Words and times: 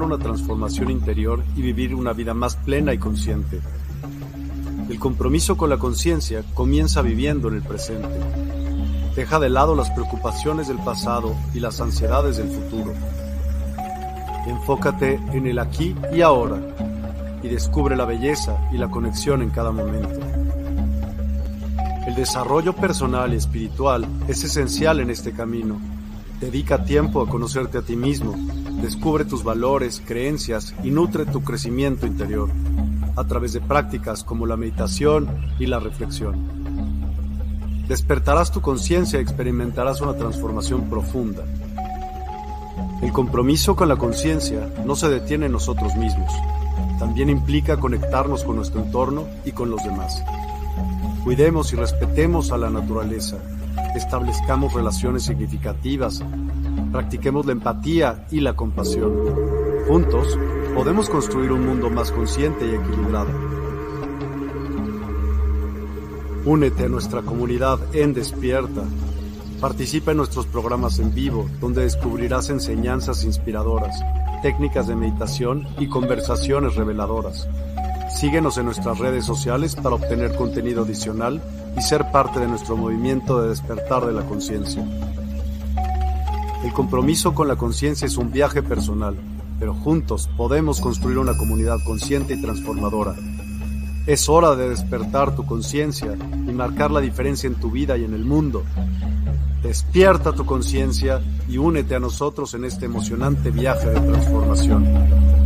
una 0.00 0.16
transformación 0.16 0.90
interior 0.90 1.44
y 1.54 1.60
vivir 1.60 1.94
una 1.94 2.14
vida 2.14 2.32
más 2.32 2.56
plena 2.56 2.94
y 2.94 2.98
consciente. 2.98 3.60
El 4.88 4.98
compromiso 4.98 5.58
con 5.58 5.68
la 5.68 5.76
conciencia 5.76 6.42
comienza 6.54 7.02
viviendo 7.02 7.48
en 7.48 7.56
el 7.56 7.62
presente. 7.62 8.08
Deja 9.14 9.38
de 9.38 9.50
lado 9.50 9.74
las 9.74 9.90
preocupaciones 9.90 10.68
del 10.68 10.78
pasado 10.78 11.36
y 11.52 11.60
las 11.60 11.78
ansiedades 11.82 12.38
del 12.38 12.48
futuro. 12.48 12.94
Enfócate 14.46 15.20
en 15.34 15.46
el 15.46 15.58
aquí 15.58 15.94
y 16.10 16.22
ahora 16.22 16.58
y 17.42 17.48
descubre 17.48 17.94
la 17.94 18.06
belleza 18.06 18.56
y 18.72 18.78
la 18.78 18.88
conexión 18.88 19.42
en 19.42 19.50
cada 19.50 19.72
momento. 19.72 20.20
El 22.06 22.14
desarrollo 22.14 22.72
personal 22.72 23.34
y 23.34 23.36
espiritual 23.36 24.06
es 24.26 24.42
esencial 24.42 25.00
en 25.00 25.10
este 25.10 25.32
camino. 25.32 25.78
Dedica 26.40 26.82
tiempo 26.82 27.20
a 27.20 27.28
conocerte 27.28 27.76
a 27.76 27.82
ti 27.82 27.94
mismo 27.94 28.34
Descubre 28.80 29.24
tus 29.24 29.44
valores, 29.44 30.02
creencias 30.04 30.74
y 30.82 30.90
nutre 30.90 31.26
tu 31.26 31.42
crecimiento 31.42 32.06
interior 32.06 32.48
a 33.16 33.24
través 33.24 33.52
de 33.52 33.60
prácticas 33.60 34.24
como 34.24 34.46
la 34.46 34.56
meditación 34.56 35.28
y 35.58 35.66
la 35.66 35.78
reflexión. 35.78 36.62
Despertarás 37.86 38.50
tu 38.50 38.60
conciencia 38.60 39.18
y 39.18 39.22
experimentarás 39.22 40.00
una 40.00 40.14
transformación 40.14 40.88
profunda. 40.88 41.44
El 43.02 43.12
compromiso 43.12 43.76
con 43.76 43.88
la 43.88 43.96
conciencia 43.96 44.68
no 44.86 44.96
se 44.96 45.08
detiene 45.08 45.46
en 45.46 45.52
nosotros 45.52 45.94
mismos, 45.96 46.32
también 46.98 47.28
implica 47.28 47.78
conectarnos 47.78 48.44
con 48.44 48.56
nuestro 48.56 48.80
entorno 48.80 49.26
y 49.44 49.52
con 49.52 49.70
los 49.70 49.82
demás. 49.82 50.24
Cuidemos 51.24 51.72
y 51.72 51.76
respetemos 51.76 52.52
a 52.52 52.58
la 52.58 52.70
naturaleza, 52.70 53.36
establezcamos 53.94 54.72
relaciones 54.72 55.24
significativas 55.24 56.22
practiquemos 56.92 57.46
la 57.46 57.52
empatía 57.52 58.26
y 58.30 58.40
la 58.40 58.54
compasión. 58.54 59.12
Juntos 59.88 60.38
podemos 60.74 61.08
construir 61.08 61.50
un 61.50 61.66
mundo 61.66 61.90
más 61.90 62.12
consciente 62.12 62.66
y 62.66 62.74
equilibrado. 62.74 63.30
Únete 66.44 66.84
a 66.84 66.88
nuestra 66.88 67.22
comunidad 67.22 67.78
en 67.94 68.14
Despierta. 68.14 68.82
Participa 69.60 70.10
en 70.10 70.18
nuestros 70.18 70.46
programas 70.46 70.98
en 70.98 71.14
vivo, 71.14 71.48
donde 71.60 71.82
descubrirás 71.82 72.50
enseñanzas 72.50 73.24
inspiradoras, 73.24 74.02
técnicas 74.42 74.88
de 74.88 74.96
meditación 74.96 75.66
y 75.78 75.86
conversaciones 75.86 76.74
reveladoras. 76.74 77.48
Síguenos 78.10 78.58
en 78.58 78.66
nuestras 78.66 78.98
redes 78.98 79.24
sociales 79.24 79.76
para 79.76 79.94
obtener 79.94 80.34
contenido 80.34 80.82
adicional 80.82 81.40
y 81.76 81.80
ser 81.80 82.10
parte 82.10 82.40
de 82.40 82.48
nuestro 82.48 82.76
movimiento 82.76 83.40
de 83.40 83.50
despertar 83.50 84.04
de 84.04 84.12
la 84.12 84.22
conciencia. 84.22 84.84
El 86.64 86.72
compromiso 86.72 87.34
con 87.34 87.48
la 87.48 87.56
conciencia 87.56 88.06
es 88.06 88.16
un 88.16 88.30
viaje 88.30 88.62
personal, 88.62 89.16
pero 89.58 89.74
juntos 89.74 90.28
podemos 90.36 90.80
construir 90.80 91.18
una 91.18 91.36
comunidad 91.36 91.78
consciente 91.84 92.34
y 92.34 92.40
transformadora. 92.40 93.14
Es 94.06 94.28
hora 94.28 94.54
de 94.54 94.68
despertar 94.68 95.34
tu 95.34 95.44
conciencia 95.44 96.14
y 96.14 96.52
marcar 96.52 96.90
la 96.90 97.00
diferencia 97.00 97.46
en 97.46 97.56
tu 97.56 97.70
vida 97.70 97.96
y 97.96 98.04
en 98.04 98.14
el 98.14 98.24
mundo. 98.24 98.64
Despierta 99.62 100.32
tu 100.32 100.44
conciencia 100.44 101.20
y 101.48 101.58
únete 101.58 101.94
a 101.94 102.00
nosotros 102.00 102.54
en 102.54 102.64
este 102.64 102.86
emocionante 102.86 103.50
viaje 103.50 103.88
de 103.88 104.00
transformación. 104.00 105.41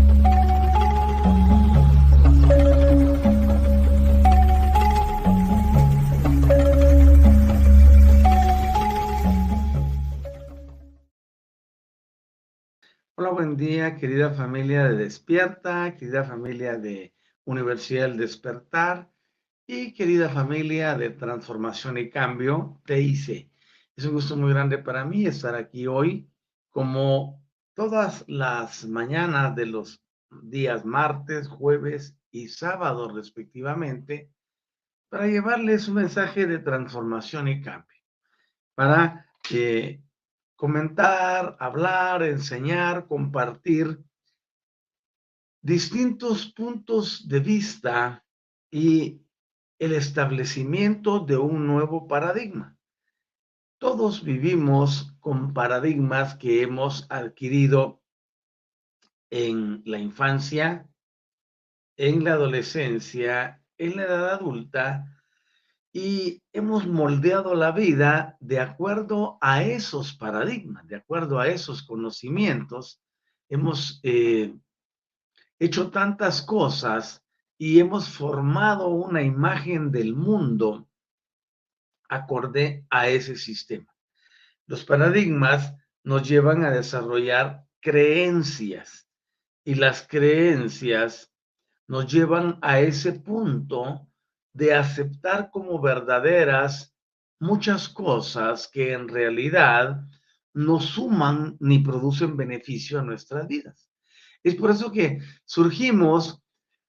Buen 13.37 13.59
día, 13.59 13.97
querida 13.97 14.31
familia 14.31 14.89
de 14.89 14.97
Despierta, 14.97 15.95
querida 15.99 16.25
familia 16.25 16.79
de 16.79 17.15
Universidad 17.45 18.09
del 18.09 18.17
Despertar 18.17 19.13
y 19.67 19.93
querida 19.93 20.31
familia 20.31 20.97
de 20.97 21.11
Transformación 21.11 21.99
y 21.99 22.09
Cambio, 22.09 22.81
TIC. 22.87 23.51
Es 23.95 24.07
un 24.07 24.15
gusto 24.15 24.37
muy 24.37 24.55
grande 24.55 24.79
para 24.79 25.05
mí 25.05 25.27
estar 25.27 25.55
aquí 25.55 25.87
hoy, 25.87 26.31
como 26.71 27.45
todas 27.75 28.25
las 28.27 28.87
mañanas 28.87 29.55
de 29.55 29.67
los 29.67 30.03
días 30.31 30.87
martes, 30.87 31.47
jueves 31.47 32.17
y 32.31 32.49
sábado 32.49 33.15
respectivamente, 33.15 34.31
para 35.11 35.27
llevarles 35.27 35.89
un 35.89 35.97
mensaje 35.97 36.47
de 36.47 36.61
transformación 36.61 37.49
y 37.49 37.61
cambio, 37.61 38.01
para 38.75 39.27
que 39.43 40.06
comentar, 40.57 41.57
hablar, 41.61 42.23
enseñar, 42.23 43.07
compartir 43.07 44.03
distintos 45.63 46.47
puntos 46.53 47.29
de 47.29 47.41
vista 47.41 48.25
y 48.71 49.21
el 49.79 49.93
establecimiento 49.93 51.21
de 51.21 51.37
un 51.37 51.67
nuevo 51.67 52.09
paradigma. 52.09 52.77
Todos 53.79 54.25
vivimos 54.25 55.15
con 55.21 55.53
paradigmas 55.53 56.37
que 56.37 56.63
hemos 56.63 57.07
adquirido 57.11 58.03
en 59.31 59.83
la 59.85 59.99
infancia, 59.99 60.89
en 61.99 62.25
la 62.25 62.33
adolescencia, 62.33 63.63
en 63.77 63.97
la 63.97 64.05
edad 64.05 64.31
adulta 64.31 65.16
y 65.99 66.43
hemos 66.53 66.87
moldeado 66.87 67.55
la 67.55 67.73
vida 67.73 68.37
de 68.39 68.61
acuerdo 68.61 69.39
a 69.41 69.63
esos 69.63 70.13
paradigmas, 70.13 70.87
de 70.87 70.97
acuerdo 70.97 71.41
a 71.41 71.49
esos 71.49 71.83
conocimientos. 71.83 73.01
Hemos 73.49 73.99
eh, 74.03 74.55
hecho 75.59 75.91
tantas 75.91 76.43
cosas 76.43 77.25
y 77.57 77.81
hemos 77.81 78.11
formado 78.11 78.89
una 78.89 79.23
imagen 79.23 79.91
del 79.91 80.15
mundo 80.15 80.87
acorde 82.11 82.85
a 82.91 83.09
ese 83.09 83.35
sistema. 83.35 83.91
Los 84.67 84.85
paradigmas 84.85 85.73
nos 86.05 86.29
llevan 86.29 86.63
a 86.67 86.71
desarrollar 86.73 87.65
creencias 87.81 89.09
y 89.65 89.77
las 89.77 90.07
creencias 90.07 91.33
nos 91.87 92.13
llevan 92.13 92.59
a 92.61 92.81
ese 92.81 93.13
punto 93.15 94.06
de 94.57 94.73
aceptar 94.73 95.51
como 95.51 95.79
verdaderas 95.83 96.97
muchas 97.39 97.91
cosas 97.91 98.67
que 98.67 98.95
en 98.95 99.07
realidad 99.07 100.01
no 100.55 100.81
suman 100.81 101.59
ni 101.61 101.81
producen 101.81 102.39
beneficio 102.39 102.99
a 102.99 103.03
nuestras 103.03 103.47
vidas. 103.47 103.91
Es 104.43 104.55
por 104.55 104.71
eso 104.71 104.91
que 104.91 105.19
surgimos 105.45 106.43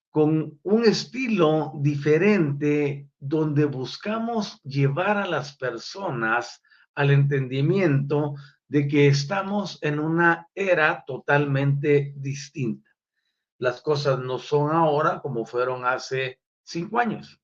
con 0.09 0.57
un 0.63 0.85
estilo 0.85 1.73
diferente 1.81 3.09
donde 3.19 3.65
buscamos 3.65 4.61
llevar 4.63 5.17
a 5.17 5.27
las 5.27 5.57
personas 5.57 6.61
al 6.95 7.11
entendimiento 7.11 8.35
de 8.69 8.87
que 8.87 9.07
estamos 9.07 9.77
en 9.81 9.99
una 9.99 10.47
era 10.55 11.03
totalmente 11.05 12.13
distinta. 12.15 12.89
Las 13.57 13.81
cosas 13.81 14.19
no 14.19 14.39
son 14.39 14.73
ahora 14.73 15.19
como 15.19 15.45
fueron 15.45 15.83
hace 15.83 16.39
cinco 16.63 16.99
años 16.99 17.41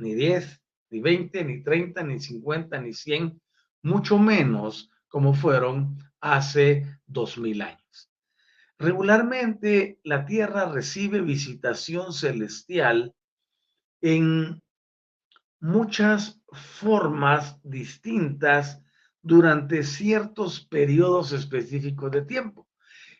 ni 0.00 0.14
10, 0.14 0.60
ni 0.90 1.00
20, 1.00 1.44
ni 1.44 1.62
30, 1.62 2.02
ni 2.02 2.20
50, 2.20 2.80
ni 2.80 2.92
100, 2.92 3.40
mucho 3.82 4.18
menos 4.18 4.90
como 5.08 5.34
fueron 5.34 5.98
hace 6.20 6.86
2000 7.06 7.62
años. 7.62 8.10
Regularmente 8.78 10.00
la 10.04 10.24
Tierra 10.24 10.70
recibe 10.72 11.20
visitación 11.20 12.12
celestial 12.12 13.14
en 14.00 14.62
muchas 15.60 16.40
formas 16.50 17.60
distintas 17.62 18.82
durante 19.22 19.82
ciertos 19.82 20.64
periodos 20.64 21.32
específicos 21.32 22.10
de 22.10 22.22
tiempo. 22.22 22.66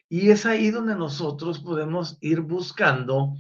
Y 0.09 0.31
es 0.31 0.47
ahí 0.47 0.71
donde 0.71 0.97
nosotros 0.97 1.61
podemos 1.61 2.17
ir 2.21 2.41
buscando 2.41 3.35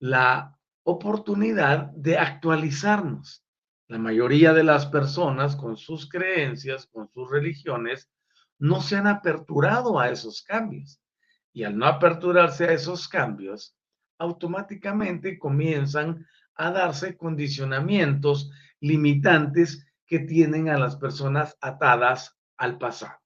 la 0.00 0.58
oportunidad 0.84 1.90
de 1.92 2.18
actualizarnos. 2.18 3.44
La 3.88 3.98
mayoría 3.98 4.52
de 4.52 4.64
las 4.64 4.86
personas 4.86 5.56
con 5.56 5.76
sus 5.76 6.08
creencias, 6.08 6.86
con 6.86 7.08
sus 7.08 7.30
religiones, 7.30 8.08
no 8.58 8.80
se 8.80 8.96
han 8.96 9.06
aperturado 9.06 9.98
a 9.98 10.10
esos 10.10 10.42
cambios. 10.42 11.00
Y 11.52 11.64
al 11.64 11.76
no 11.76 11.86
aperturarse 11.86 12.64
a 12.66 12.72
esos 12.72 13.08
cambios, 13.08 13.76
automáticamente 14.18 15.38
comienzan 15.38 16.26
a 16.54 16.70
darse 16.70 17.16
condicionamientos 17.16 18.50
limitantes 18.80 19.86
que 20.06 20.20
tienen 20.20 20.68
a 20.68 20.78
las 20.78 20.96
personas 20.96 21.56
atadas 21.60 22.36
al 22.56 22.78
pasado. 22.78 23.18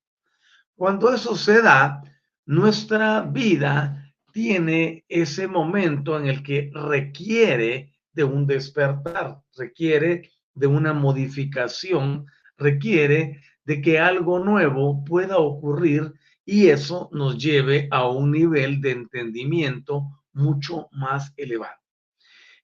Cuando 0.77 1.13
eso 1.13 1.37
se 1.37 1.61
da, 1.63 2.03
nuestra 2.47 3.23
vida 3.23 4.04
tiene 4.35 5.05
ese 5.09 5.47
momento 5.47 6.19
en 6.19 6.27
el 6.27 6.43
que 6.43 6.69
requiere 6.75 7.95
de 8.13 8.25
un 8.25 8.49
despertar, 8.49 9.41
requiere 9.57 10.33
de 10.55 10.67
una 10.67 10.93
modificación, 10.93 12.27
requiere 12.59 13.41
de 13.65 13.81
que 13.81 14.01
algo 14.01 14.41
nuevo 14.41 15.05
pueda 15.05 15.39
ocurrir 15.39 16.13
y 16.45 16.67
eso 16.67 17.09
nos 17.13 17.39
lleve 17.39 17.87
a 17.93 18.09
un 18.09 18.33
nivel 18.33 18.81
de 18.81 18.91
entendimiento 18.91 20.25
mucho 20.33 20.89
más 20.91 21.33
elevado. 21.37 21.79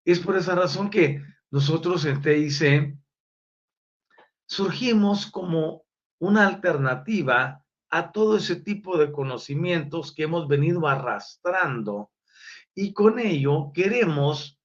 Es 0.04 0.18
por 0.18 0.36
esa 0.36 0.56
razón 0.56 0.90
que 0.90 1.22
nosotros 1.52 2.04
en 2.04 2.20
TIC 2.20 2.98
surgimos 4.44 5.30
como 5.30 5.84
una 6.18 6.48
alternativa 6.48 7.64
a 7.90 8.12
todo 8.12 8.36
ese 8.36 8.56
tipo 8.56 8.96
de 8.98 9.12
conocimientos 9.12 10.14
que 10.14 10.22
hemos 10.24 10.48
venido 10.48 10.86
arrastrando 10.86 12.10
y 12.74 12.92
con 12.92 13.18
ello 13.18 13.72
queremos 13.74 14.60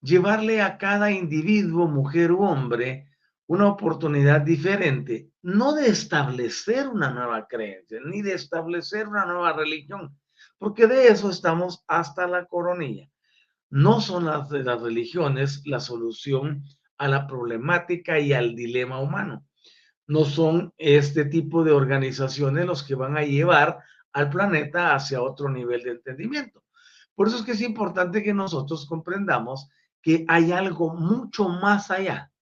llevarle 0.00 0.62
a 0.62 0.78
cada 0.78 1.10
individuo, 1.10 1.86
mujer 1.86 2.32
u 2.32 2.42
hombre, 2.42 3.08
una 3.46 3.68
oportunidad 3.68 4.40
diferente, 4.40 5.30
no 5.42 5.74
de 5.74 5.88
establecer 5.88 6.88
una 6.88 7.10
nueva 7.10 7.46
creencia, 7.48 7.98
ni 8.04 8.22
de 8.22 8.34
establecer 8.34 9.08
una 9.08 9.26
nueva 9.26 9.52
religión, 9.52 10.18
porque 10.58 10.86
de 10.86 11.08
eso 11.08 11.30
estamos 11.30 11.84
hasta 11.86 12.26
la 12.26 12.46
coronilla. 12.46 13.10
No 13.68 14.00
son 14.00 14.24
las 14.24 14.50
las 14.50 14.80
religiones 14.80 15.62
la 15.66 15.80
solución 15.80 16.64
a 16.96 17.08
la 17.08 17.26
problemática 17.26 18.18
y 18.18 18.32
al 18.32 18.54
dilema 18.54 19.00
humano. 19.00 19.46
No 20.10 20.24
son 20.24 20.74
este 20.76 21.24
tipo 21.24 21.62
de 21.62 21.70
organizaciones 21.70 22.66
los 22.66 22.82
que 22.82 22.96
van 22.96 23.16
a 23.16 23.22
llevar 23.22 23.78
al 24.12 24.28
planeta 24.28 24.92
hacia 24.92 25.22
otro 25.22 25.48
nivel 25.48 25.84
de 25.84 25.92
entendimiento. 25.92 26.64
Por 27.14 27.28
eso 27.28 27.36
es 27.36 27.42
que 27.44 27.52
es 27.52 27.60
importante 27.60 28.20
que 28.20 28.34
nosotros 28.34 28.86
comprendamos 28.88 29.68
que 30.02 30.24
hay 30.26 30.50
algo 30.50 30.92
mucho 30.96 31.48
más 31.48 31.92
allá, 31.92 32.32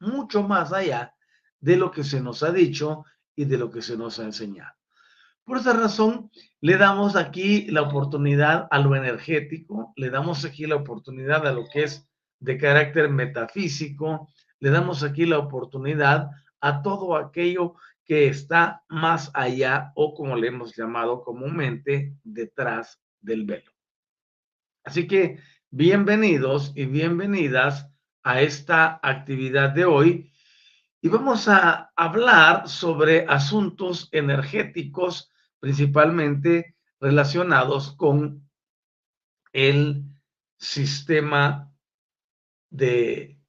mucho 0.00 0.42
más 0.42 0.72
allá 0.72 1.14
de 1.60 1.76
lo 1.76 1.90
que 1.90 2.02
se 2.02 2.18
nos 2.18 2.42
ha 2.42 2.50
dicho 2.50 3.04
y 3.36 3.44
de 3.44 3.58
lo 3.58 3.70
que 3.70 3.82
se 3.82 3.98
nos 3.98 4.18
ha 4.18 4.24
enseñado. 4.24 4.72
Por 5.44 5.58
esa 5.58 5.74
razón, 5.74 6.30
le 6.62 6.78
damos 6.78 7.14
aquí 7.14 7.66
la 7.70 7.82
oportunidad 7.82 8.68
a 8.70 8.78
lo 8.78 8.96
energético, 8.96 9.92
le 9.96 10.08
damos 10.08 10.46
aquí 10.46 10.64
la 10.64 10.76
oportunidad 10.76 11.46
a 11.46 11.52
lo 11.52 11.68
que 11.68 11.82
es 11.82 12.08
de 12.40 12.56
carácter 12.56 13.10
metafísico, 13.10 14.30
le 14.60 14.70
damos 14.70 15.02
aquí 15.02 15.26
la 15.26 15.38
oportunidad 15.38 16.30
a 16.62 16.80
todo 16.80 17.16
aquello 17.16 17.74
que 18.04 18.28
está 18.28 18.84
más 18.88 19.30
allá 19.34 19.92
o 19.94 20.14
como 20.14 20.36
le 20.36 20.48
hemos 20.48 20.74
llamado 20.76 21.22
comúnmente, 21.22 22.16
detrás 22.22 23.00
del 23.20 23.44
velo. 23.44 23.70
Así 24.84 25.06
que 25.06 25.40
bienvenidos 25.70 26.72
y 26.74 26.86
bienvenidas 26.86 27.90
a 28.22 28.40
esta 28.40 29.00
actividad 29.02 29.70
de 29.70 29.84
hoy 29.84 30.32
y 31.00 31.08
vamos 31.08 31.48
a 31.48 31.92
hablar 31.96 32.68
sobre 32.68 33.26
asuntos 33.28 34.08
energéticos 34.12 35.32
principalmente 35.58 36.76
relacionados 37.00 37.96
con 37.96 38.48
el 39.52 40.04
sistema 40.58 41.72
de 42.70 43.41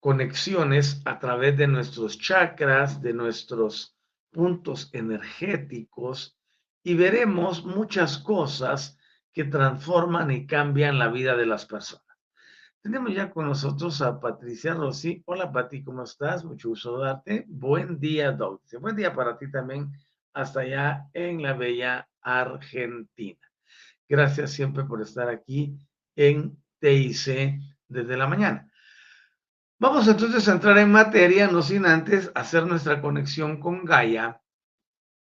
conexiones 0.00 1.02
a 1.04 1.18
través 1.18 1.56
de 1.56 1.66
nuestros 1.66 2.18
chakras, 2.18 3.00
de 3.02 3.12
nuestros 3.12 3.96
puntos 4.30 4.90
energéticos 4.94 6.38
y 6.82 6.94
veremos 6.94 7.64
muchas 7.64 8.18
cosas 8.18 8.98
que 9.32 9.44
transforman 9.44 10.30
y 10.30 10.46
cambian 10.46 10.98
la 10.98 11.08
vida 11.08 11.36
de 11.36 11.46
las 11.46 11.66
personas. 11.66 12.04
Tenemos 12.80 13.14
ya 13.14 13.30
con 13.30 13.46
nosotros 13.46 14.00
a 14.00 14.18
Patricia 14.18 14.72
Rossi. 14.72 15.22
Hola 15.26 15.52
Pati, 15.52 15.84
¿cómo 15.84 16.02
estás? 16.02 16.44
Mucho 16.44 16.70
gusto 16.70 16.98
darte. 16.98 17.44
Buen 17.46 18.00
día, 18.00 18.32
Doctor. 18.32 18.80
Buen 18.80 18.96
día 18.96 19.14
para 19.14 19.36
ti 19.36 19.50
también, 19.50 19.92
hasta 20.32 20.60
allá 20.60 21.06
en 21.12 21.42
la 21.42 21.52
bella 21.52 22.08
Argentina. 22.22 23.38
Gracias 24.08 24.52
siempre 24.52 24.84
por 24.84 25.02
estar 25.02 25.28
aquí 25.28 25.76
en 26.16 26.56
TIC 26.78 27.60
desde 27.86 28.16
la 28.16 28.26
mañana. 28.26 28.69
Vamos 29.80 30.06
entonces 30.08 30.46
a 30.46 30.52
entrar 30.52 30.76
en 30.76 30.92
materia, 30.92 31.46
no 31.50 31.62
sin 31.62 31.86
antes 31.86 32.30
hacer 32.34 32.66
nuestra 32.66 33.00
conexión 33.00 33.58
con 33.58 33.86
Gaia, 33.86 34.42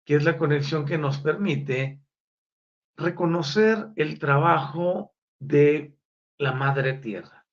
que 0.03 0.15
es 0.15 0.25
la 0.25 0.38
conexión 0.38 0.86
que 0.86 0.98
nos 0.98 1.19
permite 1.19 2.01
reconocer 2.98 3.88
el 3.95 4.19
trabajo 4.19 5.15
de 5.39 5.98
la 6.38 6.51
Madre 6.51 6.95
Tierra. 6.95 7.48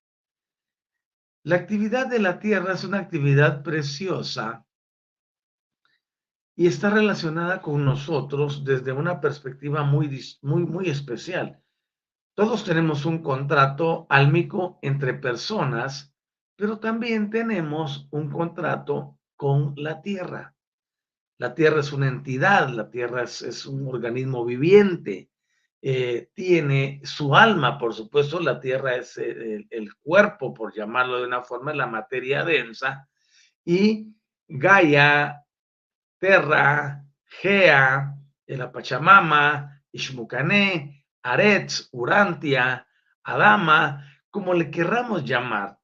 La 1.45 1.55
actividad 1.55 2.09
de 2.09 2.19
la 2.19 2.41
Tierra 2.41 2.73
es 2.73 2.83
una 2.83 2.99
actividad 2.99 3.63
preciosa 3.63 4.67
y 6.57 6.67
está 6.67 6.91
relacionada 6.91 7.63
con 7.63 7.85
nosotros 7.85 8.65
desde 8.65 8.91
una 8.91 9.21
perspectiva 9.21 9.85
muy, 9.85 10.21
muy, 10.43 10.65
muy 10.65 10.91
especial. 10.91 11.63
Todos 12.35 12.65
tenemos 12.65 13.05
un 13.05 13.23
contrato 13.23 14.09
álmico 14.11 14.81
entre 14.83 15.15
personas, 15.15 16.13
pero 16.59 16.81
también 16.81 17.31
tenemos 17.31 18.09
un 18.11 18.29
contrato 18.31 19.17
con 19.37 19.75
la 19.77 20.03
Tierra. 20.03 20.57
La 21.39 21.55
Tierra 21.55 21.79
es 21.79 21.93
una 21.93 22.09
entidad, 22.09 22.69
la 22.71 22.91
Tierra 22.91 23.23
es, 23.23 23.65
un 23.65 23.87
organismo 23.87 24.45
viviente, 24.45 25.31
eh, 25.81 26.31
tiene 26.35 27.01
su 27.05 27.37
alma, 27.37 27.79
por 27.79 27.95
supuesto, 27.95 28.41
la 28.41 28.59
Tierra 28.59 28.97
es 28.97 29.17
el, 29.19 29.69
el, 29.71 29.95
cuerpo, 30.03 30.53
por 30.53 30.75
llamarlo 30.75 31.21
de 31.21 31.29
una 31.29 31.43
forma, 31.43 31.73
la 31.73 31.87
materia 31.87 32.45
densa, 32.45 33.09
y 33.65 34.13
Gaia, 34.49 35.45
Terra, 36.19 37.05
Gea, 37.25 38.17
la 38.47 38.73
Pachamama, 38.73 39.81
Ishmucané, 39.93 41.05
Aretz, 41.23 41.89
Urantia, 41.93 42.85
Adama, 43.23 44.05
como 44.29 44.55
le 44.55 44.73
querramos 44.73 45.25
llamar, 45.25 45.79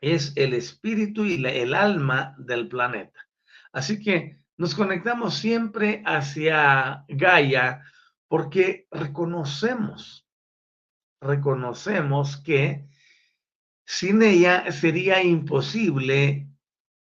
es 0.00 0.32
el 0.36 0.54
espíritu 0.54 1.24
y 1.24 1.38
la, 1.38 1.50
el 1.50 1.74
alma 1.74 2.34
del 2.38 2.68
planeta. 2.68 3.26
Así 3.72 4.02
que 4.02 4.38
nos 4.56 4.74
conectamos 4.74 5.34
siempre 5.34 6.02
hacia 6.06 7.04
Gaia, 7.08 7.82
porque 8.28 8.86
reconocemos, 8.90 10.26
reconocemos 11.20 12.38
que 12.38 12.88
sin 13.84 14.22
ella 14.22 14.72
sería 14.72 15.22
imposible 15.22 16.48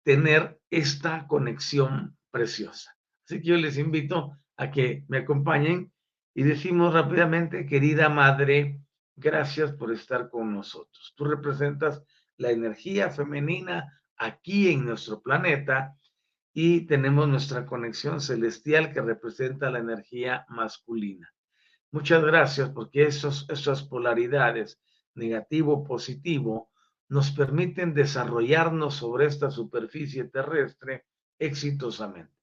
tener 0.04 0.62
esta 0.70 1.28
conexión 1.28 2.18
preciosa. 2.32 2.96
Así 3.26 3.42
que 3.42 3.48
yo 3.48 3.58
les 3.58 3.78
invito 3.78 4.38
a 4.56 4.72
que 4.72 5.04
me 5.08 5.20
acompañen 5.20 5.92
y 6.34 6.44
decimos 6.44 6.94
rápidamente, 6.94 7.66
querida 7.66 8.10
Madre, 8.10 8.80
gracias 9.16 9.74
por 9.74 9.92
estar 9.92 10.30
con 10.30 10.54
nosotros. 10.54 11.14
Tú 11.16 11.26
representas 11.26 12.04
la 12.40 12.52
energía 12.52 13.10
femenina 13.10 14.02
aquí 14.18 14.70
en 14.70 14.86
nuestro 14.86 15.22
planeta 15.22 15.94
y 16.54 16.88
tenemos 16.88 17.28
nuestra 17.28 17.66
conexión 17.66 18.22
celestial 18.22 18.92
que 18.92 19.02
representa 19.02 19.70
la 19.70 19.80
energía 19.80 20.46
masculina. 20.50 21.32
Muchas 21.92 22.24
gracias 22.24 22.70
porque 22.70 23.04
esos, 23.04 23.46
esas 23.50 23.84
polaridades, 23.84 24.82
negativo, 25.16 25.84
positivo, 25.84 26.72
nos 27.10 27.32
permiten 27.32 27.94
desarrollarnos 27.94 28.96
sobre 28.96 29.26
esta 29.26 29.52
superficie 29.52 30.24
terrestre 30.26 31.06
exitosamente. 31.40 32.34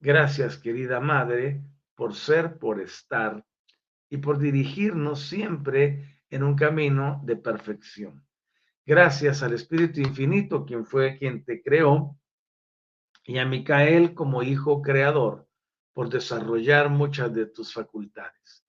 Gracias, 0.00 0.56
querida 0.56 1.00
Madre, 1.00 1.62
por 1.94 2.14
ser, 2.14 2.58
por 2.58 2.80
estar 2.80 3.44
y 4.08 4.16
por 4.18 4.38
dirigirnos 4.38 5.28
siempre 5.28 6.18
en 6.30 6.44
un 6.44 6.54
camino 6.54 7.20
de 7.24 7.36
perfección. 7.36 8.24
Gracias 8.84 9.42
al 9.44 9.52
Espíritu 9.52 10.00
Infinito, 10.00 10.64
quien 10.64 10.84
fue 10.84 11.16
quien 11.18 11.44
te 11.44 11.62
creó 11.62 12.18
y 13.24 13.38
a 13.38 13.44
Micael 13.44 14.14
como 14.14 14.42
hijo 14.42 14.82
creador 14.82 15.48
por 15.92 16.08
desarrollar 16.08 16.88
muchas 16.90 17.32
de 17.32 17.46
tus 17.46 17.72
facultades. 17.72 18.64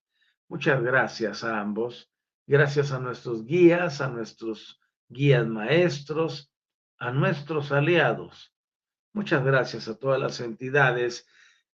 Muchas 0.48 0.84
gracias 0.84 1.44
a 1.44 1.60
ambos. 1.60 2.12
Gracias 2.46 2.92
a 2.92 3.00
nuestros 3.00 3.46
guías, 3.46 4.02
a 4.02 4.10
nuestros 4.10 4.80
guías 5.08 5.48
maestros, 5.48 6.54
a 7.00 7.12
nuestros 7.12 7.72
aliados. 7.72 8.54
Muchas 9.14 9.44
gracias 9.44 9.88
a 9.88 9.98
todas 9.98 10.20
las 10.20 10.40
entidades 10.42 11.26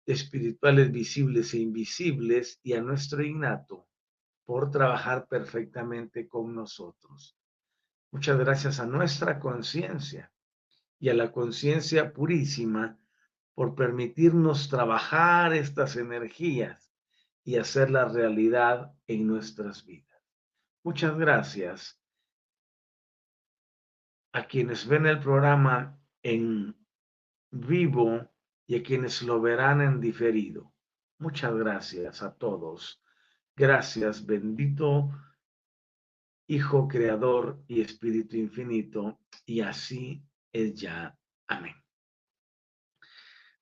espirituales 0.05 0.91
visibles 0.91 1.53
e 1.53 1.59
invisibles 1.59 2.59
y 2.63 2.73
a 2.73 2.81
nuestro 2.81 3.23
innato 3.23 3.87
por 4.45 4.71
trabajar 4.71 5.27
perfectamente 5.27 6.27
con 6.27 6.55
nosotros. 6.55 7.35
Muchas 8.11 8.39
gracias 8.39 8.79
a 8.79 8.85
nuestra 8.85 9.39
conciencia 9.39 10.31
y 10.99 11.09
a 11.09 11.13
la 11.13 11.31
conciencia 11.31 12.11
purísima 12.11 12.97
por 13.53 13.75
permitirnos 13.75 14.69
trabajar 14.69 15.53
estas 15.53 15.95
energías 15.95 16.91
y 17.43 17.57
hacerlas 17.57 18.13
realidad 18.13 18.93
en 19.07 19.27
nuestras 19.27 19.85
vidas. 19.85 20.21
Muchas 20.83 21.17
gracias 21.17 21.99
a 24.31 24.45
quienes 24.45 24.87
ven 24.87 25.05
el 25.05 25.19
programa 25.19 25.99
en 26.23 26.75
vivo 27.51 28.27
y 28.65 28.75
a 28.75 28.83
quienes 28.83 29.21
lo 29.21 29.41
verán 29.41 29.81
en 29.81 29.99
diferido. 29.99 30.73
Muchas 31.17 31.53
gracias 31.55 32.23
a 32.23 32.33
todos. 32.33 33.03
Gracias, 33.55 34.25
bendito 34.25 35.11
Hijo 36.49 36.87
Creador 36.87 37.63
y 37.67 37.81
Espíritu 37.81 38.35
Infinito. 38.35 39.19
Y 39.45 39.61
así 39.61 40.23
es 40.51 40.73
ya. 40.73 41.15
Amén. 41.47 41.75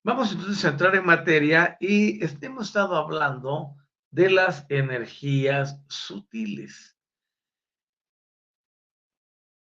Vamos 0.02 0.32
entonces 0.32 0.64
a 0.64 0.70
entrar 0.70 0.96
en 0.96 1.04
materia 1.04 1.76
y 1.80 2.18
hemos 2.42 2.68
estado 2.68 2.96
hablando 2.96 3.76
de 4.10 4.30
las 4.30 4.64
energías 4.70 5.84
sutiles. 5.86 6.96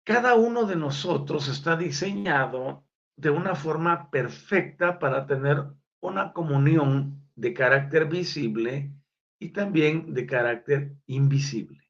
Cada 0.03 0.35
uno 0.35 0.65
de 0.65 0.75
nosotros 0.75 1.47
está 1.47 1.75
diseñado 1.75 2.85
de 3.15 3.31
una 3.31 3.55
forma 3.55 4.11
perfecta 4.11 4.99
para 4.99 5.25
tener 5.25 5.65
una 6.01 6.33
comunión 6.33 7.27
de 7.33 7.55
carácter 7.55 8.05
visible 8.05 8.93
y 9.39 9.49
también 9.49 10.13
de 10.13 10.27
carácter 10.27 10.95
invisible. 11.07 11.86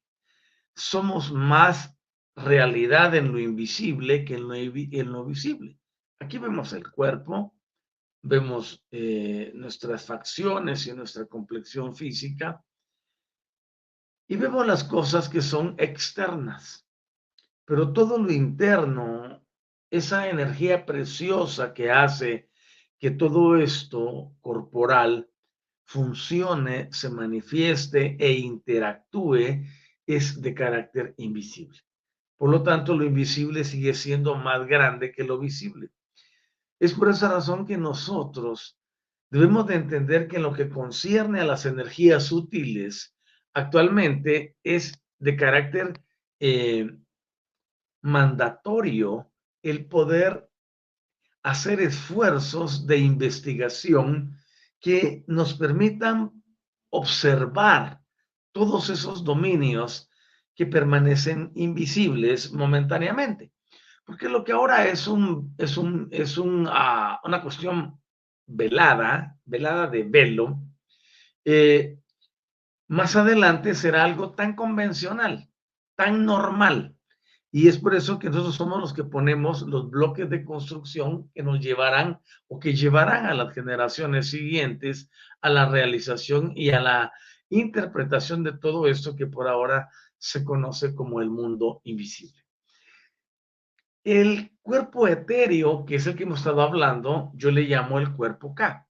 Somos 0.78 1.32
más 1.32 1.92
realidad 2.36 3.14
en 3.16 3.32
lo 3.32 3.40
invisible 3.40 4.24
que 4.24 4.36
en 4.36 5.12
lo, 5.12 5.24
visible. 5.24 5.76
Aquí 6.20 6.38
vemos 6.38 6.72
el 6.72 6.88
cuerpo, 6.88 7.56
vemos 8.22 8.86
eh, 8.92 9.50
nuestras 9.54 10.06
facciones 10.06 10.86
y 10.86 10.92
nuestra 10.92 11.26
complexión 11.26 11.96
física 11.96 12.64
y 14.28 14.36
vemos 14.36 14.66
las 14.66 14.84
cosas 14.84 15.28
que 15.28 15.42
son 15.42 15.74
externas. 15.78 16.86
Pero 17.64 17.92
todo 17.92 18.16
lo 18.16 18.30
interno, 18.30 19.44
esa 19.90 20.28
energía 20.28 20.86
preciosa 20.86 21.74
que 21.74 21.90
hace 21.90 22.50
que 23.00 23.10
todo 23.10 23.56
esto 23.56 24.32
corporal 24.40 25.28
funcione, 25.84 26.88
se 26.92 27.08
manifieste 27.08 28.16
e 28.20 28.32
interactúe, 28.32 29.64
es 30.08 30.40
de 30.40 30.54
carácter 30.54 31.14
invisible. 31.18 31.78
Por 32.38 32.50
lo 32.50 32.62
tanto, 32.62 32.96
lo 32.96 33.04
invisible 33.04 33.62
sigue 33.62 33.92
siendo 33.92 34.34
más 34.36 34.66
grande 34.66 35.12
que 35.12 35.22
lo 35.22 35.38
visible. 35.38 35.90
Es 36.80 36.94
por 36.94 37.10
esa 37.10 37.28
razón 37.28 37.66
que 37.66 37.76
nosotros 37.76 38.78
debemos 39.30 39.66
de 39.66 39.74
entender 39.74 40.26
que 40.26 40.36
en 40.36 40.44
lo 40.44 40.54
que 40.54 40.70
concierne 40.70 41.40
a 41.40 41.44
las 41.44 41.66
energías 41.66 42.24
sutiles, 42.24 43.14
actualmente 43.52 44.56
es 44.62 44.98
de 45.18 45.36
carácter 45.36 46.00
eh, 46.40 46.90
mandatorio 48.00 49.30
el 49.62 49.86
poder 49.86 50.48
hacer 51.42 51.80
esfuerzos 51.80 52.86
de 52.86 52.96
investigación 52.96 54.38
que 54.80 55.24
nos 55.26 55.52
permitan 55.54 56.42
observar 56.90 58.00
todos 58.58 58.90
esos 58.90 59.22
dominios 59.22 60.10
que 60.56 60.66
permanecen 60.66 61.52
invisibles 61.54 62.52
momentáneamente. 62.52 63.52
Porque 64.04 64.28
lo 64.28 64.42
que 64.42 64.50
ahora 64.50 64.88
es, 64.88 65.06
un, 65.06 65.54
es, 65.58 65.76
un, 65.76 66.08
es 66.10 66.36
ah, 66.66 67.20
una 67.22 67.40
cuestión 67.40 68.00
velada, 68.46 69.38
velada 69.44 69.86
de 69.86 70.02
velo, 70.02 70.58
eh, 71.44 72.00
más 72.88 73.14
adelante 73.14 73.76
será 73.76 74.02
algo 74.02 74.32
tan 74.32 74.56
convencional, 74.56 75.48
tan 75.94 76.26
normal. 76.26 76.96
Y 77.52 77.68
es 77.68 77.78
por 77.78 77.94
eso 77.94 78.18
que 78.18 78.28
nosotros 78.28 78.56
somos 78.56 78.80
los 78.80 78.92
que 78.92 79.04
ponemos 79.04 79.62
los 79.62 79.88
bloques 79.88 80.28
de 80.28 80.44
construcción 80.44 81.30
que 81.32 81.44
nos 81.44 81.60
llevarán 81.60 82.20
o 82.48 82.58
que 82.58 82.74
llevarán 82.74 83.26
a 83.26 83.34
las 83.34 83.54
generaciones 83.54 84.30
siguientes 84.30 85.08
a 85.42 85.48
la 85.48 85.68
realización 85.68 86.52
y 86.56 86.70
a 86.70 86.80
la 86.80 87.12
interpretación 87.50 88.42
de 88.44 88.52
todo 88.52 88.86
esto 88.86 89.16
que 89.16 89.26
por 89.26 89.48
ahora 89.48 89.90
se 90.16 90.44
conoce 90.44 90.94
como 90.94 91.20
el 91.20 91.30
mundo 91.30 91.80
invisible. 91.84 92.44
El 94.04 94.56
cuerpo 94.62 95.06
etéreo, 95.06 95.84
que 95.84 95.96
es 95.96 96.06
el 96.06 96.16
que 96.16 96.24
hemos 96.24 96.38
estado 96.38 96.62
hablando, 96.62 97.30
yo 97.34 97.50
le 97.50 97.62
llamo 97.62 97.98
el 97.98 98.14
cuerpo 98.14 98.54
K. 98.54 98.86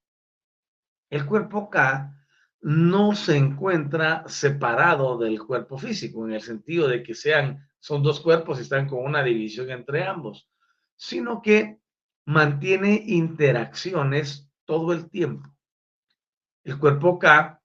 El 1.10 1.26
cuerpo 1.26 1.70
K 1.70 2.14
no 2.60 3.14
se 3.14 3.36
encuentra 3.36 4.24
separado 4.26 5.18
del 5.18 5.40
cuerpo 5.42 5.78
físico, 5.78 6.26
en 6.26 6.34
el 6.34 6.42
sentido 6.42 6.88
de 6.88 7.02
que 7.02 7.14
sean, 7.14 7.68
son 7.80 8.02
dos 8.02 8.20
cuerpos 8.20 8.58
y 8.58 8.62
están 8.62 8.88
con 8.88 9.04
una 9.04 9.22
división 9.22 9.70
entre 9.70 10.04
ambos, 10.04 10.48
sino 10.96 11.40
que 11.40 11.80
mantiene 12.26 13.02
interacciones 13.06 14.50
todo 14.64 14.92
el 14.92 15.08
tiempo. 15.08 15.48
El 16.64 16.78
cuerpo 16.78 17.18
K 17.18 17.57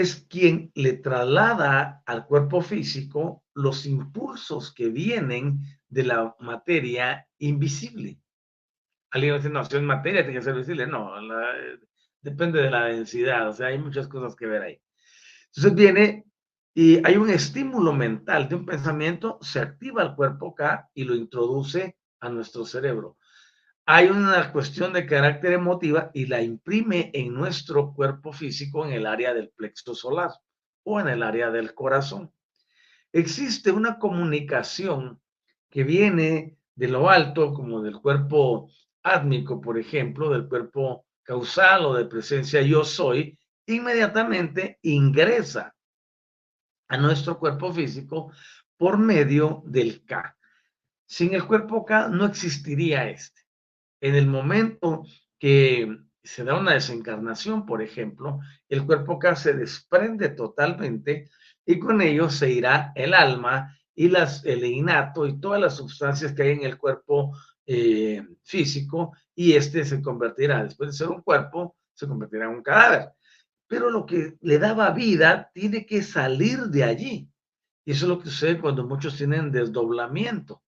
es 0.00 0.26
quien 0.28 0.72
le 0.74 0.94
traslada 0.94 2.02
al 2.04 2.26
cuerpo 2.26 2.60
físico 2.60 3.44
los 3.54 3.86
impulsos 3.86 4.74
que 4.74 4.88
vienen 4.88 5.60
de 5.88 6.02
la 6.02 6.34
materia 6.40 7.28
invisible. 7.38 8.18
Alguien 9.12 9.36
dice, 9.36 9.50
no, 9.50 9.64
si 9.64 9.76
es 9.76 9.82
materia, 9.82 10.24
tiene 10.24 10.40
que 10.40 10.44
ser 10.44 10.56
visible. 10.56 10.88
No, 10.88 11.12
depende 12.20 12.60
de 12.60 12.72
la 12.72 12.86
densidad, 12.86 13.48
o 13.48 13.52
sea, 13.52 13.68
hay 13.68 13.78
muchas 13.78 14.08
cosas 14.08 14.34
que 14.34 14.46
ver 14.46 14.62
ahí. 14.62 14.82
Entonces 15.54 15.74
viene 15.76 16.24
y 16.74 17.00
hay 17.06 17.16
un 17.16 17.30
estímulo 17.30 17.92
mental 17.92 18.48
de 18.48 18.56
un 18.56 18.66
pensamiento, 18.66 19.38
se 19.42 19.60
activa 19.60 20.02
el 20.02 20.16
cuerpo 20.16 20.48
acá 20.48 20.90
y 20.92 21.04
lo 21.04 21.14
introduce 21.14 21.96
a 22.18 22.28
nuestro 22.30 22.64
cerebro. 22.64 23.16
Hay 23.86 24.06
una 24.06 24.50
cuestión 24.50 24.94
de 24.94 25.04
carácter 25.04 25.52
emotiva 25.52 26.10
y 26.14 26.24
la 26.24 26.40
imprime 26.40 27.10
en 27.12 27.34
nuestro 27.34 27.92
cuerpo 27.92 28.32
físico 28.32 28.86
en 28.86 28.94
el 28.94 29.04
área 29.04 29.34
del 29.34 29.50
plexo 29.50 29.94
solar 29.94 30.30
o 30.84 31.00
en 31.00 31.08
el 31.08 31.22
área 31.22 31.50
del 31.50 31.74
corazón. 31.74 32.32
Existe 33.12 33.70
una 33.70 33.98
comunicación 33.98 35.20
que 35.68 35.84
viene 35.84 36.56
de 36.74 36.88
lo 36.88 37.10
alto, 37.10 37.52
como 37.52 37.82
del 37.82 38.00
cuerpo 38.00 38.70
átmico, 39.02 39.60
por 39.60 39.78
ejemplo, 39.78 40.30
del 40.30 40.48
cuerpo 40.48 41.04
causal 41.22 41.84
o 41.84 41.94
de 41.94 42.06
presencia 42.06 42.62
yo 42.62 42.84
soy, 42.84 43.38
inmediatamente 43.66 44.78
ingresa 44.80 45.74
a 46.88 46.96
nuestro 46.96 47.38
cuerpo 47.38 47.70
físico 47.70 48.32
por 48.78 48.96
medio 48.96 49.62
del 49.66 50.06
K. 50.06 50.36
Sin 51.04 51.34
el 51.34 51.46
cuerpo 51.46 51.84
K 51.84 52.08
no 52.08 52.24
existiría 52.24 53.10
este. 53.10 53.43
En 54.00 54.14
el 54.14 54.26
momento 54.26 55.04
que 55.38 55.98
se 56.22 56.44
da 56.44 56.58
una 56.58 56.72
desencarnación, 56.72 57.66
por 57.66 57.82
ejemplo, 57.82 58.40
el 58.68 58.84
cuerpo 58.86 59.18
K 59.18 59.36
se 59.36 59.54
desprende 59.54 60.30
totalmente 60.30 61.28
y 61.66 61.78
con 61.78 62.00
ello 62.00 62.30
se 62.30 62.50
irá 62.50 62.92
el 62.94 63.14
alma 63.14 63.76
y 63.94 64.08
las, 64.08 64.44
el 64.44 64.64
innato 64.64 65.26
y 65.26 65.38
todas 65.38 65.60
las 65.60 65.76
sustancias 65.76 66.32
que 66.32 66.42
hay 66.42 66.50
en 66.52 66.64
el 66.64 66.78
cuerpo 66.78 67.36
eh, 67.66 68.26
físico 68.42 69.12
y 69.34 69.52
este 69.52 69.84
se 69.84 70.02
convertirá, 70.02 70.64
después 70.64 70.90
de 70.90 70.96
ser 70.96 71.08
un 71.08 71.22
cuerpo, 71.22 71.76
se 71.94 72.06
convertirá 72.06 72.44
en 72.44 72.56
un 72.56 72.62
cadáver. 72.62 73.10
Pero 73.66 73.90
lo 73.90 74.04
que 74.06 74.36
le 74.40 74.58
daba 74.58 74.90
vida 74.90 75.50
tiene 75.54 75.86
que 75.86 76.02
salir 76.02 76.58
de 76.64 76.84
allí. 76.84 77.30
Y 77.84 77.92
eso 77.92 78.06
es 78.06 78.08
lo 78.08 78.18
que 78.18 78.30
sucede 78.30 78.60
cuando 78.60 78.86
muchos 78.86 79.16
tienen 79.16 79.50
desdoblamiento, 79.50 80.62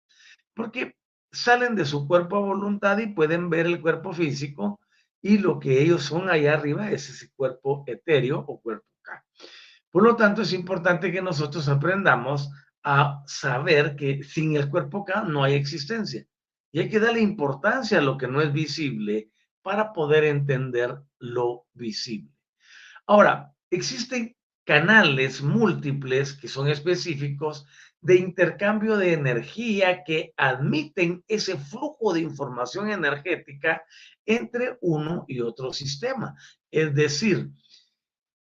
porque 0.55 0.97
salen 1.33 1.75
de 1.75 1.85
su 1.85 2.07
cuerpo 2.07 2.37
a 2.37 2.41
voluntad 2.41 2.99
y 2.99 3.09
pueden 3.09 3.51
ver 3.51 3.67
el 3.67 3.81
cuerpo 3.81 4.13
físico 4.13 4.81
y 5.21 5.39
lo 5.39 5.59
que 5.59 5.83
ellos 5.83 6.03
son 6.03 6.31
allá 6.31 6.55
arriba 6.55 6.91
es 6.91 7.09
ese 7.09 7.31
cuerpo 7.35 7.85
etéreo 7.87 8.39
o 8.39 8.61
cuerpo 8.61 8.87
K. 9.03 9.25
Por 9.91 10.03
lo 10.03 10.17
tanto, 10.17 10.43
es 10.43 10.53
importante 10.53 11.11
que 11.11 11.23
nosotros 11.23 11.69
aprendamos 11.69 12.51
a 12.83 13.23
saber 13.27 13.97
que 13.97 14.23
sin 14.23 14.57
el 14.57 14.69
cuerpo 14.69 15.05
K 15.05 15.25
no 15.25 15.43
hay 15.43 15.55
existencia. 15.55 16.25
Y 16.71 16.81
hay 16.81 16.89
que 16.89 17.01
darle 17.01 17.21
importancia 17.21 17.99
a 17.99 18.03
lo 18.03 18.19
que 18.19 18.29
no 18.29 18.41
es 18.41 18.53
visible 18.53 19.31
para 19.63 19.93
poder 19.93 20.25
entender 20.25 20.97
lo 21.19 21.67
visible. 21.73 22.31
Ahora, 23.07 23.53
existen 23.71 24.37
canales 24.65 25.43
múltiples 25.43 26.35
que 26.35 26.49
son 26.49 26.69
específicos 26.69 27.67
de 28.07 28.15
intercambio 28.19 28.97
de 28.97 29.15
energía 29.15 30.05
que 30.05 30.33
admiten 30.37 31.25
ese 31.27 31.57
flujo 31.59 32.13
de 32.13 32.21
información 32.21 32.89
energética 32.89 33.83
entre 34.25 34.79
uno 34.81 35.25
y 35.27 35.41
otro 35.41 35.73
sistema. 35.73 36.37
Es 36.71 36.95
decir, 36.95 37.51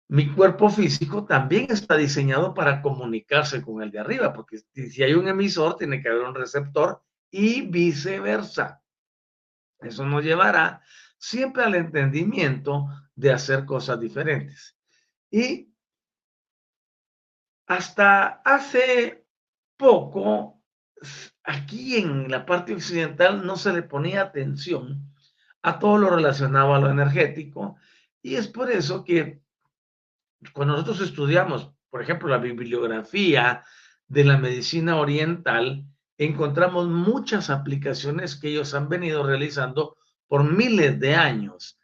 mi 0.08 0.34
cuerpo 0.34 0.68
físico 0.70 1.24
también 1.24 1.68
está 1.70 1.96
diseñado 1.96 2.52
para 2.52 2.82
comunicarse 2.82 3.62
con 3.62 3.80
el 3.80 3.92
de 3.92 4.00
arriba, 4.00 4.32
porque 4.32 4.58
si 4.74 5.04
hay 5.04 5.14
un 5.14 5.28
emisor, 5.28 5.76
tiene 5.76 6.02
que 6.02 6.08
haber 6.08 6.22
un 6.22 6.34
receptor 6.34 7.00
y 7.30 7.62
viceversa. 7.62 8.82
Eso 9.78 10.04
nos 10.04 10.24
llevará 10.24 10.82
siempre 11.16 11.62
al 11.62 11.76
entendimiento 11.76 12.88
de 13.14 13.32
hacer 13.32 13.64
cosas 13.64 14.00
diferentes. 14.00 14.76
Y 15.30 15.72
hasta 17.66 18.42
hace 18.44 19.23
poco, 19.76 20.62
aquí 21.42 21.96
en 21.96 22.30
la 22.30 22.46
parte 22.46 22.74
occidental 22.74 23.46
no 23.46 23.56
se 23.56 23.72
le 23.72 23.82
ponía 23.82 24.22
atención 24.22 25.14
a 25.62 25.78
todo 25.78 25.98
lo 25.98 26.10
relacionado 26.10 26.74
a 26.74 26.78
lo 26.78 26.90
energético 26.90 27.76
Y 28.22 28.36
es 28.36 28.48
por 28.48 28.70
eso 28.70 29.04
que 29.04 29.40
cuando 30.52 30.74
nosotros 30.74 31.00
estudiamos, 31.00 31.70
por 31.90 32.02
ejemplo, 32.02 32.28
la 32.28 32.38
bibliografía 32.38 33.64
de 34.06 34.24
la 34.24 34.36
medicina 34.36 34.96
oriental, 34.96 35.86
encontramos 36.18 36.88
muchas 36.88 37.50
aplicaciones 37.50 38.36
que 38.36 38.48
ellos 38.48 38.74
han 38.74 38.88
venido 38.88 39.26
realizando 39.26 39.96
por 40.28 40.44
miles 40.44 40.98
de 41.00 41.14
años 41.14 41.78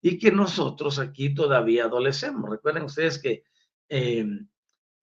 y 0.00 0.18
que 0.18 0.30
nosotros 0.30 0.98
aquí 0.98 1.34
todavía 1.34 1.84
adolecemos. 1.84 2.50
Recuerden 2.50 2.84
ustedes 2.84 3.18
que 3.18 3.44
em, 3.88 4.48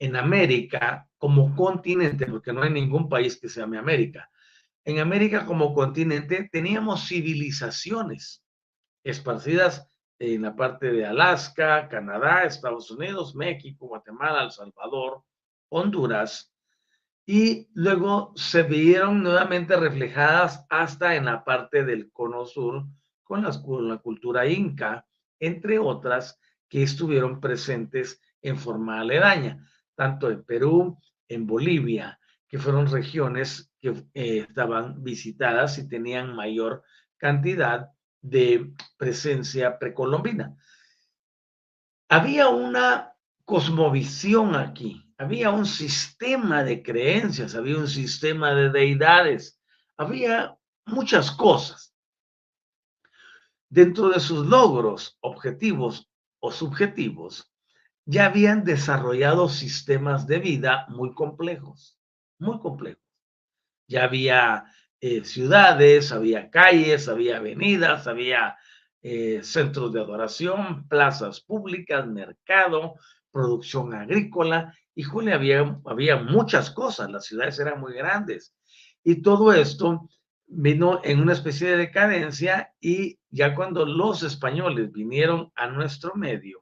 en 0.01 0.15
América, 0.15 1.07
como 1.19 1.55
continente, 1.55 2.25
porque 2.25 2.51
no 2.51 2.63
hay 2.63 2.71
ningún 2.71 3.07
país 3.07 3.39
que 3.39 3.47
se 3.47 3.59
llame 3.59 3.77
América, 3.77 4.31
en 4.83 4.97
América 4.97 5.45
como 5.45 5.75
continente 5.75 6.49
teníamos 6.51 7.07
civilizaciones 7.07 8.43
esparcidas 9.03 9.87
en 10.17 10.41
la 10.41 10.55
parte 10.55 10.91
de 10.91 11.05
Alaska, 11.05 11.87
Canadá, 11.87 12.45
Estados 12.45 12.89
Unidos, 12.89 13.35
México, 13.35 13.87
Guatemala, 13.87 14.43
El 14.43 14.51
Salvador, 14.51 15.23
Honduras, 15.69 16.51
y 17.27 17.67
luego 17.75 18.33
se 18.35 18.63
vieron 18.63 19.21
nuevamente 19.21 19.77
reflejadas 19.77 20.65
hasta 20.69 21.15
en 21.15 21.25
la 21.25 21.43
parte 21.43 21.85
del 21.85 22.11
cono 22.11 22.45
sur 22.45 22.85
con, 23.23 23.43
la 23.87 23.97
cultura 23.97 24.47
inca, 24.47 25.05
entre 25.39 25.77
otras 25.77 26.39
que 26.67 26.81
estuvieron 26.81 27.39
presentes 27.39 28.19
en 28.41 28.57
forma 28.57 28.99
aledaña, 28.99 29.63
tanto 29.95 30.29
en 30.29 30.43
Perú, 30.43 30.97
en 31.27 31.45
Bolivia, 31.45 32.19
que 32.47 32.59
fueron 32.59 32.91
regiones 32.91 33.71
que 33.79 33.89
eh, 34.13 34.45
estaban 34.47 35.03
visitadas 35.03 35.77
y 35.77 35.87
tenían 35.87 36.35
mayor 36.35 36.83
cantidad 37.17 37.89
de 38.21 38.73
presencia 38.97 39.79
precolombina. 39.79 40.55
Había 42.09 42.49
una 42.49 43.13
cosmovisión 43.45 44.55
aquí, 44.55 45.11
había 45.17 45.49
un 45.49 45.65
sistema 45.65 46.63
de 46.63 46.83
creencias, 46.83 47.55
había 47.55 47.77
un 47.77 47.87
sistema 47.87 48.53
de 48.53 48.69
deidades, 48.69 49.59
había 49.97 50.57
muchas 50.85 51.31
cosas. 51.31 51.95
Dentro 53.69 54.09
de 54.09 54.19
sus 54.19 54.45
logros, 54.45 55.17
objetivos 55.21 56.09
o 56.39 56.51
subjetivos, 56.51 57.49
ya 58.05 58.25
habían 58.25 58.63
desarrollado 58.63 59.49
sistemas 59.49 60.27
de 60.27 60.39
vida 60.39 60.85
muy 60.89 61.13
complejos, 61.13 61.97
muy 62.39 62.59
complejos. 62.59 63.03
Ya 63.87 64.05
había 64.05 64.65
eh, 64.99 65.23
ciudades, 65.23 66.11
había 66.11 66.49
calles, 66.49 67.07
había 67.07 67.37
avenidas, 67.37 68.07
había 68.07 68.57
eh, 69.01 69.41
centros 69.43 69.93
de 69.93 70.01
adoración, 70.01 70.87
plazas 70.87 71.41
públicas, 71.41 72.05
mercado, 72.07 72.95
producción 73.31 73.93
agrícola, 73.93 74.75
híjole, 74.95 75.33
había, 75.33 75.79
había 75.85 76.17
muchas 76.17 76.69
cosas, 76.69 77.09
las 77.09 77.25
ciudades 77.25 77.59
eran 77.59 77.79
muy 77.79 77.93
grandes. 77.93 78.53
Y 79.03 79.21
todo 79.21 79.53
esto 79.53 80.07
vino 80.45 80.99
en 81.03 81.19
una 81.21 81.33
especie 81.33 81.71
de 81.71 81.77
decadencia 81.77 82.73
y 82.79 83.17
ya 83.29 83.55
cuando 83.55 83.85
los 83.85 84.21
españoles 84.21 84.91
vinieron 84.91 85.51
a 85.55 85.67
nuestro 85.67 86.13
medio, 86.15 86.60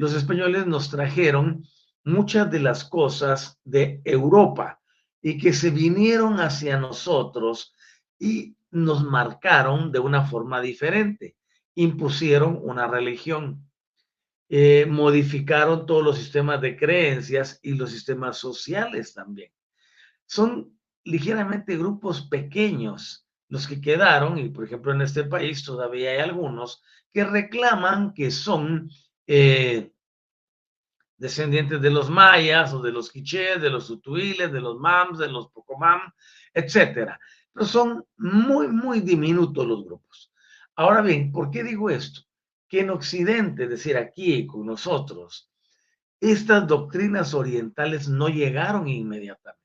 los 0.00 0.14
españoles 0.14 0.66
nos 0.66 0.88
trajeron 0.88 1.62
muchas 2.04 2.50
de 2.50 2.58
las 2.58 2.84
cosas 2.84 3.60
de 3.64 4.00
Europa 4.02 4.80
y 5.20 5.36
que 5.36 5.52
se 5.52 5.68
vinieron 5.68 6.40
hacia 6.40 6.78
nosotros 6.78 7.74
y 8.18 8.56
nos 8.70 9.04
marcaron 9.04 9.92
de 9.92 9.98
una 9.98 10.24
forma 10.24 10.62
diferente, 10.62 11.36
impusieron 11.74 12.58
una 12.62 12.86
religión. 12.88 13.70
Eh, 14.48 14.86
modificaron 14.88 15.84
todos 15.84 16.02
los 16.02 16.16
sistemas 16.16 16.62
de 16.62 16.78
creencias 16.78 17.60
y 17.62 17.74
los 17.74 17.90
sistemas 17.90 18.38
sociales 18.38 19.12
también. 19.12 19.52
Son 20.24 20.78
ligeramente 21.04 21.76
grupos 21.76 22.22
pequeños 22.22 23.28
los 23.48 23.68
que 23.68 23.82
quedaron, 23.82 24.38
y 24.38 24.48
por 24.48 24.64
ejemplo 24.64 24.94
en 24.94 25.02
este 25.02 25.24
país 25.24 25.62
todavía 25.62 26.12
hay 26.12 26.20
algunos 26.20 26.82
que 27.12 27.22
reclaman 27.24 28.14
que 28.14 28.30
son 28.30 28.88
eh, 29.32 29.92
descendientes 31.20 31.80
de 31.80 31.90
los 31.90 32.10
mayas 32.10 32.72
o 32.72 32.82
de 32.82 32.90
los 32.90 33.12
quichés, 33.12 33.62
de 33.62 33.70
los 33.70 33.88
utuiles, 33.90 34.50
de 34.50 34.60
los 34.60 34.78
mams, 34.78 35.18
de 35.18 35.28
los 35.28 35.48
pocomam, 35.50 36.00
etcétera. 36.52 37.20
Pero 37.52 37.66
son 37.66 38.04
muy, 38.16 38.66
muy 38.66 39.00
diminutos 39.00 39.64
los 39.64 39.84
grupos. 39.84 40.32
Ahora 40.74 41.02
bien, 41.02 41.30
¿por 41.30 41.50
qué 41.50 41.62
digo 41.62 41.90
esto? 41.90 42.22
que 42.70 42.80
en 42.80 42.90
Occidente, 42.90 43.64
es 43.64 43.70
decir, 43.70 43.96
aquí 43.96 44.46
con 44.46 44.64
nosotros, 44.64 45.50
estas 46.20 46.68
doctrinas 46.68 47.34
orientales 47.34 48.08
no 48.08 48.28
llegaron 48.28 48.86
inmediatamente, 48.86 49.60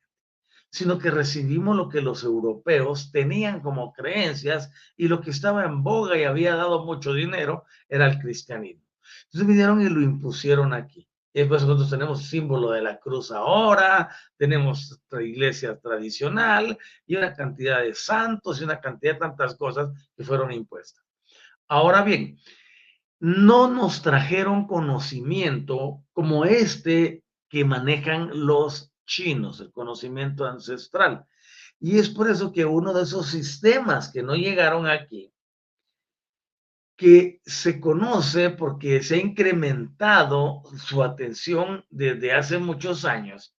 sino 0.72 0.98
que 0.98 1.12
recibimos 1.12 1.78
lo 1.78 1.88
que 1.88 2.02
los 2.02 2.24
europeos 2.24 3.12
tenían 3.12 3.62
como 3.62 3.94
creencias 3.94 4.72
y 4.98 5.08
lo 5.08 5.22
que 5.22 5.30
estaba 5.30 5.66
en 5.66 5.84
boga 5.84 6.18
y 6.18 6.24
había 6.24 6.56
dado 6.56 6.84
mucho 6.84 7.14
dinero 7.14 7.66
era 7.88 8.08
el 8.08 8.18
cristianismo. 8.18 8.84
Entonces 9.26 9.48
vinieron 9.48 9.82
y 9.82 9.90
lo 9.90 10.02
impusieron 10.02 10.74
aquí. 10.74 11.08
Y 11.36 11.40
después 11.40 11.64
nosotros 11.64 11.90
tenemos 11.90 12.24
símbolo 12.24 12.72
de 12.72 12.82
la 12.82 12.98
cruz 12.98 13.30
ahora, 13.30 14.10
tenemos 14.38 15.02
iglesia 15.22 15.78
tradicional 15.78 16.78
y 17.06 17.18
una 17.18 17.34
cantidad 17.34 17.82
de 17.82 17.94
santos 17.94 18.62
y 18.62 18.64
una 18.64 18.80
cantidad 18.80 19.16
de 19.16 19.20
tantas 19.20 19.54
cosas 19.56 19.90
que 20.16 20.24
fueron 20.24 20.54
impuestas. 20.54 21.04
Ahora 21.68 22.04
bien, 22.04 22.40
no 23.20 23.68
nos 23.68 24.02
trajeron 24.02 24.66
conocimiento 24.66 26.06
como 26.14 26.46
este 26.46 27.26
que 27.50 27.66
manejan 27.66 28.30
los 28.46 28.94
chinos, 29.06 29.60
el 29.60 29.74
conocimiento 29.74 30.46
ancestral. 30.46 31.26
Y 31.82 32.00
es 32.00 32.10
por 32.10 32.30
eso 32.30 32.54
que 32.54 32.64
uno 32.64 32.94
de 32.94 33.04
esos 33.04 33.28
sistemas 33.28 34.10
que 34.10 34.24
no 34.24 34.36
llegaron 34.36 34.88
aquí, 34.88 35.34
que 36.96 37.42
se 37.46 37.80
conoce 37.80 38.52
porque 38.52 39.04
se 39.04 39.16
ha 39.16 39.18
incrementado 39.18 40.64
su 40.78 41.04
atención 41.04 41.86
desde 41.90 42.34
hace 42.34 42.58
muchos 42.58 43.04
años 43.06 43.56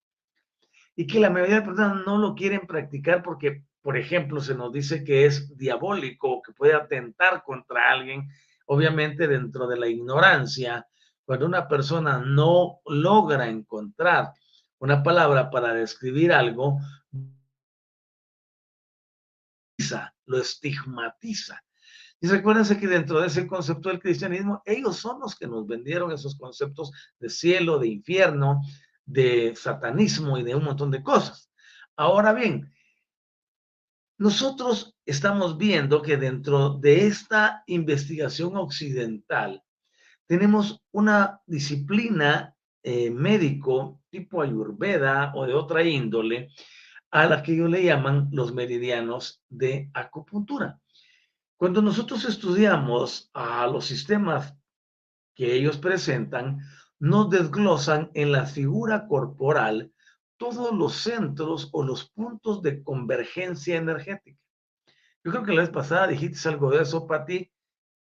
y 0.96 1.06
que 1.08 1.20
la 1.20 1.30
mayoría 1.30 1.56
de 1.56 1.66
personas 1.66 2.06
no 2.06 2.18
lo 2.18 2.36
quieren 2.36 2.66
practicar 2.66 3.22
porque, 3.22 3.64
por 3.82 3.98
ejemplo, 3.98 4.40
se 4.40 4.56
nos 4.56 4.72
dice 4.72 5.04
que 5.04 5.26
es 5.26 5.58
diabólico, 5.58 6.42
que 6.42 6.54
puede 6.54 6.74
atentar 6.74 7.44
contra 7.44 7.92
alguien 7.92 8.30
obviamente 8.66 9.28
dentro 9.28 9.68
de 9.68 9.78
la 9.78 9.88
ignorancia, 9.88 10.88
cuando 11.24 11.46
una 11.46 11.68
persona 11.68 12.20
no 12.20 12.80
logra 12.86 13.48
encontrar 13.48 14.32
una 14.80 15.02
palabra 15.04 15.50
para 15.50 15.74
describir 15.74 16.32
algo, 16.32 16.80
lo 20.26 20.40
estigmatiza. 20.40 21.62
Y 22.26 22.28
recuérdense 22.28 22.80
que 22.80 22.88
dentro 22.88 23.22
de 23.22 23.28
ese 23.28 23.46
concepto 23.46 23.90
del 23.90 24.00
cristianismo, 24.00 24.64
ellos 24.66 24.98
son 24.98 25.20
los 25.20 25.36
que 25.36 25.46
nos 25.46 25.68
vendieron 25.68 26.12
esos 26.12 26.36
conceptos 26.36 26.92
de 27.20 27.30
cielo, 27.30 27.78
de 27.78 27.88
infierno, 27.88 28.64
de 29.06 29.56
satanismo 29.56 30.36
y 30.36 30.42
de 30.42 30.56
un 30.56 30.64
montón 30.64 30.90
de 30.90 31.04
cosas. 31.04 31.52
Ahora 31.96 32.34
bien, 32.34 32.74
nosotros 34.18 34.98
estamos 35.06 35.60
viendo 35.60 36.02
que 36.02 36.18
dentro 36.18 36.72
de 36.72 37.06
esta 37.06 37.64
investigación 37.68 38.58
occidental 38.58 39.62
tenemos 40.26 40.82
una 40.92 41.42
disciplina 41.46 42.56
eh, 42.82 43.12
médico 43.12 44.02
tipo 44.10 44.42
ayurveda 44.42 45.32
o 45.36 45.46
de 45.46 45.54
otra 45.54 45.84
índole 45.84 46.50
a 47.12 47.28
la 47.28 47.44
que 47.44 47.54
ellos 47.54 47.70
le 47.70 47.84
llaman 47.84 48.30
los 48.32 48.52
meridianos 48.52 49.44
de 49.48 49.92
acupuntura. 49.94 50.80
Cuando 51.58 51.82
nosotros 51.82 52.26
estudiamos 52.26 53.30
a 53.34 53.66
los 53.68 53.86
sistemas 53.86 54.56
que 55.36 55.54
ellos 55.54 55.78
presentan, 55.78 56.60
nos 57.00 57.30
desglosan 57.30 58.12
en 58.14 58.32
la 58.32 58.46
figura 58.46 59.08
corporal 59.08 59.94
todos 60.38 60.74
los 60.74 60.96
centros 60.96 61.70
o 61.72 61.84
los 61.84 62.10
puntos 62.10 62.62
de 62.62 62.84
convergencia 62.84 63.78
energética. 63.78 64.40
Yo 65.24 65.32
creo 65.32 65.44
que 65.44 65.54
la 65.54 65.62
vez 65.62 65.70
pasada 65.70 66.08
dijiste 66.08 66.50
algo 66.50 66.72
de 66.72 66.84
eso, 66.84 67.08
Pati. 67.08 67.52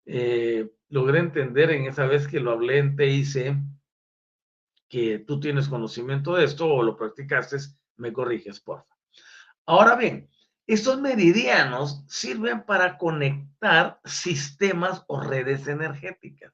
Eh, 0.05 0.69
logré 0.89 1.19
entender 1.19 1.71
en 1.71 1.85
esa 1.85 2.05
vez 2.05 2.27
que 2.27 2.39
lo 2.39 2.51
hablé 2.51 2.77
en 2.77 2.95
TIC 2.95 3.55
que 4.87 5.19
tú 5.19 5.39
tienes 5.39 5.67
conocimiento 5.67 6.35
de 6.35 6.45
esto 6.45 6.67
o 6.67 6.83
lo 6.83 6.95
practicaste, 6.95 7.57
me 7.97 8.13
corriges, 8.13 8.59
porfa. 8.59 8.95
Ahora 9.65 9.95
bien, 9.95 10.29
estos 10.67 10.99
meridianos 10.99 12.03
sirven 12.07 12.63
para 12.65 12.97
conectar 12.97 13.99
sistemas 14.03 15.03
o 15.07 15.19
redes 15.19 15.67
energéticas. 15.67 16.53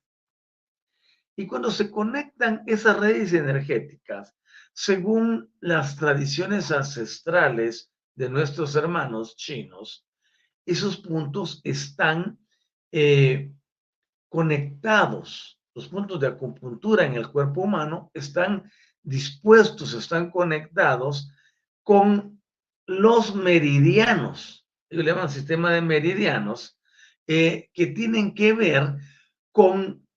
Y 1.35 1.47
cuando 1.47 1.71
se 1.71 1.89
conectan 1.89 2.63
esas 2.67 2.99
redes 2.99 3.31
energéticas, 3.33 4.35
según 4.73 5.53
las 5.59 5.95
tradiciones 5.95 6.71
ancestrales 6.71 7.91
de 8.15 8.29
nuestros 8.29 8.75
hermanos 8.75 9.35
chinos, 9.37 10.05
esos 10.65 10.97
puntos 10.97 11.61
están 11.63 12.37
eh, 12.91 13.51
conectados. 14.29 15.59
Los 15.73 15.87
puntos 15.87 16.19
de 16.19 16.27
acupuntura 16.27 17.05
en 17.05 17.13
el 17.13 17.29
cuerpo 17.29 17.61
humano 17.61 18.11
están 18.13 18.69
dispuestos, 19.01 19.93
están 19.93 20.29
conectados 20.29 21.31
con 21.81 22.40
los 22.85 23.35
meridianos. 23.35 24.67
Ellos 24.89 25.05
le 25.05 25.11
llaman 25.11 25.29
sistema 25.29 25.71
de 25.71 25.81
meridianos, 25.81 26.79
eh, 27.27 27.69
que 27.73 27.87
tienen 27.87 28.33
que 28.33 28.53
ver 28.53 28.97
con 29.51 30.07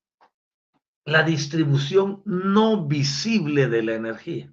la 1.05 1.23
distribución 1.23 2.23
no 2.25 2.87
visible 2.87 3.69
de 3.69 3.83
la 3.83 3.95
energía. 3.95 4.53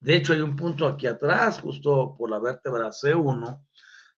De 0.00 0.16
hecho, 0.16 0.32
hay 0.32 0.40
un 0.40 0.56
punto 0.56 0.86
aquí 0.86 1.06
atrás, 1.06 1.60
justo 1.60 2.16
por 2.16 2.30
la 2.30 2.38
vértebra 2.38 2.88
C1, 2.88 3.62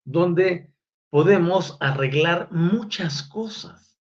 donde 0.05 0.73
podemos 1.11 1.77
arreglar 1.81 2.51
muchas 2.53 3.25
cosas. 3.25 3.99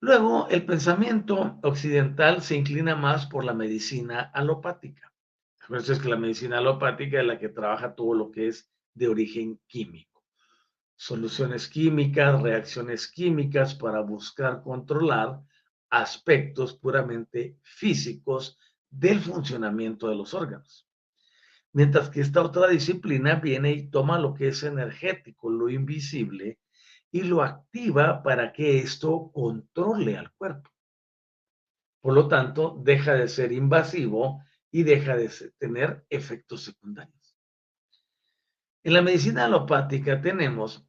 Luego, 0.00 0.48
el 0.48 0.66
pensamiento 0.66 1.58
occidental 1.62 2.42
se 2.42 2.56
inclina 2.56 2.94
más 2.96 3.26
por 3.26 3.44
la 3.44 3.54
medicina 3.54 4.30
alopática. 4.34 5.13
Que 5.66 6.08
la 6.08 6.16
medicina 6.16 6.58
alopática 6.58 7.20
es 7.20 7.26
la 7.26 7.38
que 7.38 7.48
trabaja 7.48 7.94
todo 7.94 8.12
lo 8.12 8.30
que 8.30 8.48
es 8.48 8.70
de 8.92 9.08
origen 9.08 9.58
químico. 9.66 10.22
Soluciones 10.94 11.68
químicas, 11.68 12.42
reacciones 12.42 13.10
químicas 13.10 13.74
para 13.74 14.00
buscar 14.00 14.62
controlar 14.62 15.40
aspectos 15.88 16.74
puramente 16.74 17.56
físicos 17.62 18.58
del 18.90 19.20
funcionamiento 19.20 20.08
de 20.08 20.16
los 20.16 20.34
órganos. 20.34 20.86
Mientras 21.72 22.10
que 22.10 22.20
esta 22.20 22.42
otra 22.42 22.68
disciplina 22.68 23.36
viene 23.36 23.72
y 23.72 23.88
toma 23.88 24.18
lo 24.18 24.34
que 24.34 24.48
es 24.48 24.62
energético, 24.62 25.50
lo 25.50 25.70
invisible, 25.70 26.58
y 27.10 27.22
lo 27.22 27.42
activa 27.42 28.22
para 28.22 28.52
que 28.52 28.78
esto 28.80 29.30
controle 29.32 30.18
al 30.18 30.32
cuerpo. 30.32 30.70
Por 32.00 32.12
lo 32.12 32.28
tanto, 32.28 32.76
deja 32.82 33.14
de 33.14 33.28
ser 33.28 33.52
invasivo 33.52 34.42
y 34.74 34.82
deja 34.82 35.16
de 35.16 35.30
tener 35.56 36.04
efectos 36.10 36.64
secundarios. 36.64 37.38
En 38.82 38.92
la 38.92 39.02
medicina 39.02 39.44
alopática 39.44 40.20
tenemos 40.20 40.84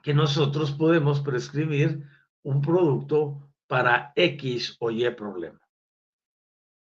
que 0.00 0.14
nosotros 0.14 0.70
podemos 0.70 1.20
prescribir 1.20 2.06
un 2.44 2.62
producto 2.62 3.50
para 3.66 4.12
X 4.14 4.76
o 4.78 4.92
Y 4.92 5.10
problema. 5.10 5.60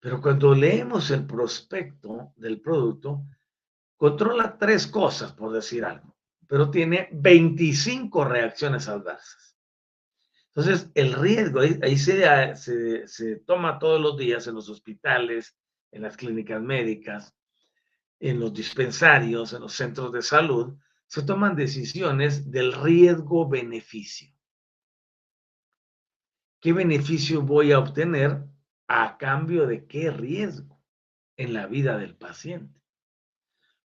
Pero 0.02 0.22
cuando 0.22 0.54
leemos 0.54 1.10
el 1.10 1.26
prospecto 1.26 2.34
del 2.36 2.60
producto, 2.60 3.24
controla 3.96 4.58
tres 4.58 4.86
cosas, 4.86 5.32
por 5.32 5.54
decir 5.54 5.86
algo, 5.86 6.18
pero 6.50 6.70
tiene 6.70 7.08
25 7.14 8.26
reacciones 8.26 8.90
adversas. 8.90 9.56
Entonces, 10.48 10.92
el 10.96 11.14
riesgo, 11.14 11.62
ahí, 11.62 11.98
se, 11.98 12.56
se, 12.58 13.08
se 13.08 13.38
toma 13.38 13.80
todos 13.80 14.02
los 14.02 14.18
días 14.18 14.46
en 14.48 14.56
los 14.56 14.68
hospitales, 14.68 15.56
en 15.94 16.02
las 16.02 16.18
clínicas 16.18 16.62
médicas, 16.62 17.36
en 18.20 18.40
los 18.40 18.54
dispensarios, 18.54 19.54
en 19.54 19.62
los 19.62 19.74
centros 19.74 20.12
de 20.12 20.22
salud, 20.22 20.76
se 21.08 21.24
toman 21.24 21.56
decisiones 21.56 22.50
del 22.52 22.74
riesgo-beneficio. 22.74 24.34
¿Qué 26.60 26.74
beneficio 26.74 27.42
voy 27.42 27.72
a 27.72 27.80
obtener 27.80 28.44
a 28.88 29.18
cambio 29.18 29.68
de 29.68 29.86
qué 29.86 30.10
riesgo 30.10 30.82
en 31.38 31.54
la 31.54 31.68
vida 31.68 31.98
del 31.98 32.16
paciente? 32.16 32.82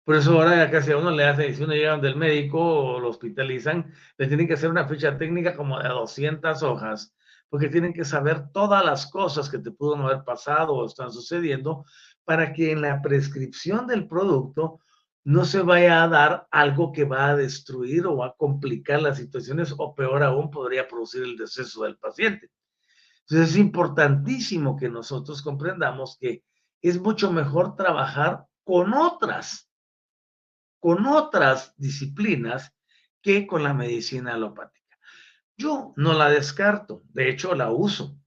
Por 0.05 0.15
eso 0.15 0.33
ahora 0.33 0.55
ya 0.55 0.71
casi 0.71 0.91
a 0.93 0.97
uno 0.97 1.11
le 1.11 1.25
hace, 1.25 1.53
si 1.53 1.63
uno 1.63 1.73
llega 1.73 1.97
del 1.97 2.15
médico 2.15 2.59
o 2.61 2.99
lo 2.99 3.09
hospitalizan, 3.09 3.91
le 4.17 4.27
tienen 4.27 4.47
que 4.47 4.53
hacer 4.53 4.69
una 4.69 4.87
ficha 4.87 5.17
técnica 5.17 5.53
como 5.53 5.79
de 5.79 5.89
200 5.89 6.63
hojas 6.63 7.16
porque 7.49 7.69
tienen 7.69 7.93
que 7.93 8.05
saber 8.05 8.49
todas 8.51 8.83
las 8.83 9.09
cosas 9.09 9.49
que 9.49 9.59
te 9.59 9.71
pudo 9.71 9.95
haber 9.95 10.23
pasado 10.23 10.73
o 10.73 10.85
están 10.85 11.11
sucediendo 11.11 11.85
para 12.25 12.53
que 12.53 12.71
en 12.71 12.81
la 12.81 13.01
prescripción 13.01 13.87
del 13.87 14.07
producto 14.07 14.79
no 15.23 15.45
se 15.45 15.61
vaya 15.61 16.03
a 16.03 16.07
dar 16.07 16.47
algo 16.51 16.91
que 16.91 17.03
va 17.03 17.29
a 17.29 17.35
destruir 17.35 18.05
o 18.07 18.23
a 18.23 18.35
complicar 18.35 19.01
las 19.01 19.17
situaciones 19.17 19.73
o 19.77 19.93
peor 19.93 20.23
aún 20.23 20.49
podría 20.49 20.87
producir 20.87 21.23
el 21.23 21.35
deceso 21.35 21.83
del 21.83 21.97
paciente. 21.97 22.49
Entonces 23.21 23.51
es 23.51 23.57
importantísimo 23.57 24.77
que 24.77 24.87
nosotros 24.87 25.41
comprendamos 25.41 26.17
que 26.19 26.43
es 26.81 26.99
mucho 27.01 27.31
mejor 27.31 27.75
trabajar 27.75 28.45
con 28.63 28.93
otras, 28.93 29.69
con 30.79 31.05
otras 31.05 31.73
disciplinas 31.75 32.73
que 33.21 33.45
con 33.45 33.63
la 33.63 33.73
medicina 33.73 34.33
alopática. 34.33 34.76
Yo 35.57 35.93
no 35.95 36.13
la 36.13 36.29
descarto, 36.29 37.03
de 37.13 37.29
hecho 37.29 37.55
la 37.55 37.71
uso. 37.71 38.17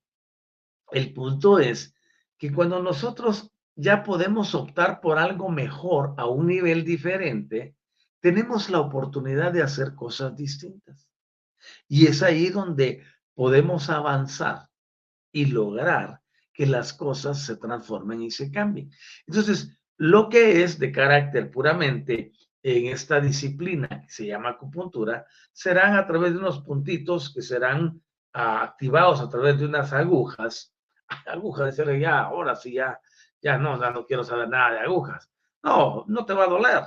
El 0.91 1.13
punto 1.13 1.59
es 1.59 1.95
que 2.37 2.53
cuando 2.53 2.83
nosotros 2.83 3.53
ya 3.77 4.03
podemos 4.03 4.55
optar 4.55 5.01
por 5.01 5.19
algo 5.19 5.49
mejor 5.49 6.15
a 6.19 6.27
un 6.27 6.49
nivel 6.49 6.85
diferente, 6.85 7.77
tenemos 8.21 8.69
la 8.69 8.81
oportunidad 8.81 9.53
de 9.53 9.63
hacer 9.63 9.95
cosas 9.95 10.37
distintas. 10.37 11.09
Y 11.89 12.07
es 12.07 12.23
ahí 12.23 12.49
donde 12.49 13.05
podemos 13.35 13.89
avanzar 13.89 14.69
y 15.33 15.47
lograr 15.47 16.21
que 16.53 16.67
las 16.67 16.93
cosas 16.93 17.43
se 17.45 17.57
transformen 17.57 18.23
y 18.23 18.31
se 18.31 18.51
cambien. 18.51 18.91
Entonces, 19.27 19.79
lo 19.97 20.29
que 20.29 20.63
es 20.63 20.79
de 20.79 20.93
carácter 20.93 21.51
puramente 21.51 22.33
en 22.63 22.87
esta 22.87 23.21
disciplina 23.21 23.89
que 23.89 24.11
se 24.11 24.27
llama 24.27 24.51
acupuntura 24.51 25.27
serán 25.53 25.97
a 25.97 26.07
través 26.07 26.33
de 26.33 26.39
unos 26.39 26.61
puntitos 26.61 27.33
que 27.33 27.43
serán 27.43 28.03
ah, 28.33 28.63
activados 28.63 29.21
a 29.21 29.29
través 29.29 29.59
de 29.59 29.67
unas 29.67 29.93
agujas. 29.93 30.75
Agujas, 31.27 31.67
decirle 31.67 32.01
ya, 32.01 32.21
ahora 32.21 32.55
sí, 32.55 32.75
ya, 32.75 33.01
ya 33.41 33.59
no, 33.59 33.81
ya 33.81 33.91
no 33.91 34.07
quiero 34.07 34.25
saber 34.25 34.49
nada 34.49 34.73
de 34.73 34.81
agujas. 34.81 35.31
No, 35.63 36.05
no 36.07 36.25
te 36.25 36.35
va 36.35 36.45
a 36.45 36.49
doler. 36.49 36.83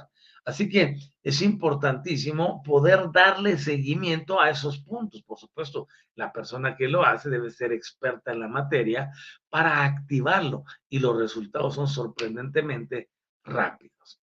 Así 0.46 0.68
que 0.68 0.98
es 1.22 1.42
importantísimo 1.42 2.62
poder 2.64 3.12
darle 3.12 3.58
seguimiento 3.58 4.42
a 4.42 4.50
esos 4.50 4.80
puntos. 4.80 5.24
Por 5.24 5.40
supuesto, 5.40 5.88
la 6.16 6.34
persona 6.34 6.76
que 6.76 6.90
lo 6.90 7.04
hace 7.04 7.30
debe 7.30 7.50
ser 7.50 7.72
experta 7.72 8.34
en 8.34 8.42
la 8.42 8.50
materia 8.50 9.12
para 9.50 9.86
activarlo 9.86 10.66
y 10.90 11.00
los 11.00 11.18
resultados 11.18 11.76
son 11.76 11.88
sorprendentemente 11.88 13.10
rápidos. 13.44 14.22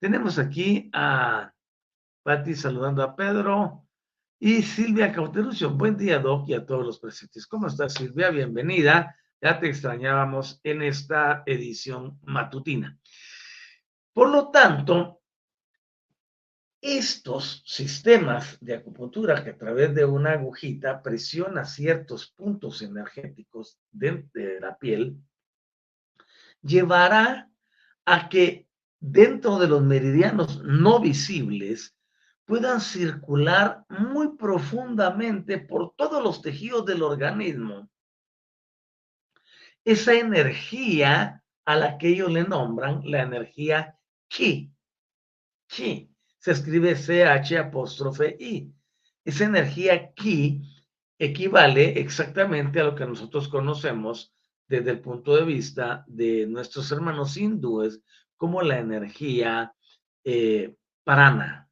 Tenemos 0.00 0.38
aquí 0.38 0.88
a 0.94 1.52
Patti 2.22 2.54
saludando 2.54 3.02
a 3.02 3.14
Pedro 3.14 3.86
y 4.38 4.62
Silvia 4.62 5.12
Cauterucio. 5.12 5.68
Buen 5.72 5.98
día, 5.98 6.18
Doc, 6.18 6.48
y 6.48 6.54
a 6.54 6.64
todos 6.64 6.86
los 6.86 6.98
presentes. 6.98 7.46
¿Cómo 7.46 7.66
estás, 7.66 7.92
Silvia? 7.92 8.30
Bienvenida. 8.30 9.14
Ya 9.42 9.60
te 9.60 9.68
extrañábamos 9.68 10.58
en 10.64 10.80
esta 10.80 11.42
edición 11.44 12.18
matutina. 12.22 12.98
Por 14.14 14.30
lo 14.30 14.50
tanto, 14.50 15.20
estos 16.80 17.62
sistemas 17.66 18.56
de 18.62 18.76
acupuntura 18.76 19.44
que 19.44 19.50
a 19.50 19.58
través 19.58 19.94
de 19.94 20.06
una 20.06 20.32
agujita 20.32 21.02
presiona 21.02 21.66
ciertos 21.66 22.30
puntos 22.30 22.80
energéticos 22.80 23.78
de, 23.90 24.26
de 24.32 24.60
la 24.60 24.78
piel, 24.78 25.18
llevará 26.62 27.50
a 28.06 28.30
que 28.30 28.69
dentro 29.00 29.58
de 29.58 29.66
los 29.66 29.82
meridianos 29.82 30.62
no 30.62 31.00
visibles 31.00 31.96
puedan 32.44 32.80
circular 32.80 33.84
muy 33.88 34.36
profundamente 34.36 35.58
por 35.58 35.94
todos 35.96 36.22
los 36.22 36.42
tejidos 36.42 36.84
del 36.84 37.02
organismo. 37.02 37.88
Esa 39.84 40.14
energía 40.14 41.42
a 41.64 41.76
la 41.76 41.96
que 41.96 42.08
ellos 42.08 42.30
le 42.30 42.44
nombran 42.44 43.02
la 43.04 43.22
energía 43.22 43.96
Ki. 44.28 44.72
Ki 45.66 46.10
se 46.38 46.50
escribe 46.50 46.94
CH 46.94 47.56
apóstrofe 47.56 48.36
I. 48.38 48.72
Esa 49.24 49.44
energía 49.44 50.12
Ki 50.12 50.62
equivale 51.18 52.00
exactamente 52.00 52.80
a 52.80 52.84
lo 52.84 52.94
que 52.94 53.06
nosotros 53.06 53.48
conocemos 53.48 54.34
desde 54.66 54.90
el 54.90 55.00
punto 55.00 55.36
de 55.36 55.44
vista 55.44 56.04
de 56.06 56.46
nuestros 56.46 56.90
hermanos 56.92 57.36
hindúes 57.36 58.02
como 58.40 58.62
la 58.62 58.78
energía 58.78 59.74
eh, 60.24 60.74
prana. 61.04 61.68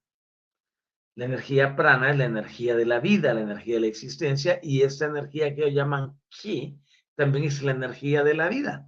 La 1.15 1.25
energía 1.25 1.75
prana 1.75 2.11
es 2.11 2.19
la 2.19 2.27
energía 2.27 2.77
de 2.77 2.85
la 2.85 3.01
vida, 3.01 3.33
la 3.33 3.41
energía 3.41 3.77
de 3.77 3.81
la 3.81 3.87
existencia, 3.87 4.61
y 4.63 4.83
esta 4.83 5.07
energía 5.07 5.55
que 5.55 5.63
ellos 5.63 5.75
llaman 5.75 6.21
ki 6.29 6.79
también 7.15 7.45
es 7.47 7.63
la 7.63 7.71
energía 7.71 8.23
de 8.23 8.35
la 8.35 8.51
vida. 8.51 8.87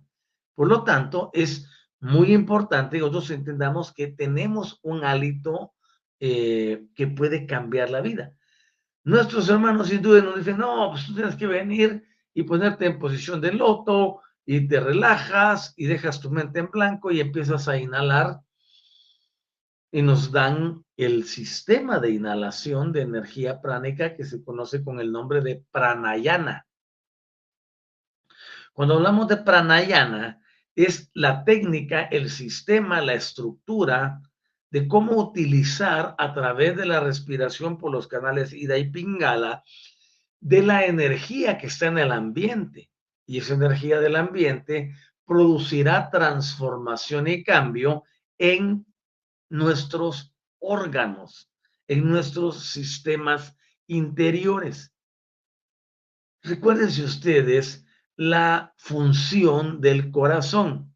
Por 0.55 0.69
lo 0.69 0.85
tanto, 0.85 1.31
es 1.33 1.71
muy 2.01 2.35
importante 2.35 2.99
que 2.99 3.01
nosotros 3.01 3.31
entendamos 3.31 3.95
que 3.95 4.09
tenemos 4.09 4.79
un 4.83 5.03
hálito 5.03 5.73
eh, 6.21 6.85
que 6.95 7.07
puede 7.07 7.47
cambiar 7.47 7.89
la 7.89 8.03
vida. 8.03 8.35
Nuestros 9.05 9.49
hermanos 9.49 9.91
hindúes 9.91 10.23
nos 10.23 10.37
dicen, 10.37 10.59
no, 10.59 10.91
pues 10.91 11.07
tú 11.07 11.15
tienes 11.15 11.35
que 11.35 11.47
venir 11.47 12.05
y 12.35 12.43
ponerte 12.43 12.85
en 12.85 12.99
posición 12.99 13.41
de 13.41 13.53
loto 13.53 14.21
y 14.45 14.67
te 14.67 14.81
relajas 14.81 15.75
y 15.77 15.87
dejas 15.87 16.21
tu 16.21 16.31
mente 16.31 16.61
en 16.61 16.71
blanco 16.71 17.11
y 17.11 17.21
empiezas 17.21 17.69
a 17.69 17.77
inhalar 17.77 18.41
y 19.93 20.03
nos 20.03 20.31
dan 20.31 20.85
el 20.97 21.25
sistema 21.25 21.99
de 21.99 22.11
inhalación 22.11 22.93
de 22.93 23.03
energía 23.03 23.61
pránica 23.61 24.15
que 24.15 24.25
se 24.25 24.43
conoce 24.45 24.85
con 24.85 25.01
el 25.01 25.11
nombre 25.11 25.41
de 25.41 25.65
pranayana. 25.71 26.67
Cuando 28.73 28.95
hablamos 28.95 29.29
de 29.29 29.39
pranayana, 29.39 30.41
es 30.75 31.11
la 31.15 31.45
técnica, 31.45 32.03
el 32.03 32.31
sistema, 32.31 33.01
la 33.01 33.15
estructura 33.15 34.21
de 34.71 34.87
cómo 34.87 35.17
utilizar 35.17 36.15
a 36.17 36.33
través 36.33 36.77
de 36.77 36.87
la 36.87 37.01
respiración 37.01 37.77
por 37.77 37.91
los 37.91 38.07
canales 38.07 38.53
Ida 38.53 38.79
y 38.79 38.89
Pingala 38.91 39.65
de 40.39 40.63
la 40.63 40.87
energía 40.87 41.59
que 41.59 41.67
está 41.67 41.87
en 41.87 41.99
el 41.99 42.13
ambiente. 42.13 42.90
Y 43.31 43.39
esa 43.39 43.55
energía 43.55 44.01
del 44.01 44.17
ambiente 44.17 44.93
producirá 45.25 46.11
transformación 46.11 47.29
y 47.29 47.45
cambio 47.45 48.03
en 48.39 48.85
nuestros 49.49 50.35
órganos, 50.59 51.49
en 51.87 52.09
nuestros 52.09 52.67
sistemas 52.67 53.57
interiores. 53.87 54.93
Recuérdense 56.43 57.05
ustedes 57.05 57.87
la 58.17 58.75
función 58.77 59.81
del 59.81 60.11
corazón, 60.11 60.93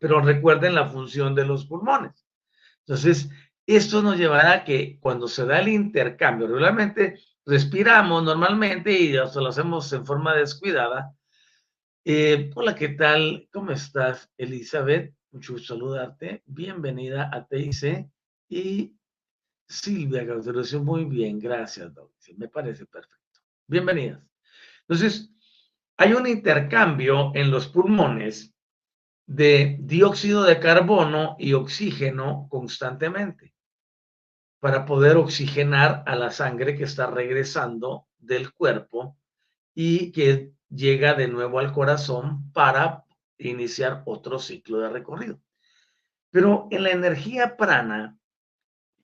pero 0.00 0.20
recuerden 0.20 0.74
la 0.74 0.88
función 0.88 1.36
de 1.36 1.46
los 1.46 1.64
pulmones. 1.66 2.26
Entonces, 2.80 3.30
esto 3.68 4.02
nos 4.02 4.16
llevará 4.16 4.52
a 4.52 4.64
que 4.64 4.98
cuando 4.98 5.28
se 5.28 5.46
da 5.46 5.60
el 5.60 5.68
intercambio, 5.68 6.48
regularmente 6.48 7.20
respiramos 7.46 8.22
normalmente 8.22 8.92
y 8.92 9.16
hasta 9.16 9.40
lo 9.40 9.48
hacemos 9.48 9.92
en 9.92 10.06
forma 10.06 10.34
descuidada. 10.34 11.14
Eh, 12.04 12.50
hola, 12.54 12.74
¿qué 12.74 12.90
tal? 12.90 13.48
¿Cómo 13.52 13.72
estás, 13.72 14.30
Elizabeth? 14.36 15.14
Mucho 15.32 15.54
gusto 15.54 15.74
saludarte. 15.74 16.42
Bienvenida 16.46 17.30
a 17.32 17.46
TIC 17.46 18.08
y 18.48 18.96
Silvia 19.66 20.26
Cauteruccio. 20.26 20.82
Muy 20.82 21.04
bien, 21.04 21.38
gracias, 21.38 21.94
doctor. 21.94 22.36
Me 22.36 22.48
parece 22.48 22.86
perfecto. 22.86 23.40
Bienvenidas. 23.66 24.22
Entonces, 24.82 25.30
hay 25.96 26.12
un 26.12 26.26
intercambio 26.26 27.32
en 27.34 27.50
los 27.50 27.68
pulmones 27.68 28.54
de 29.26 29.78
dióxido 29.80 30.44
de 30.44 30.60
carbono 30.60 31.36
y 31.38 31.54
oxígeno 31.54 32.46
constantemente 32.50 33.53
para 34.64 34.86
poder 34.86 35.18
oxigenar 35.18 36.02
a 36.06 36.16
la 36.16 36.30
sangre 36.30 36.74
que 36.74 36.84
está 36.84 37.06
regresando 37.06 38.06
del 38.16 38.50
cuerpo 38.54 39.18
y 39.74 40.10
que 40.10 40.52
llega 40.70 41.12
de 41.12 41.28
nuevo 41.28 41.58
al 41.58 41.70
corazón 41.70 42.50
para 42.52 43.04
iniciar 43.36 44.02
otro 44.06 44.38
ciclo 44.38 44.78
de 44.78 44.88
recorrido. 44.88 45.38
Pero 46.30 46.68
en 46.70 46.82
la 46.82 46.92
energía 46.92 47.58
prana 47.58 48.16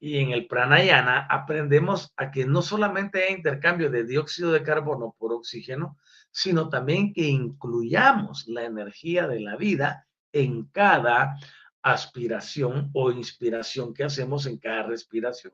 y 0.01 0.17
en 0.17 0.31
el 0.31 0.47
pranayana 0.47 1.27
aprendemos 1.29 2.11
a 2.17 2.31
que 2.31 2.47
no 2.47 2.63
solamente 2.63 3.23
hay 3.23 3.35
intercambio 3.35 3.91
de 3.91 4.05
dióxido 4.05 4.53
de 4.53 4.63
carbono 4.63 5.15
por 5.19 5.31
oxígeno, 5.35 5.99
sino 6.31 6.71
también 6.71 7.13
que 7.13 7.27
incluyamos 7.27 8.49
la 8.49 8.65
energía 8.65 9.29
de 9.29 9.41
la 9.41 9.57
vida 9.57 10.07
en 10.33 10.65
cada 10.69 11.37
aspiración 11.83 12.91
o 12.93 13.11
inspiración 13.11 13.95
que 13.95 14.05
hacemos 14.05 14.47
en 14.47 14.59
cada 14.59 14.85
respiración. 14.85 15.53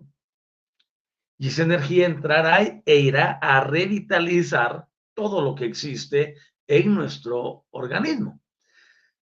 Y 1.39 1.49
esa 1.49 1.63
energía 1.63 2.07
entrará 2.07 2.83
e 2.85 2.97
irá 2.97 3.39
a 3.43 3.61
revitalizar 3.61 4.87
todo 5.15 5.43
lo 5.43 5.55
que 5.55 5.67
existe 5.67 6.37
en 6.67 6.95
nuestro 6.95 7.67
organismo. 7.71 8.41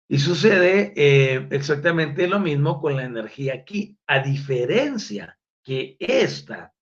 Y 0.08 0.20
sucede 0.20 0.94
eh, 0.96 1.48
exactamente 1.52 2.28
lo 2.28 2.40
mismo 2.40 2.80
con 2.80 2.96
la 2.96 3.04
energía 3.04 3.56
aquí, 3.56 3.98
a 4.08 4.20
diferencia 4.20 5.38
que 5.64 5.98
esta 6.00 6.74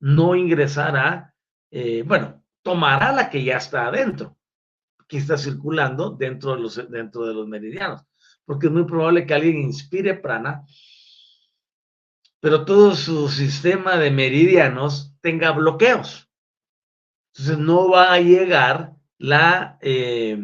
no 0.00 0.34
ingresará, 0.34 1.34
eh, 1.70 2.02
bueno, 2.04 2.42
tomará 2.62 3.12
la 3.12 3.30
que 3.30 3.44
ya 3.44 3.58
está 3.58 3.86
adentro, 3.86 4.36
que 5.06 5.18
está 5.18 5.38
circulando 5.38 6.10
dentro 6.10 6.56
de 6.56 6.62
los, 6.62 6.90
dentro 6.90 7.26
de 7.26 7.34
los 7.34 7.46
meridianos, 7.46 8.02
porque 8.44 8.66
es 8.66 8.72
muy 8.72 8.84
probable 8.84 9.26
que 9.26 9.34
alguien 9.34 9.58
inspire 9.58 10.14
prana, 10.14 10.64
pero 12.40 12.64
todo 12.64 12.94
su 12.94 13.28
sistema 13.28 13.96
de 13.96 14.10
meridianos 14.10 15.14
tenga 15.20 15.50
bloqueos. 15.52 16.30
Entonces 17.32 17.58
no 17.58 17.88
va 17.88 18.12
a 18.12 18.20
llegar 18.20 18.94
la... 19.18 19.78
Eh, 19.80 20.38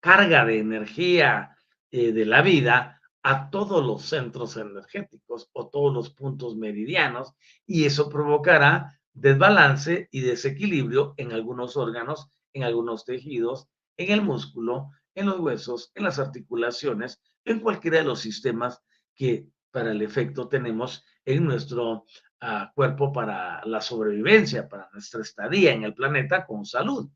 carga 0.00 0.44
de 0.44 0.58
energía 0.58 1.56
eh, 1.90 2.12
de 2.12 2.24
la 2.24 2.42
vida 2.42 3.00
a 3.22 3.50
todos 3.50 3.84
los 3.84 4.02
centros 4.02 4.56
energéticos 4.56 5.50
o 5.52 5.68
todos 5.68 5.92
los 5.92 6.10
puntos 6.10 6.56
meridianos 6.56 7.34
y 7.66 7.84
eso 7.84 8.08
provocará 8.08 8.98
desbalance 9.12 10.08
y 10.10 10.22
desequilibrio 10.22 11.14
en 11.18 11.32
algunos 11.32 11.76
órganos, 11.76 12.30
en 12.54 12.64
algunos 12.64 13.04
tejidos, 13.04 13.68
en 13.98 14.12
el 14.12 14.22
músculo, 14.22 14.90
en 15.14 15.26
los 15.26 15.40
huesos, 15.40 15.92
en 15.94 16.04
las 16.04 16.18
articulaciones, 16.18 17.20
en 17.44 17.60
cualquiera 17.60 17.98
de 17.98 18.04
los 18.04 18.20
sistemas 18.20 18.82
que 19.14 19.46
para 19.70 19.92
el 19.92 20.02
efecto 20.02 20.48
tenemos 20.48 21.04
en 21.24 21.44
nuestro 21.44 22.06
ah, 22.40 22.72
cuerpo 22.74 23.12
para 23.12 23.64
la 23.66 23.80
sobrevivencia, 23.80 24.68
para 24.68 24.88
nuestra 24.92 25.22
estadía 25.22 25.72
en 25.72 25.84
el 25.84 25.94
planeta 25.94 26.46
con 26.46 26.64
salud. 26.64 27.08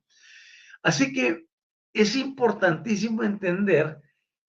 Así 0.83 1.13
que 1.13 1.47
es 1.93 2.17
importantísimo 2.17 3.23
entender 3.23 4.01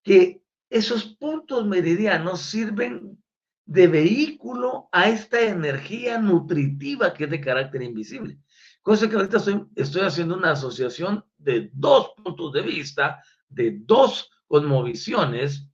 que 0.04 0.42
esos 0.70 1.06
puntos 1.06 1.66
meridianos 1.66 2.42
sirven 2.42 3.24
de 3.66 3.88
vehículo 3.88 4.90
a 4.92 5.10
esta 5.10 5.42
energía 5.42 6.20
nutritiva 6.20 7.14
que 7.14 7.24
es 7.26 7.30
de 7.30 7.42
carácter 7.42 7.82
invisible. 7.82 8.40
Cosa 8.82 9.10
que 9.10 9.16
ahorita 9.16 9.38
estoy, 9.38 9.66
estoy 9.76 10.02
haciendo 10.02 10.36
una 10.36 10.52
asociación 10.52 11.24
de 11.38 11.72
dos 11.74 12.12
puntos 12.24 12.54
de 12.54 12.62
vista, 12.62 13.24
de 13.56 13.80
dos 13.80 14.30
cosmovisiones, 14.48 15.68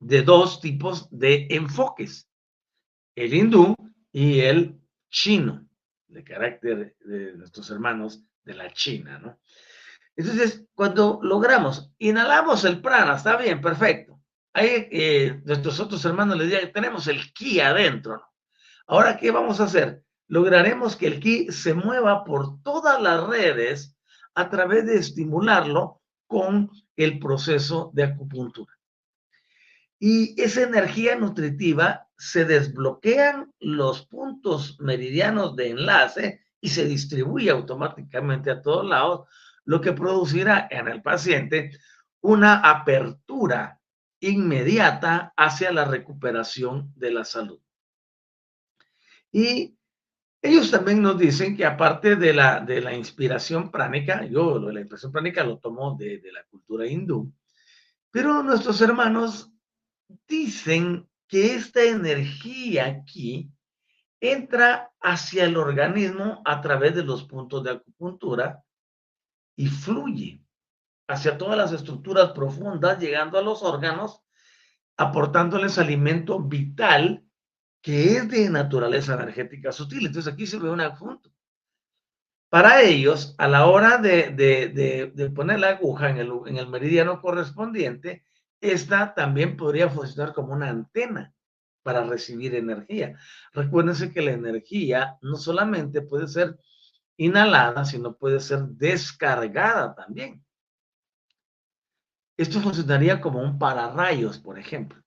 de 0.00 0.22
dos 0.22 0.60
tipos 0.60 1.08
de 1.10 1.46
enfoques, 1.50 2.28
el 3.14 3.32
hindú 3.32 3.74
y 4.12 4.40
el 4.40 4.78
chino, 5.08 5.66
de 6.08 6.24
carácter 6.24 6.96
de 7.00 7.32
nuestros 7.36 7.70
hermanos 7.70 8.22
de 8.44 8.54
la 8.54 8.70
China, 8.72 9.18
¿no? 9.18 9.40
Entonces, 10.16 10.66
cuando 10.74 11.20
logramos, 11.22 11.92
inhalamos 11.98 12.64
el 12.64 12.80
prana, 12.80 13.16
está 13.16 13.36
bien, 13.36 13.60
perfecto. 13.60 14.20
Ahí 14.54 14.88
eh, 14.90 15.42
nuestros 15.44 15.78
otros 15.78 16.04
hermanos 16.04 16.38
les 16.38 16.48
digan, 16.48 16.72
tenemos 16.72 17.06
el 17.06 17.32
ki 17.34 17.60
adentro. 17.60 18.24
Ahora, 18.86 19.18
¿qué 19.18 19.30
vamos 19.30 19.60
a 19.60 19.64
hacer? 19.64 20.02
Lograremos 20.28 20.96
que 20.96 21.06
el 21.06 21.20
ki 21.20 21.52
se 21.52 21.74
mueva 21.74 22.24
por 22.24 22.62
todas 22.62 23.00
las 23.00 23.26
redes 23.26 23.96
a 24.34 24.48
través 24.48 24.86
de 24.86 24.96
estimularlo 24.96 26.00
con 26.26 26.70
el 26.96 27.18
proceso 27.18 27.90
de 27.94 28.04
acupuntura. 28.04 28.72
Y 29.98 30.40
esa 30.40 30.62
energía 30.62 31.16
nutritiva 31.16 32.08
se 32.18 32.44
desbloquean 32.44 33.52
los 33.60 34.06
puntos 34.06 34.78
meridianos 34.80 35.56
de 35.56 35.70
enlace 35.70 36.40
y 36.60 36.68
se 36.68 36.84
distribuye 36.84 37.50
automáticamente 37.50 38.50
a 38.50 38.60
todos 38.60 38.86
lados 38.86 39.28
lo 39.64 39.80
que 39.80 39.92
producirá 39.92 40.68
en 40.70 40.88
el 40.88 41.02
paciente 41.02 41.70
una 42.20 42.60
apertura 42.60 43.80
inmediata 44.20 45.32
hacia 45.36 45.72
la 45.72 45.84
recuperación 45.84 46.92
de 46.96 47.10
la 47.10 47.24
salud. 47.24 47.60
Y 49.30 49.76
ellos 50.42 50.70
también 50.70 51.02
nos 51.02 51.18
dicen 51.18 51.56
que 51.56 51.64
aparte 51.64 52.16
de 52.16 52.32
la, 52.32 52.60
de 52.60 52.80
la 52.80 52.94
inspiración 52.94 53.70
pránica, 53.70 54.24
yo 54.24 54.58
lo 54.58 54.68
de 54.68 54.74
la 54.74 54.80
inspiración 54.80 55.12
pránica 55.12 55.44
lo 55.44 55.58
tomo 55.58 55.96
de, 55.96 56.18
de 56.18 56.32
la 56.32 56.44
cultura 56.44 56.86
hindú, 56.86 57.32
pero 58.10 58.42
nuestros 58.42 58.80
hermanos 58.80 59.52
dicen 60.28 61.08
que 61.26 61.54
esta 61.54 61.82
energía 61.82 62.86
aquí 62.86 63.50
entra 64.20 64.92
hacia 65.00 65.44
el 65.44 65.56
organismo 65.56 66.42
a 66.44 66.60
través 66.60 66.94
de 66.94 67.04
los 67.04 67.24
puntos 67.24 67.64
de 67.64 67.72
acupuntura 67.72 68.62
y 69.56 69.66
fluye 69.66 70.42
hacia 71.08 71.38
todas 71.38 71.56
las 71.56 71.72
estructuras 71.72 72.30
profundas, 72.32 72.98
llegando 72.98 73.38
a 73.38 73.42
los 73.42 73.62
órganos, 73.62 74.22
aportándoles 74.96 75.78
alimento 75.78 76.40
vital 76.40 77.25
que 77.86 78.16
es 78.16 78.28
de 78.28 78.50
naturaleza 78.50 79.14
energética 79.14 79.70
sutil. 79.70 80.06
Entonces 80.06 80.32
aquí 80.32 80.44
se 80.44 80.58
ve 80.58 80.68
un 80.68 80.80
adjunto. 80.80 81.30
Para 82.48 82.82
ellos, 82.82 83.36
a 83.38 83.46
la 83.46 83.66
hora 83.66 83.98
de, 83.98 85.30
poner 85.32 85.60
la 85.60 85.68
aguja 85.68 86.10
en 86.10 86.16
el, 86.16 86.32
en 86.46 86.56
el 86.56 86.66
meridiano 86.66 87.20
correspondiente, 87.20 88.24
esta 88.60 89.14
también 89.14 89.56
podría 89.56 89.88
funcionar 89.88 90.34
como 90.34 90.52
una 90.52 90.68
antena 90.68 91.32
para 91.84 92.02
recibir 92.02 92.56
energía. 92.56 93.20
Recuérdense 93.52 94.12
que 94.12 94.22
la 94.22 94.32
energía 94.32 95.16
no 95.22 95.36
solamente 95.36 96.02
puede 96.02 96.26
ser 96.26 96.58
inhalada, 97.16 97.84
sino 97.84 98.16
puede 98.16 98.40
ser 98.40 98.64
descargada 98.64 99.94
también. 99.94 100.44
Esto 102.36 102.60
funcionaría 102.60 103.20
como 103.20 103.40
un 103.40 103.60
pararrayos, 103.60 104.40
por 104.40 104.58
ejemplo. 104.58 105.05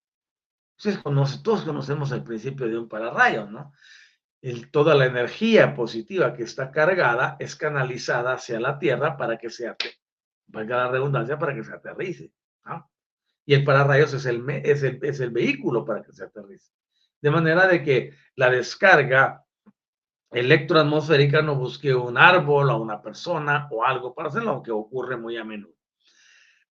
Ustedes 0.80 1.04
todos 1.44 1.66
conocemos 1.66 2.10
el 2.14 2.24
principio 2.24 2.66
de 2.70 2.78
un 2.78 2.88
pararrayo, 2.88 3.48
¿no? 3.48 3.74
Toda 4.72 4.96
la 4.96 5.08
energía 5.08 5.76
positiva 5.76 6.34
que 6.34 6.44
está 6.44 6.72
cargada 6.72 7.36
es 7.38 7.58
canalizada 7.58 8.32
hacia 8.32 8.62
la 8.62 8.80
Tierra 8.80 9.18
para 9.18 9.38
que 9.38 9.50
se 9.50 9.76
valga 10.48 10.78
la 10.78 10.88
redundancia, 10.88 11.38
para 11.38 11.54
que 11.54 11.66
se 11.66 11.74
aterrice. 11.74 12.32
¿no? 12.64 12.90
Y 13.46 13.56
el 13.56 13.66
pararrayos 13.66 14.14
es 14.14 14.26
el, 14.26 14.50
es, 14.50 14.82
el, 14.84 15.00
es 15.02 15.20
el 15.20 15.32
vehículo 15.32 15.84
para 15.84 16.02
que 16.02 16.14
se 16.14 16.24
aterrice. 16.24 16.72
De 17.20 17.30
manera 17.30 17.68
de 17.68 17.84
que 17.84 18.14
la 18.36 18.50
descarga 18.50 19.44
electroatmosférica 20.32 21.42
no 21.42 21.56
busque 21.56 21.94
un 21.94 22.18
árbol 22.18 22.70
o 22.70 22.78
una 22.78 23.02
persona 23.02 23.68
o 23.70 23.84
algo 23.84 24.16
para 24.16 24.30
hacerlo, 24.30 24.52
aunque 24.52 24.72
ocurre 24.72 25.18
muy 25.18 25.36
a 25.36 25.44
menudo. 25.44 25.79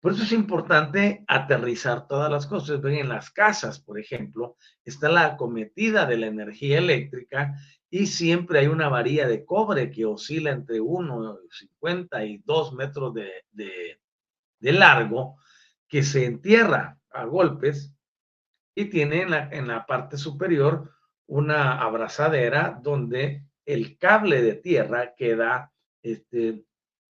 Por 0.00 0.12
eso 0.12 0.22
es 0.22 0.32
importante 0.32 1.24
aterrizar 1.26 2.06
todas 2.06 2.30
las 2.30 2.46
cosas. 2.46 2.80
Ven, 2.80 2.94
en 2.94 3.08
las 3.08 3.30
casas, 3.30 3.80
por 3.80 3.98
ejemplo, 3.98 4.56
está 4.84 5.08
la 5.08 5.26
acometida 5.26 6.06
de 6.06 6.18
la 6.18 6.26
energía 6.26 6.78
eléctrica 6.78 7.54
y 7.90 8.06
siempre 8.06 8.60
hay 8.60 8.66
una 8.68 8.88
varilla 8.88 9.26
de 9.26 9.44
cobre 9.44 9.90
que 9.90 10.04
oscila 10.04 10.50
entre 10.50 10.80
1,50 10.80 12.28
y 12.28 12.42
2 12.44 12.72
metros 12.74 13.14
de, 13.14 13.30
de, 13.50 14.72
largo 14.72 15.36
que 15.88 16.02
se 16.02 16.26
entierra 16.26 16.98
a 17.10 17.24
golpes 17.24 17.94
y 18.74 18.84
tiene 18.84 19.22
en 19.22 19.30
la, 19.30 19.48
en 19.50 19.66
la 19.66 19.86
parte 19.86 20.16
superior 20.16 20.92
una 21.26 21.80
abrazadera 21.80 22.78
donde 22.80 23.44
el 23.64 23.98
cable 23.98 24.42
de 24.42 24.54
tierra 24.54 25.14
queda 25.16 25.72
este, 26.02 26.64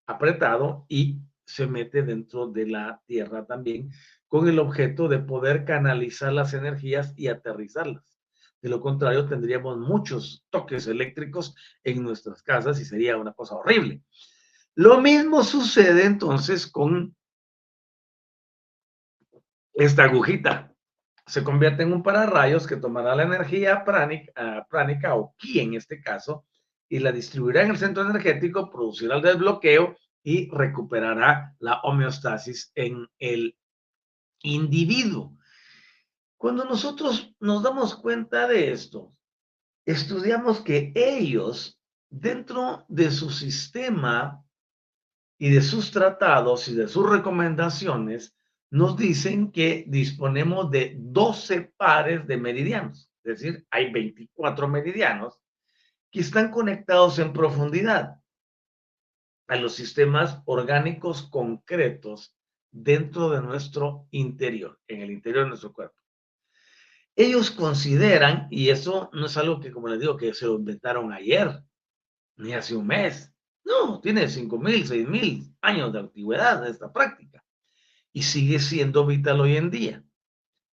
apretado 0.07 0.85
y 0.87 1.19
se 1.49 1.65
mete 1.65 2.03
dentro 2.03 2.47
de 2.47 2.67
la 2.67 3.01
tierra 3.07 3.43
también 3.45 3.91
con 4.27 4.47
el 4.47 4.59
objeto 4.59 5.07
de 5.07 5.17
poder 5.17 5.65
canalizar 5.65 6.31
las 6.31 6.53
energías 6.53 7.13
y 7.17 7.27
aterrizarlas. 7.27 8.19
De 8.61 8.69
lo 8.69 8.79
contrario, 8.79 9.25
tendríamos 9.25 9.79
muchos 9.79 10.45
toques 10.51 10.85
eléctricos 10.85 11.55
en 11.83 12.03
nuestras 12.03 12.43
casas 12.43 12.79
y 12.79 12.85
sería 12.85 13.17
una 13.17 13.33
cosa 13.33 13.55
horrible. 13.55 14.03
Lo 14.75 15.01
mismo 15.01 15.43
sucede 15.43 16.05
entonces 16.05 16.67
con 16.67 17.15
esta 19.73 20.03
agujita. 20.03 20.71
Se 21.25 21.43
convierte 21.43 21.81
en 21.81 21.93
un 21.93 22.03
pararrayos 22.03 22.67
que 22.67 22.75
tomará 22.75 23.15
la 23.15 23.23
energía 23.23 23.83
pránica, 23.83 24.31
ah, 24.35 24.67
pránica 24.69 25.15
o 25.15 25.33
ki 25.35 25.61
en 25.61 25.73
este 25.73 25.99
caso 25.99 26.45
y 26.87 26.99
la 26.99 27.11
distribuirá 27.11 27.63
en 27.63 27.71
el 27.71 27.77
centro 27.77 28.03
energético, 28.03 28.69
producirá 28.69 29.15
el 29.15 29.21
desbloqueo 29.23 29.95
y 30.29 30.47
recuperará 30.51 31.55
la 31.57 31.79
homeostasis 31.81 32.71
en 32.75 33.07
el 33.17 33.57
individuo. 34.43 35.35
Cuando 36.37 36.65
nosotros 36.65 37.33
nos 37.39 37.63
damos 37.63 37.95
cuenta 37.95 38.47
de 38.47 38.71
esto, 38.71 39.11
estudiamos 39.87 40.61
que 40.61 40.91
ellos, 40.93 41.81
dentro 42.11 42.85
de 42.87 43.09
su 43.09 43.31
sistema 43.31 44.45
y 45.39 45.49
de 45.49 45.61
sus 45.61 45.89
tratados 45.89 46.67
y 46.67 46.75
de 46.75 46.87
sus 46.87 47.09
recomendaciones, 47.09 48.35
nos 48.69 48.95
dicen 48.97 49.51
que 49.51 49.83
disponemos 49.87 50.69
de 50.69 50.95
12 50.99 51.73
pares 51.75 52.27
de 52.27 52.37
meridianos, 52.37 53.09
es 53.23 53.39
decir, 53.39 53.65
hay 53.71 53.91
24 53.91 54.67
meridianos 54.67 55.39
que 56.11 56.19
están 56.19 56.51
conectados 56.51 57.17
en 57.17 57.33
profundidad 57.33 58.19
a 59.49 59.55
los 59.55 59.73
sistemas 59.73 60.41
orgánicos 60.45 61.23
concretos 61.23 62.35
dentro 62.71 63.31
de 63.31 63.41
nuestro 63.41 64.07
interior, 64.11 64.79
en 64.87 65.01
el 65.01 65.09
interior 65.09 65.43
de 65.43 65.49
nuestro 65.49 65.73
cuerpo. 65.73 65.97
Ellos 67.15 67.49
consideran, 67.49 68.47
y 68.51 68.69
eso 68.69 69.09
no 69.11 69.25
es 69.25 69.35
algo 69.37 69.59
que, 69.59 69.71
como 69.71 69.87
les 69.87 69.99
digo, 69.99 70.15
que 70.15 70.33
se 70.35 70.45
inventaron 70.45 71.11
ayer, 71.11 71.63
ni 72.37 72.53
hace 72.53 72.75
un 72.75 72.87
mes. 72.87 73.33
No, 73.65 73.99
tiene 73.99 74.25
5.000, 74.25 74.85
6.000 74.85 75.55
años 75.61 75.93
de 75.93 75.99
antigüedad 75.99 76.65
esta 76.67 76.93
práctica 76.93 77.43
y 78.13 78.21
sigue 78.21 78.59
siendo 78.59 79.05
vital 79.05 79.41
hoy 79.41 79.57
en 79.57 79.71
día. 79.71 80.03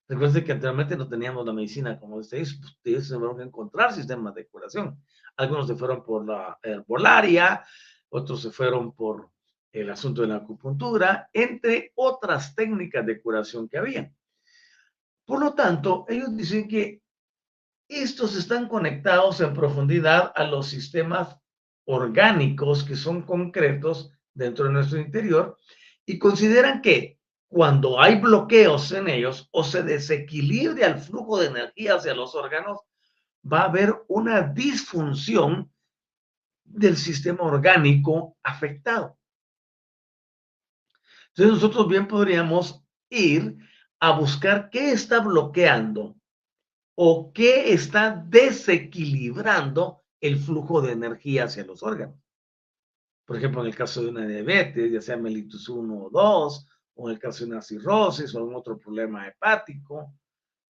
Recuerden 0.07 0.45
que 0.45 0.53
anteriormente 0.53 0.97
no 0.97 1.09
teníamos 1.09 1.47
la 1.47 1.53
medicina 1.53 1.99
como 1.99 2.17
ustedes, 2.17 2.55
pues, 2.61 2.73
ustedes 2.73 3.09
se 3.09 3.17
van 3.17 3.41
a 3.41 3.45
encontrar 3.45 3.93
sistemas 3.93 4.35
de 4.35 4.47
curación. 4.47 5.03
Algunos 5.37 5.67
se 5.67 5.75
fueron 5.75 6.05
por 6.05 6.27
la 6.27 6.59
herbolaria, 6.63 7.65
otros 8.17 8.43
se 8.43 8.51
fueron 8.51 8.93
por 8.93 9.31
el 9.73 9.91
asunto 9.91 10.23
de 10.23 10.29
la 10.29 10.37
acupuntura, 10.37 11.29
entre 11.33 11.93
otras 11.95 12.55
técnicas 12.55 13.05
de 13.05 13.21
curación 13.21 13.69
que 13.69 13.79
había. 13.79 14.13
Por 15.25 15.41
lo 15.41 15.55
tanto, 15.55 16.07
ellos 16.09 16.35
dicen 16.37 16.67
que 16.67 17.03
estos 17.89 18.37
están 18.37 18.69
conectados 18.69 19.41
en 19.41 19.55
profundidad 19.55 20.33
a 20.35 20.45
los 20.45 20.69
sistemas 20.69 21.37
orgánicos 21.85 22.85
que 22.85 22.97
son 22.97 23.23
concretos 23.23 24.13
dentro 24.35 24.67
de 24.67 24.73
nuestro 24.73 24.99
interior 24.99 25.57
y 26.05 26.19
consideran 26.19 26.83
que 26.83 27.19
cuando 27.49 28.01
hay 28.01 28.17
bloqueos 28.21 28.91
en 28.93 29.09
ellos 29.09 29.49
o 29.53 29.63
se 29.63 29.83
desequilibra 29.83 30.87
el 30.87 30.99
flujo 30.99 31.39
de 31.39 31.47
energía 31.47 31.95
hacia 31.95 32.15
los 32.15 32.35
órganos, 32.35 32.81
va 33.51 33.61
a 33.61 33.69
haber 33.69 33.95
una 34.09 34.43
disfunción 34.43 35.71
del 36.67 36.97
sistema 36.97 37.43
orgánico 37.43 38.37
afectado. 38.43 39.19
Entonces 41.29 41.55
nosotros 41.55 41.89
bien 41.89 42.09
podríamos 42.09 42.83
ir 43.11 43.57
a 44.01 44.19
buscar 44.19 44.71
qué 44.71 44.93
está 44.93 45.21
bloqueando 45.21 46.17
o 46.95 47.33
qué 47.33 47.73
está 47.73 48.25
desequilibrando 48.27 50.03
el 50.21 50.39
flujo 50.39 50.81
de 50.81 50.93
energía 50.93 51.45
hacia 51.45 51.65
los 51.65 51.83
órganos. 51.83 52.19
Por 53.27 53.37
ejemplo, 53.37 53.61
en 53.61 53.67
el 53.67 53.77
caso 53.77 54.03
de 54.03 54.09
una 54.09 54.27
diabetes, 54.27 54.93
ya 54.93 55.01
sea 55.03 55.17
mellitus 55.17 55.69
1 55.69 56.05
o 56.05 56.11
2, 56.11 56.69
o 56.95 57.09
en 57.09 57.15
el 57.15 57.21
caso 57.21 57.45
de 57.45 57.51
una 57.51 57.61
cirrosis 57.61 58.35
o 58.35 58.39
algún 58.39 58.55
otro 58.55 58.79
problema 58.79 59.27
hepático, 59.27 60.15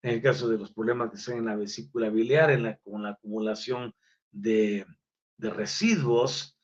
en 0.01 0.11
el 0.15 0.21
caso 0.21 0.47
de 0.47 0.57
los 0.57 0.71
problemas 0.71 1.09
que 1.09 1.17
están 1.17 1.37
en 1.39 1.45
la 1.45 1.55
vesícula 1.55 2.09
biliar, 2.09 2.51
en 2.51 2.63
la, 2.63 2.77
con 2.77 3.03
la 3.03 3.09
acumulación 3.09 3.93
de, 4.31 4.85
de 5.43 5.49
residuos, 5.51 6.57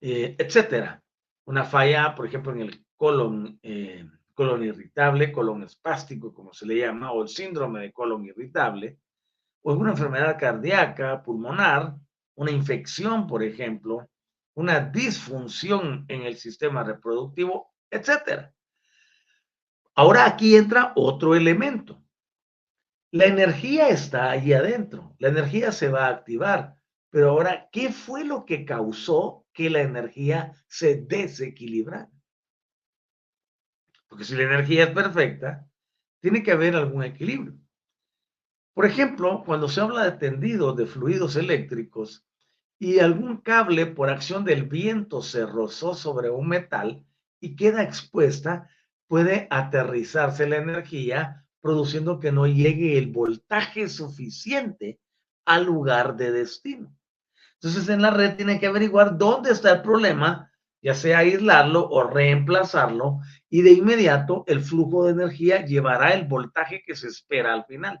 eh, 0.00 0.34
etcétera. 0.38 1.02
Una 1.44 1.64
falla, 1.64 2.14
por 2.14 2.26
ejemplo, 2.26 2.52
en 2.52 2.62
el 2.62 2.84
colon, 2.96 3.60
eh, 3.62 4.08
colon 4.34 4.64
irritable, 4.64 5.30
colon 5.30 5.62
espástico, 5.62 6.32
como 6.32 6.52
se 6.54 6.66
le 6.66 6.78
llama, 6.78 7.12
o 7.12 7.22
el 7.22 7.28
síndrome 7.28 7.80
de 7.80 7.92
colon 7.92 8.24
irritable, 8.24 8.98
o 9.62 9.70
alguna 9.70 9.90
enfermedad 9.90 10.38
cardíaca, 10.38 11.22
pulmonar, 11.22 11.94
una 12.36 12.50
infección, 12.50 13.26
por 13.26 13.42
ejemplo, 13.42 14.08
una 14.54 14.80
disfunción 14.80 16.06
en 16.08 16.22
el 16.22 16.36
sistema 16.36 16.82
reproductivo, 16.82 17.74
etcétera. 17.90 18.52
Ahora 19.94 20.24
aquí 20.24 20.56
entra 20.56 20.92
otro 20.96 21.34
elemento. 21.34 22.02
La 23.12 23.26
energía 23.26 23.88
está 23.88 24.30
ahí 24.30 24.54
adentro, 24.54 25.14
la 25.18 25.28
energía 25.28 25.72
se 25.72 25.88
va 25.88 26.06
a 26.06 26.10
activar, 26.10 26.79
pero 27.10 27.30
ahora, 27.30 27.68
¿qué 27.72 27.92
fue 27.92 28.24
lo 28.24 28.44
que 28.44 28.64
causó 28.64 29.44
que 29.52 29.68
la 29.68 29.82
energía 29.82 30.54
se 30.68 31.02
desequilibrara? 31.02 32.10
Porque 34.08 34.24
si 34.24 34.36
la 34.36 34.44
energía 34.44 34.84
es 34.84 34.90
perfecta, 34.90 35.68
tiene 36.20 36.42
que 36.42 36.52
haber 36.52 36.76
algún 36.76 37.02
equilibrio. 37.02 37.58
Por 38.74 38.86
ejemplo, 38.86 39.42
cuando 39.44 39.68
se 39.68 39.80
habla 39.80 40.04
de 40.04 40.18
tendido 40.18 40.72
de 40.72 40.86
fluidos 40.86 41.34
eléctricos 41.34 42.24
y 42.78 43.00
algún 43.00 43.38
cable 43.38 43.86
por 43.86 44.08
acción 44.08 44.44
del 44.44 44.64
viento 44.64 45.20
se 45.22 45.44
rozó 45.46 45.94
sobre 45.94 46.30
un 46.30 46.48
metal 46.48 47.04
y 47.40 47.56
queda 47.56 47.82
expuesta, 47.82 48.70
puede 49.08 49.48
aterrizarse 49.50 50.48
la 50.48 50.58
energía 50.58 51.44
produciendo 51.60 52.20
que 52.20 52.30
no 52.32 52.46
llegue 52.46 52.96
el 52.96 53.08
voltaje 53.08 53.88
suficiente 53.88 55.00
al 55.44 55.66
lugar 55.66 56.16
de 56.16 56.30
destino. 56.30 56.96
Entonces 57.62 57.90
en 57.90 58.00
la 58.00 58.10
red 58.10 58.36
tiene 58.36 58.58
que 58.58 58.66
averiguar 58.66 59.18
dónde 59.18 59.50
está 59.50 59.72
el 59.72 59.82
problema, 59.82 60.50
ya 60.80 60.94
sea 60.94 61.18
aislarlo 61.18 61.86
o 61.90 62.04
reemplazarlo, 62.04 63.18
y 63.50 63.60
de 63.60 63.72
inmediato 63.72 64.44
el 64.46 64.62
flujo 64.62 65.04
de 65.04 65.12
energía 65.12 65.66
llevará 65.66 66.14
el 66.14 66.26
voltaje 66.26 66.82
que 66.86 66.96
se 66.96 67.08
espera 67.08 67.52
al 67.52 67.66
final. 67.66 68.00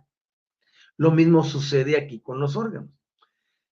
Lo 0.96 1.10
mismo 1.10 1.44
sucede 1.44 1.98
aquí 1.98 2.20
con 2.20 2.40
los 2.40 2.56
órganos. 2.56 2.90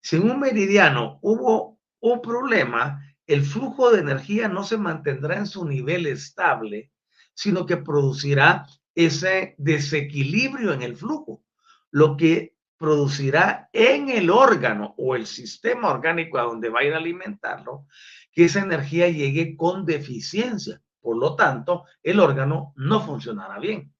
Si 0.01 0.17
en 0.17 0.29
un 0.29 0.39
meridiano 0.39 1.17
hubo 1.23 1.79
un 2.01 2.21
problema, 2.21 3.03
el 3.25 3.43
flujo 3.43 3.91
de 3.91 4.01
energía 4.01 4.47
no 4.47 4.63
se 4.63 4.77
mantendrá 4.77 5.37
en 5.37 5.47
su 5.47 5.65
nivel 5.65 6.05
estable, 6.05 6.91
sino 7.33 7.65
que 7.65 7.77
producirá 7.77 8.67
ese 8.93 9.55
desequilibrio 9.57 10.71
en 10.71 10.83
el 10.83 10.95
flujo, 10.95 11.43
lo 11.89 12.15
que 12.15 12.55
producirá 12.79 13.69
en 13.73 14.09
el 14.09 14.29
órgano 14.29 14.95
o 14.97 15.15
el 15.15 15.27
sistema 15.27 15.89
orgánico 15.89 16.39
a 16.39 16.43
donde 16.43 16.69
va 16.69 16.79
a 16.79 16.85
ir 16.85 16.93
a 16.93 16.97
alimentarlo, 16.97 17.85
que 18.31 18.45
esa 18.45 18.61
energía 18.61 19.09
llegue 19.09 19.57
con 19.57 19.85
deficiencia. 19.85 20.81
Por 21.01 21.17
lo 21.17 21.35
tanto, 21.35 21.83
el 22.01 22.21
órgano 22.21 22.73
no 22.77 23.01
funcionará 23.01 23.59
bien. 23.59 23.93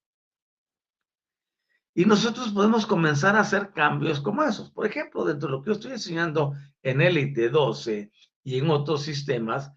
Y 1.93 2.05
nosotros 2.05 2.51
podemos 2.53 2.85
comenzar 2.85 3.35
a 3.35 3.41
hacer 3.41 3.73
cambios 3.73 4.21
como 4.21 4.43
esos. 4.43 4.71
Por 4.71 4.85
ejemplo, 4.85 5.25
dentro 5.25 5.49
de 5.49 5.57
lo 5.57 5.61
que 5.61 5.67
yo 5.67 5.73
estoy 5.73 5.91
enseñando 5.91 6.53
en 6.81 7.01
Elite 7.01 7.49
12 7.49 8.11
y 8.45 8.59
en 8.59 8.69
otros 8.69 9.03
sistemas, 9.03 9.73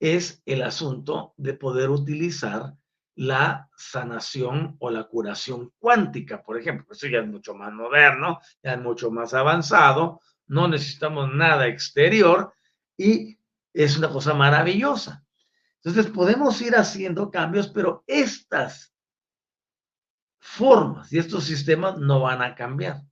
es 0.00 0.42
el 0.46 0.62
asunto 0.62 1.34
de 1.36 1.52
poder 1.52 1.90
utilizar 1.90 2.74
la 3.16 3.68
sanación 3.76 4.76
o 4.78 4.90
la 4.90 5.04
curación 5.04 5.72
cuántica, 5.78 6.42
por 6.42 6.58
ejemplo. 6.58 6.86
Eso 6.92 7.08
ya 7.08 7.20
es 7.20 7.26
mucho 7.26 7.54
más 7.54 7.72
moderno, 7.72 8.40
ya 8.62 8.74
es 8.74 8.80
mucho 8.80 9.10
más 9.10 9.34
avanzado, 9.34 10.20
no 10.46 10.68
necesitamos 10.68 11.32
nada 11.32 11.66
exterior 11.66 12.52
y 12.96 13.38
es 13.72 13.96
una 13.96 14.08
cosa 14.08 14.34
maravillosa. 14.34 15.24
Entonces 15.82 16.12
podemos 16.12 16.60
ir 16.62 16.76
haciendo 16.76 17.30
cambios, 17.30 17.68
pero 17.68 18.04
estas 18.06 18.94
formas 20.38 21.12
y 21.12 21.18
estos 21.18 21.44
sistemas 21.44 21.98
no 21.98 22.20
van 22.20 22.42
a 22.42 22.54
cambiar. 22.54 23.02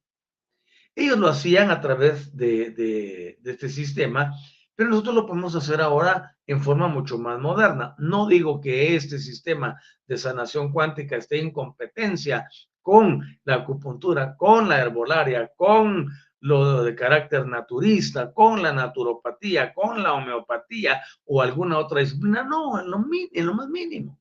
Ellos 0.95 1.19
lo 1.19 1.29
hacían 1.29 1.71
a 1.71 1.81
través 1.81 2.37
de, 2.37 2.71
de, 2.71 3.39
este 3.45 3.69
sistema, 3.69 4.33
pero 4.77 4.91
nosotros 4.91 5.15
lo 5.15 5.27
podemos 5.27 5.55
hacer 5.55 5.81
ahora 5.81 6.37
en 6.47 6.63
forma 6.63 6.89
mucho 6.89 7.19
más 7.19 7.39
moderna. 7.41 7.95
No 7.99 8.27
digo 8.27 8.61
que 8.61 8.97
este 8.97 9.19
sistema 9.19 9.81
de 10.07 10.19
sanación 10.19 10.73
cuántica 10.73 11.17
esté 11.17 11.41
en 11.41 11.53
competencia 11.53 12.49
con 12.83 13.23
la 13.45 13.57
acupuntura, 13.57 14.37
con 14.37 14.69
la 14.69 14.81
herbolaria, 14.81 15.51
con 15.57 16.11
lo 16.41 16.83
de 16.83 16.95
carácter 16.95 17.47
naturista, 17.47 18.31
con 18.31 18.63
la 18.63 18.71
naturopatía, 18.71 19.73
con 19.73 20.03
la 20.03 20.13
homeopatía 20.13 21.03
o 21.25 21.41
alguna 21.41 21.79
otra 21.79 22.01
disciplina. 22.01 22.43
No, 22.43 22.79
en 22.79 22.91
lo, 22.91 23.55
más 23.55 23.69
mínimo. 23.69 24.21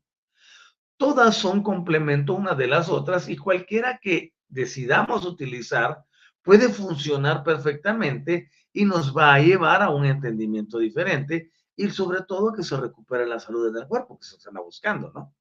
Todas 0.95 1.35
son 1.35 1.61
complemento 1.61 2.33
una 2.33 2.55
de 2.55 2.67
las 2.67 2.87
otras 2.87 3.27
y 3.27 3.35
cualquiera 3.35 3.99
que 4.01 4.33
decidamos 4.47 5.25
utilizar 5.25 6.05
puede 6.41 6.69
funcionar 6.69 7.43
perfectamente 7.43 8.49
y 8.73 8.85
nos 8.85 9.15
va 9.15 9.35
a 9.35 9.39
llevar 9.39 9.81
a 9.83 9.91
un 9.91 10.05
entendimiento 10.05 10.79
diferente 10.79 11.51
y 11.75 11.89
sobre 11.89 12.21
todo 12.23 12.53
que 12.53 12.63
se 12.63 12.75
recupere 12.75 13.25
la 13.25 13.39
salud 13.39 13.73
del 13.73 13.87
cuerpo 13.87 14.19
que 14.19 14.25
se 14.25 14.35
está 14.35 14.51
buscando, 14.59 15.11
¿no? 15.13 15.33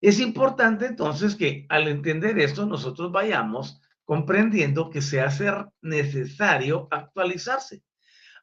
Es 0.00 0.18
importante 0.18 0.86
entonces 0.86 1.36
que 1.36 1.64
al 1.68 1.86
entender 1.86 2.38
esto 2.40 2.66
nosotros 2.66 3.12
vayamos 3.12 3.80
comprendiendo 4.04 4.90
que 4.90 5.00
se 5.00 5.20
hace 5.20 5.48
necesario 5.80 6.88
actualizarse. 6.90 7.84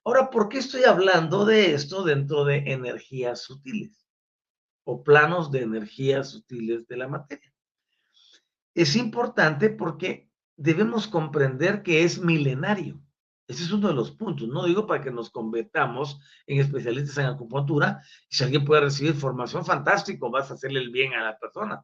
Ahora, 0.06 0.30
¿por 0.30 0.48
qué 0.48 0.60
estoy 0.60 0.86
hablando 0.86 1.46
de 1.46 1.74
esto 1.74 2.04
dentro 2.04 2.46
de 2.46 2.60
energías 2.68 3.42
sutiles 3.42 4.08
o 4.86 5.04
planos 5.04 5.52
de 5.52 5.64
energías 5.64 6.30
sutiles 6.30 6.88
de 6.88 6.96
la 6.98 7.10
materia? 7.10 7.54
Es 8.74 8.96
importante 8.96 9.70
porque 9.70 10.29
debemos 10.60 11.08
comprender 11.08 11.84
que 11.84 12.04
es 12.04 12.20
milenario. 12.20 13.02
Ese 13.48 13.64
es 13.64 13.72
uno 13.72 13.88
de 13.88 13.94
los 13.94 14.12
puntos. 14.12 14.48
No 14.50 14.66
digo 14.66 14.86
para 14.86 15.02
que 15.02 15.10
nos 15.10 15.32
convertamos 15.32 16.20
en 16.46 16.60
especialistas 16.60 17.18
en 17.18 17.26
acupuntura. 17.26 18.04
Si 18.30 18.44
alguien 18.44 18.66
puede 18.66 18.82
recibir 18.82 19.14
formación, 19.14 19.66
fantástico, 19.66 20.30
vas 20.30 20.52
a 20.52 20.56
hacerle 20.56 20.82
el 20.82 20.92
bien 20.92 21.14
a 21.14 21.24
la 21.24 21.40
persona. 21.40 21.84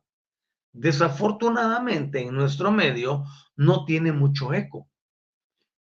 Desafortunadamente, 0.73 2.21
en 2.21 2.35
nuestro 2.35 2.69
medio 2.69 3.23
no 3.55 3.85
tiene 3.85 4.11
mucho 4.11 4.53
eco, 4.53 4.89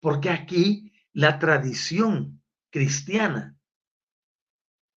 porque 0.01 0.31
aquí 0.31 0.91
la 1.13 1.37
tradición 1.37 2.41
cristiana, 2.71 3.55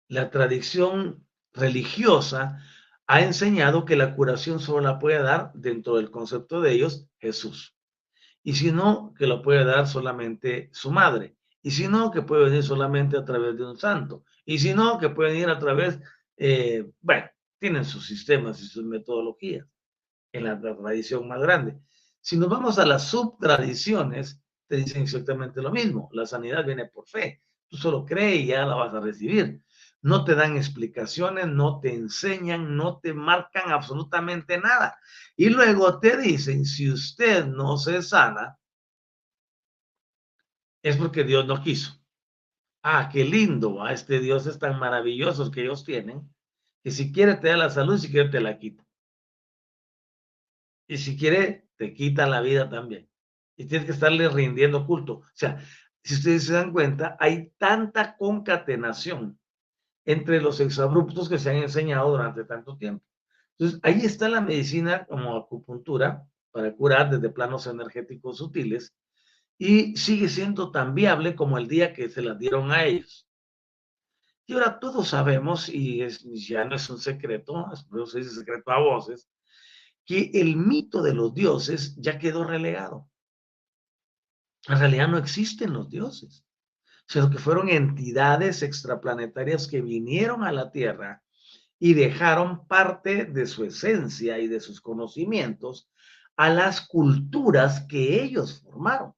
la 0.08 0.30
tradición 0.30 1.26
religiosa, 1.52 2.62
ha 3.08 3.20
enseñado 3.22 3.84
que 3.84 3.96
la 3.96 4.14
curación 4.14 4.60
solo 4.60 4.80
la 4.80 5.00
puede 5.00 5.20
dar 5.20 5.50
dentro 5.54 5.96
del 5.96 6.12
concepto 6.12 6.60
de 6.60 6.72
ellos 6.72 7.08
Jesús. 7.18 7.74
Y 8.42 8.54
si 8.54 8.72
no, 8.72 9.14
que 9.16 9.26
la 9.26 9.42
puede 9.42 9.64
dar 9.64 9.86
solamente 9.86 10.70
su 10.72 10.90
madre. 10.90 11.36
Y 11.62 11.70
si 11.70 11.88
no, 11.88 12.10
que 12.10 12.22
puede 12.22 12.44
venir 12.44 12.62
solamente 12.62 13.16
a 13.16 13.24
través 13.24 13.56
de 13.56 13.64
un 13.64 13.76
santo. 13.76 14.24
Y 14.44 14.58
si 14.58 14.72
no, 14.72 14.98
que 14.98 15.10
puede 15.10 15.32
venir 15.32 15.50
a 15.50 15.58
través, 15.58 16.00
eh, 16.36 16.90
bueno, 17.00 17.26
tienen 17.58 17.84
sus 17.84 18.06
sistemas 18.06 18.60
y 18.62 18.66
sus 18.66 18.84
metodologías 18.84 19.66
en 20.32 20.44
la 20.44 20.60
tradición 20.60 21.28
más 21.28 21.40
grande. 21.40 21.78
Si 22.20 22.38
nos 22.38 22.48
vamos 22.48 22.78
a 22.78 22.86
las 22.86 23.08
subtradiciones, 23.08 24.40
te 24.66 24.76
dicen 24.76 25.02
exactamente 25.02 25.60
lo 25.60 25.70
mismo. 25.70 26.08
La 26.12 26.26
sanidad 26.26 26.64
viene 26.64 26.86
por 26.86 27.06
fe. 27.06 27.42
Tú 27.68 27.76
solo 27.76 28.04
crees 28.04 28.40
y 28.40 28.46
ya 28.46 28.64
la 28.64 28.74
vas 28.74 28.94
a 28.94 29.00
recibir. 29.00 29.62
No 30.02 30.24
te 30.24 30.34
dan 30.34 30.56
explicaciones, 30.56 31.46
no 31.46 31.80
te 31.80 31.94
enseñan, 31.94 32.76
no 32.76 32.98
te 33.00 33.12
marcan 33.12 33.70
absolutamente 33.70 34.58
nada. 34.58 34.98
Y 35.36 35.50
luego 35.50 36.00
te 36.00 36.16
dicen, 36.16 36.64
si 36.64 36.90
usted 36.90 37.46
no 37.46 37.76
se 37.76 38.02
sana, 38.02 38.58
es 40.82 40.96
porque 40.96 41.24
Dios 41.24 41.46
no 41.46 41.62
quiso. 41.62 42.00
Ah, 42.82 43.10
qué 43.12 43.24
lindo, 43.24 43.82
a 43.82 43.92
este 43.92 44.20
Dios 44.20 44.46
es 44.46 44.58
tan 44.58 44.78
maravilloso 44.78 45.50
que 45.50 45.62
ellos 45.62 45.84
tienen, 45.84 46.34
que 46.82 46.90
si 46.90 47.12
quiere 47.12 47.34
te 47.34 47.48
da 47.48 47.56
la 47.58 47.70
salud, 47.70 47.98
si 47.98 48.10
quiere 48.10 48.30
te 48.30 48.40
la 48.40 48.58
quita. 48.58 48.84
Y 50.88 50.96
si 50.96 51.16
quiere, 51.16 51.68
te 51.76 51.94
quita 51.94 52.26
la 52.26 52.40
vida 52.40 52.68
también. 52.68 53.08
Y 53.56 53.66
tienes 53.66 53.86
que 53.86 53.92
estarle 53.92 54.28
rindiendo 54.28 54.86
culto. 54.86 55.12
O 55.18 55.30
sea, 55.34 55.62
si 56.02 56.14
ustedes 56.14 56.46
se 56.46 56.54
dan 56.54 56.72
cuenta, 56.72 57.16
hay 57.20 57.52
tanta 57.58 58.16
concatenación 58.16 59.39
entre 60.12 60.40
los 60.40 60.60
exabruptos 60.60 61.28
que 61.28 61.38
se 61.38 61.50
han 61.50 61.56
enseñado 61.56 62.10
durante 62.10 62.44
tanto 62.44 62.76
tiempo. 62.76 63.04
Entonces, 63.58 63.80
ahí 63.82 64.04
está 64.04 64.28
la 64.28 64.40
medicina 64.40 65.04
como 65.06 65.36
acupuntura 65.36 66.26
para 66.50 66.74
curar 66.74 67.10
desde 67.10 67.28
planos 67.28 67.66
energéticos 67.66 68.38
sutiles 68.38 68.94
y 69.58 69.96
sigue 69.96 70.28
siendo 70.28 70.70
tan 70.70 70.94
viable 70.94 71.36
como 71.36 71.58
el 71.58 71.68
día 71.68 71.92
que 71.92 72.08
se 72.08 72.22
las 72.22 72.38
dieron 72.38 72.72
a 72.72 72.84
ellos. 72.84 73.28
Y 74.46 74.54
ahora 74.54 74.80
todos 74.80 75.08
sabemos, 75.08 75.68
y 75.68 76.02
es, 76.02 76.24
ya 76.24 76.64
no 76.64 76.74
es 76.74 76.90
un 76.90 76.98
secreto, 76.98 77.66
eso 77.72 78.06
se 78.06 78.18
dice 78.18 78.30
secreto 78.30 78.72
a 78.72 78.80
voces, 78.80 79.28
que 80.04 80.30
el 80.34 80.56
mito 80.56 81.02
de 81.02 81.14
los 81.14 81.34
dioses 81.34 81.94
ya 81.96 82.18
quedó 82.18 82.42
relegado. 82.42 83.08
En 84.66 84.78
realidad 84.78 85.08
no 85.08 85.18
existen 85.18 85.72
los 85.72 85.88
dioses, 85.88 86.44
sino 87.10 87.28
que 87.28 87.38
fueron 87.38 87.68
entidades 87.68 88.62
extraplanetarias 88.62 89.66
que 89.66 89.80
vinieron 89.80 90.44
a 90.44 90.52
la 90.52 90.70
Tierra 90.70 91.24
y 91.80 91.94
dejaron 91.94 92.68
parte 92.68 93.24
de 93.24 93.46
su 93.46 93.64
esencia 93.64 94.38
y 94.38 94.46
de 94.46 94.60
sus 94.60 94.80
conocimientos 94.80 95.90
a 96.36 96.50
las 96.50 96.86
culturas 96.86 97.84
que 97.88 98.22
ellos 98.22 98.60
formaron. 98.62 99.12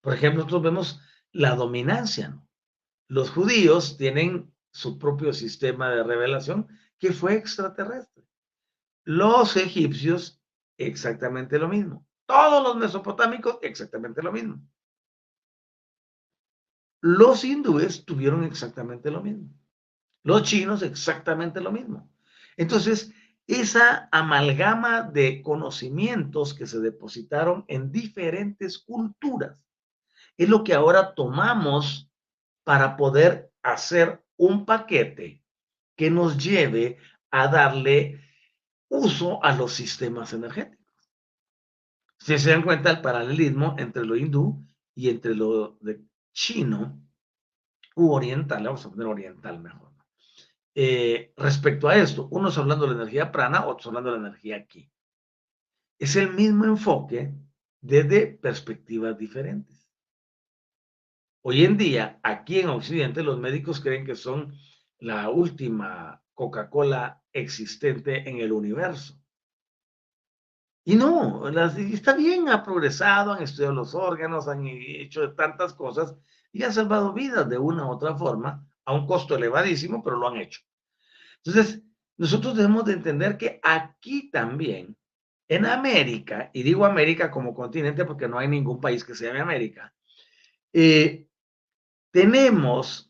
Por 0.00 0.14
ejemplo, 0.14 0.42
nosotros 0.42 0.64
vemos 0.64 1.00
la 1.30 1.54
dominancia. 1.54 2.36
Los 3.06 3.30
judíos 3.30 3.96
tienen 3.96 4.52
su 4.72 4.98
propio 4.98 5.32
sistema 5.32 5.88
de 5.90 6.02
revelación 6.02 6.66
que 6.98 7.12
fue 7.12 7.34
extraterrestre. 7.34 8.24
Los 9.04 9.56
egipcios, 9.56 10.42
exactamente 10.78 11.60
lo 11.60 11.68
mismo. 11.68 12.04
Todos 12.26 12.60
los 12.60 12.74
mesopotámicos, 12.74 13.60
exactamente 13.62 14.20
lo 14.20 14.32
mismo. 14.32 14.60
Los 17.02 17.44
hindúes 17.44 18.04
tuvieron 18.04 18.44
exactamente 18.44 19.10
lo 19.10 19.22
mismo. 19.22 19.50
Los 20.22 20.44
chinos, 20.44 20.82
exactamente 20.82 21.60
lo 21.60 21.72
mismo. 21.72 22.08
Entonces, 22.56 23.12
esa 23.48 24.08
amalgama 24.12 25.02
de 25.02 25.42
conocimientos 25.42 26.54
que 26.54 26.64
se 26.64 26.78
depositaron 26.78 27.64
en 27.66 27.90
diferentes 27.90 28.78
culturas 28.78 29.60
es 30.36 30.48
lo 30.48 30.62
que 30.62 30.74
ahora 30.74 31.12
tomamos 31.14 32.08
para 32.62 32.96
poder 32.96 33.50
hacer 33.64 34.24
un 34.36 34.64
paquete 34.64 35.42
que 35.96 36.08
nos 36.08 36.38
lleve 36.38 36.98
a 37.32 37.48
darle 37.48 38.20
uso 38.88 39.42
a 39.42 39.52
los 39.56 39.72
sistemas 39.72 40.32
energéticos. 40.32 40.86
Si 42.20 42.38
se 42.38 42.50
dan 42.50 42.62
cuenta 42.62 42.92
el 42.92 43.00
paralelismo 43.00 43.74
entre 43.76 44.04
lo 44.04 44.14
hindú 44.14 44.64
y 44.94 45.10
entre 45.10 45.34
lo 45.34 45.76
de 45.80 46.00
chino 46.32 47.00
u 47.94 48.12
oriental, 48.12 48.64
vamos 48.64 48.84
a 48.86 48.90
poner 48.90 49.06
oriental 49.06 49.60
mejor. 49.60 49.92
Eh, 50.74 51.34
respecto 51.36 51.88
a 51.88 51.96
esto, 51.96 52.28
unos 52.30 52.56
hablando 52.56 52.86
de 52.86 52.94
la 52.94 53.02
energía 53.02 53.30
prana, 53.30 53.66
otros 53.66 53.88
hablando 53.88 54.12
de 54.12 54.18
la 54.18 54.28
energía 54.28 54.66
ki. 54.66 54.90
Es 55.98 56.16
el 56.16 56.32
mismo 56.32 56.64
enfoque 56.64 57.34
desde 57.80 58.26
perspectivas 58.26 59.18
diferentes. 59.18 59.90
Hoy 61.42 61.64
en 61.64 61.76
día, 61.76 62.20
aquí 62.22 62.60
en 62.60 62.68
Occidente, 62.68 63.22
los 63.22 63.38
médicos 63.38 63.80
creen 63.80 64.06
que 64.06 64.14
son 64.14 64.54
la 64.98 65.28
última 65.28 66.22
Coca-Cola 66.34 67.22
existente 67.32 68.28
en 68.28 68.38
el 68.38 68.52
universo. 68.52 69.21
Y 70.84 70.96
no, 70.96 71.48
está 71.48 72.14
bien, 72.14 72.48
ha 72.48 72.64
progresado, 72.64 73.32
han 73.32 73.42
estudiado 73.42 73.74
los 73.74 73.94
órganos, 73.94 74.48
han 74.48 74.66
hecho 74.66 75.32
tantas 75.34 75.74
cosas 75.74 76.16
y 76.50 76.64
han 76.64 76.72
salvado 76.72 77.12
vidas 77.12 77.48
de 77.48 77.56
una 77.56 77.86
u 77.86 77.90
otra 77.90 78.16
forma, 78.16 78.66
a 78.84 78.92
un 78.92 79.06
costo 79.06 79.36
elevadísimo, 79.36 80.02
pero 80.02 80.16
lo 80.16 80.26
han 80.26 80.38
hecho. 80.38 80.60
Entonces, 81.44 81.82
nosotros 82.16 82.56
debemos 82.56 82.84
de 82.84 82.94
entender 82.94 83.38
que 83.38 83.60
aquí 83.62 84.28
también, 84.30 84.96
en 85.46 85.66
América, 85.66 86.50
y 86.52 86.64
digo 86.64 86.84
América 86.84 87.30
como 87.30 87.54
continente 87.54 88.04
porque 88.04 88.26
no 88.26 88.38
hay 88.38 88.48
ningún 88.48 88.80
país 88.80 89.04
que 89.04 89.14
se 89.14 89.26
llame 89.26 89.40
América, 89.40 89.94
eh, 90.72 91.28
tenemos 92.10 93.08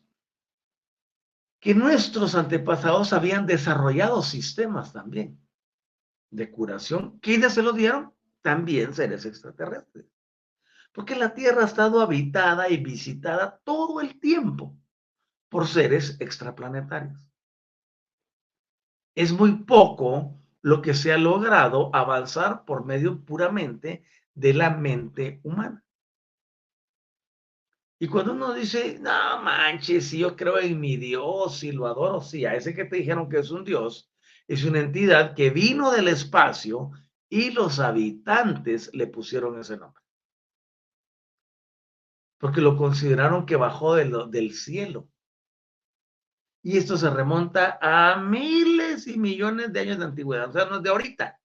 que 1.59 1.73
nuestros 1.73 2.35
antepasados 2.35 3.13
habían 3.13 3.47
desarrollado 3.47 4.21
sistemas 4.21 4.93
también 4.93 5.42
de 6.33 6.51
curación. 6.51 7.19
¿Quiénes 7.19 7.53
se 7.53 7.61
lo 7.61 7.73
dieron? 7.73 8.13
También 8.41 8.93
seres 8.93 9.25
extraterrestres. 9.25 10.05
Porque 10.91 11.15
la 11.15 11.33
Tierra 11.33 11.61
ha 11.61 11.65
estado 11.65 12.01
habitada 12.01 12.69
y 12.69 12.77
visitada 12.77 13.59
todo 13.63 14.01
el 14.01 14.19
tiempo 14.19 14.75
por 15.49 15.67
seres 15.67 16.17
extraplanetarios. 16.19 17.31
Es 19.15 19.31
muy 19.31 19.63
poco 19.63 20.39
lo 20.61 20.81
que 20.81 20.93
se 20.93 21.13
ha 21.13 21.17
logrado 21.17 21.93
avanzar 21.93 22.65
por 22.65 22.85
medio 22.85 23.23
puramente 23.23 24.03
de 24.33 24.53
la 24.53 24.71
mente 24.71 25.39
humana. 25.43 25.83
Y 27.99 28.07
cuando 28.07 28.33
uno 28.33 28.53
dice, 28.53 28.99
no 28.99 29.41
manches, 29.41 30.07
si 30.07 30.19
yo 30.19 30.35
creo 30.35 30.59
en 30.59 30.79
mi 30.79 30.97
Dios 30.97 31.63
y 31.63 31.71
lo 31.71 31.87
adoro, 31.87 32.21
sí, 32.21 32.45
a 32.45 32.55
ese 32.55 32.73
que 32.73 32.85
te 32.85 32.97
dijeron 32.97 33.29
que 33.29 33.39
es 33.39 33.51
un 33.51 33.63
Dios, 33.63 34.12
es 34.47 34.63
una 34.63 34.79
entidad 34.79 35.35
que 35.35 35.49
vino 35.49 35.91
del 35.91 36.07
espacio 36.07 36.91
y 37.29 37.51
los 37.51 37.79
habitantes 37.79 38.89
le 38.93 39.07
pusieron 39.07 39.59
ese 39.59 39.77
nombre. 39.77 40.03
Porque 42.37 42.61
lo 42.61 42.75
consideraron 42.75 43.45
que 43.45 43.55
bajó 43.55 43.95
del 43.95 44.53
cielo. 44.53 45.09
Y 46.61 46.77
esto 46.77 46.97
se 46.97 47.09
remonta 47.09 47.77
a 47.81 48.21
miles 48.21 49.07
y 49.07 49.17
millones 49.17 49.71
de 49.73 49.79
años 49.79 49.97
de 49.97 50.05
antigüedad, 50.05 50.49
o 50.49 50.53
sea, 50.53 50.65
no 50.65 50.77
es 50.77 50.83
de 50.83 50.89
ahorita. 50.89 51.39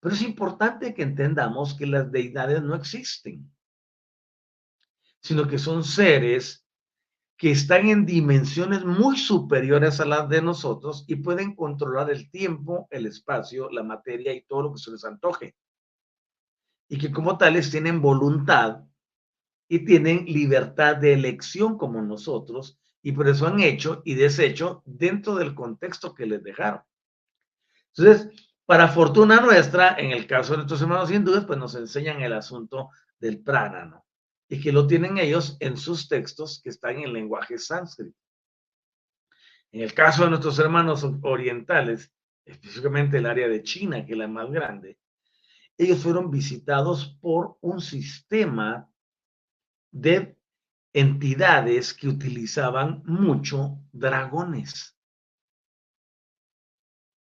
Pero 0.00 0.14
es 0.14 0.22
importante 0.22 0.94
que 0.94 1.02
entendamos 1.02 1.74
que 1.74 1.86
las 1.86 2.10
deidades 2.10 2.62
no 2.62 2.74
existen 2.74 3.50
sino 5.24 5.48
que 5.48 5.58
son 5.58 5.82
seres 5.82 6.63
que 7.36 7.50
están 7.50 7.88
en 7.88 8.06
dimensiones 8.06 8.84
muy 8.84 9.16
superiores 9.16 10.00
a 10.00 10.04
las 10.04 10.28
de 10.28 10.40
nosotros 10.40 11.04
y 11.08 11.16
pueden 11.16 11.54
controlar 11.54 12.10
el 12.10 12.30
tiempo, 12.30 12.86
el 12.90 13.06
espacio, 13.06 13.70
la 13.70 13.82
materia 13.82 14.32
y 14.32 14.42
todo 14.42 14.62
lo 14.62 14.72
que 14.72 14.78
se 14.78 14.92
les 14.92 15.04
antoje. 15.04 15.56
Y 16.88 16.98
que 16.98 17.10
como 17.10 17.36
tales 17.36 17.70
tienen 17.70 18.00
voluntad 18.00 18.84
y 19.68 19.80
tienen 19.80 20.26
libertad 20.26 20.96
de 20.96 21.14
elección 21.14 21.76
como 21.76 22.00
nosotros 22.02 22.78
y 23.02 23.12
por 23.12 23.28
eso 23.28 23.46
han 23.46 23.60
hecho 23.60 24.02
y 24.04 24.14
deshecho 24.14 24.82
dentro 24.86 25.34
del 25.34 25.54
contexto 25.54 26.14
que 26.14 26.26
les 26.26 26.42
dejaron. 26.42 26.82
Entonces, 27.96 28.28
para 28.64 28.88
fortuna 28.88 29.40
nuestra, 29.40 29.96
en 29.98 30.12
el 30.12 30.26
caso 30.26 30.52
de 30.52 30.58
nuestros 30.58 30.80
hermanos 30.82 31.10
hindúes, 31.10 31.44
pues 31.44 31.58
nos 31.58 31.74
enseñan 31.74 32.22
el 32.22 32.32
asunto 32.32 32.90
del 33.18 33.42
prana, 33.42 33.84
¿no? 33.84 34.03
Y 34.48 34.60
que 34.60 34.72
lo 34.72 34.86
tienen 34.86 35.18
ellos 35.18 35.56
en 35.60 35.76
sus 35.76 36.08
textos 36.08 36.60
que 36.62 36.70
están 36.70 36.98
en 36.98 37.12
lenguaje 37.12 37.58
sánscrito. 37.58 38.18
En 39.72 39.80
el 39.80 39.92
caso 39.94 40.24
de 40.24 40.30
nuestros 40.30 40.58
hermanos 40.58 41.04
orientales, 41.22 42.12
específicamente 42.44 43.18
el 43.18 43.26
área 43.26 43.48
de 43.48 43.62
China, 43.62 44.04
que 44.04 44.12
es 44.12 44.18
la 44.18 44.28
más 44.28 44.50
grande, 44.50 44.98
ellos 45.76 46.02
fueron 46.02 46.30
visitados 46.30 47.18
por 47.20 47.58
un 47.60 47.80
sistema 47.80 48.88
de 49.90 50.36
entidades 50.92 51.92
que 51.92 52.08
utilizaban 52.08 53.02
mucho 53.04 53.80
dragones. 53.92 54.96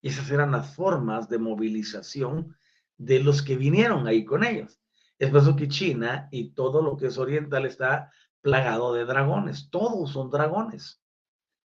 Y 0.01 0.09
esas 0.09 0.31
eran 0.31 0.51
las 0.51 0.75
formas 0.75 1.29
de 1.29 1.37
movilización 1.37 2.55
de 2.97 3.19
los 3.19 3.41
que 3.41 3.57
vinieron 3.57 4.07
ahí 4.07 4.25
con 4.25 4.43
ellos. 4.43 4.78
Es 5.19 5.31
por 5.31 5.55
que 5.55 5.67
China 5.67 6.29
y 6.31 6.51
todo 6.51 6.81
lo 6.81 6.95
que 6.95 7.07
es 7.07 7.17
oriental 7.17 7.65
está 7.65 8.11
plagado 8.41 8.93
de 8.93 9.03
dragones. 9.03 9.69
Todos 9.69 10.11
son 10.11 10.31
dragones. 10.31 11.03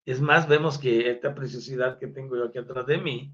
Es 0.06 0.22
más, 0.22 0.48
vemos 0.48 0.78
que 0.78 1.10
esta 1.10 1.34
preciosidad 1.34 1.98
que 1.98 2.08
tengo 2.08 2.38
yo 2.38 2.46
aquí 2.46 2.60
atrás 2.60 2.86
de 2.86 3.00
mí, 3.00 3.34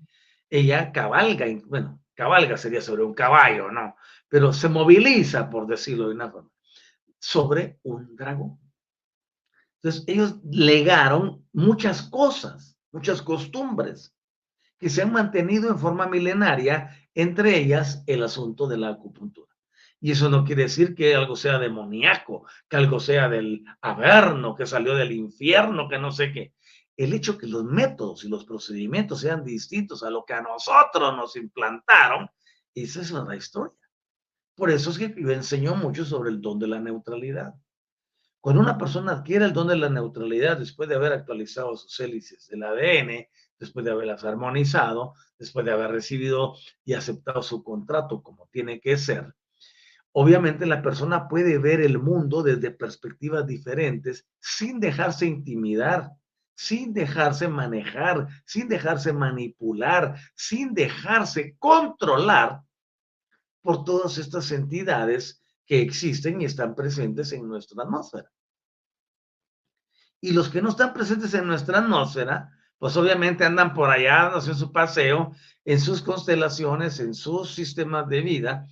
ella 0.49 0.91
cabalga, 0.91 1.45
bueno, 1.65 2.01
cabalga 2.13 2.57
sería 2.57 2.81
sobre 2.81 3.03
un 3.03 3.13
caballo, 3.13 3.71
¿no? 3.71 3.95
Pero 4.29 4.53
se 4.53 4.69
moviliza, 4.69 5.49
por 5.49 5.67
decirlo 5.67 6.07
de 6.07 6.15
una 6.15 6.31
forma, 6.31 6.49
sobre 7.19 7.79
un 7.83 8.15
dragón. 8.15 8.59
Entonces, 9.81 10.03
ellos 10.07 10.35
legaron 10.49 11.45
muchas 11.51 12.03
cosas, 12.03 12.77
muchas 12.91 13.21
costumbres 13.21 14.15
que 14.79 14.89
se 14.89 15.01
han 15.01 15.11
mantenido 15.11 15.69
en 15.69 15.77
forma 15.77 16.07
milenaria, 16.07 16.89
entre 17.13 17.57
ellas 17.57 18.03
el 18.07 18.23
asunto 18.23 18.67
de 18.67 18.77
la 18.77 18.89
acupuntura. 18.89 19.54
Y 20.05 20.11
eso 20.11 20.29
no 20.29 20.45
quiere 20.45 20.61
decir 20.61 20.93
que 20.93 21.15
algo 21.15 21.35
sea 21.35 21.57
demoníaco, 21.57 22.45
que 22.69 22.77
algo 22.77 22.99
sea 22.99 23.27
del 23.27 23.65
averno, 23.81 24.53
que 24.53 24.67
salió 24.67 24.93
del 24.93 25.11
infierno, 25.11 25.89
que 25.89 25.97
no 25.97 26.11
sé 26.11 26.31
qué. 26.31 26.53
El 26.95 27.11
hecho 27.11 27.39
que 27.39 27.47
los 27.47 27.63
métodos 27.63 28.23
y 28.23 28.29
los 28.29 28.45
procedimientos 28.45 29.21
sean 29.21 29.43
distintos 29.43 30.03
a 30.03 30.11
lo 30.11 30.23
que 30.23 30.35
a 30.35 30.43
nosotros 30.43 31.17
nos 31.17 31.35
implantaron, 31.35 32.29
esa 32.75 33.01
es 33.01 33.09
la 33.09 33.35
historia. 33.35 33.79
Por 34.53 34.69
eso 34.69 34.91
es 34.91 34.99
que 34.99 35.11
yo 35.17 35.31
enseño 35.31 35.73
mucho 35.73 36.05
sobre 36.05 36.29
el 36.29 36.39
don 36.39 36.59
de 36.59 36.67
la 36.67 36.79
neutralidad. 36.79 37.55
Cuando 38.39 38.61
una 38.61 38.77
persona 38.77 39.13
adquiere 39.13 39.45
el 39.45 39.53
don 39.53 39.69
de 39.69 39.77
la 39.77 39.89
neutralidad 39.89 40.59
después 40.59 40.87
de 40.87 40.93
haber 40.93 41.13
actualizado 41.13 41.75
sus 41.75 41.99
hélices 41.99 42.45
del 42.45 42.61
ADN, 42.61 43.25
después 43.57 43.83
de 43.83 43.91
haberlas 43.91 44.23
armonizado, 44.23 45.15
después 45.39 45.65
de 45.65 45.71
haber 45.71 45.89
recibido 45.89 46.53
y 46.83 46.93
aceptado 46.93 47.41
su 47.41 47.63
contrato 47.63 48.21
como 48.21 48.47
tiene 48.51 48.79
que 48.79 48.97
ser, 48.97 49.33
Obviamente 50.17 50.65
la 50.65 50.81
persona 50.81 51.27
puede 51.27 51.57
ver 51.57 51.81
el 51.81 51.99
mundo 51.99 52.41
desde 52.41 52.71
perspectivas 52.71 53.45
diferentes 53.45 54.25
sin 54.39 54.79
dejarse 54.79 55.25
intimidar, 55.25 56.09
sin 56.55 56.93
dejarse 56.93 57.49
manejar, 57.49 58.29
sin 58.45 58.69
dejarse 58.69 59.11
manipular, 59.11 60.15
sin 60.33 60.73
dejarse 60.73 61.57
controlar 61.59 62.61
por 63.61 63.83
todas 63.83 64.17
estas 64.17 64.49
entidades 64.53 65.43
que 65.65 65.81
existen 65.81 66.39
y 66.39 66.45
están 66.45 66.75
presentes 66.75 67.33
en 67.33 67.45
nuestra 67.45 67.83
atmósfera. 67.83 68.31
Y 70.21 70.31
los 70.31 70.47
que 70.47 70.61
no 70.61 70.69
están 70.69 70.93
presentes 70.93 71.33
en 71.33 71.45
nuestra 71.45 71.79
atmósfera, 71.79 72.57
pues 72.77 72.95
obviamente 72.95 73.43
andan 73.43 73.73
por 73.73 73.89
allá, 73.89 74.29
no 74.29 74.39
sé, 74.39 74.51
en 74.51 74.57
su 74.57 74.71
paseo, 74.71 75.33
en 75.65 75.81
sus 75.81 76.01
constelaciones, 76.01 77.01
en 77.01 77.13
sus 77.13 77.53
sistemas 77.53 78.07
de 78.07 78.21
vida, 78.21 78.65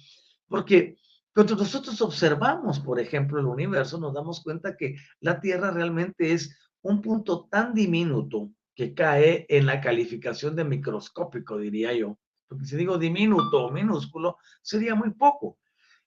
porque 0.47 1.02
cuando 1.33 1.55
nosotros 1.55 1.99
observamos, 2.01 2.79
por 2.79 2.99
ejemplo, 2.99 3.39
el 3.39 3.47
universo, 3.47 3.97
nos 3.97 4.13
damos 4.13 4.43
cuenta 4.43 4.77
que 4.77 4.95
la 5.19 5.39
Tierra 5.39 5.71
realmente 5.71 6.31
es 6.31 6.55
un 6.81 7.01
punto 7.01 7.47
tan 7.49 7.73
diminuto 7.73 8.51
que 8.75 8.93
cae 8.93 9.45
en 9.49 9.65
la 9.65 9.81
calificación 9.81 10.55
de 10.55 10.63
microscópico, 10.63 11.57
diría 11.57 11.93
yo. 11.93 12.17
Porque 12.47 12.65
si 12.65 12.75
digo 12.75 12.97
diminuto 12.97 13.65
o 13.65 13.71
minúsculo, 13.71 14.37
sería 14.61 14.93
muy 14.93 15.11
poco. 15.11 15.57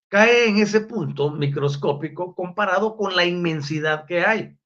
Cae 0.09 0.49
en 0.49 0.59
ese 0.59 0.83
punto 0.83 1.31
microscópico 1.31 2.35
comparado 2.35 2.97
con 2.97 3.17
la 3.17 3.25
inmensidad 3.25 4.07
que 4.07 4.25
hay. 4.25 4.57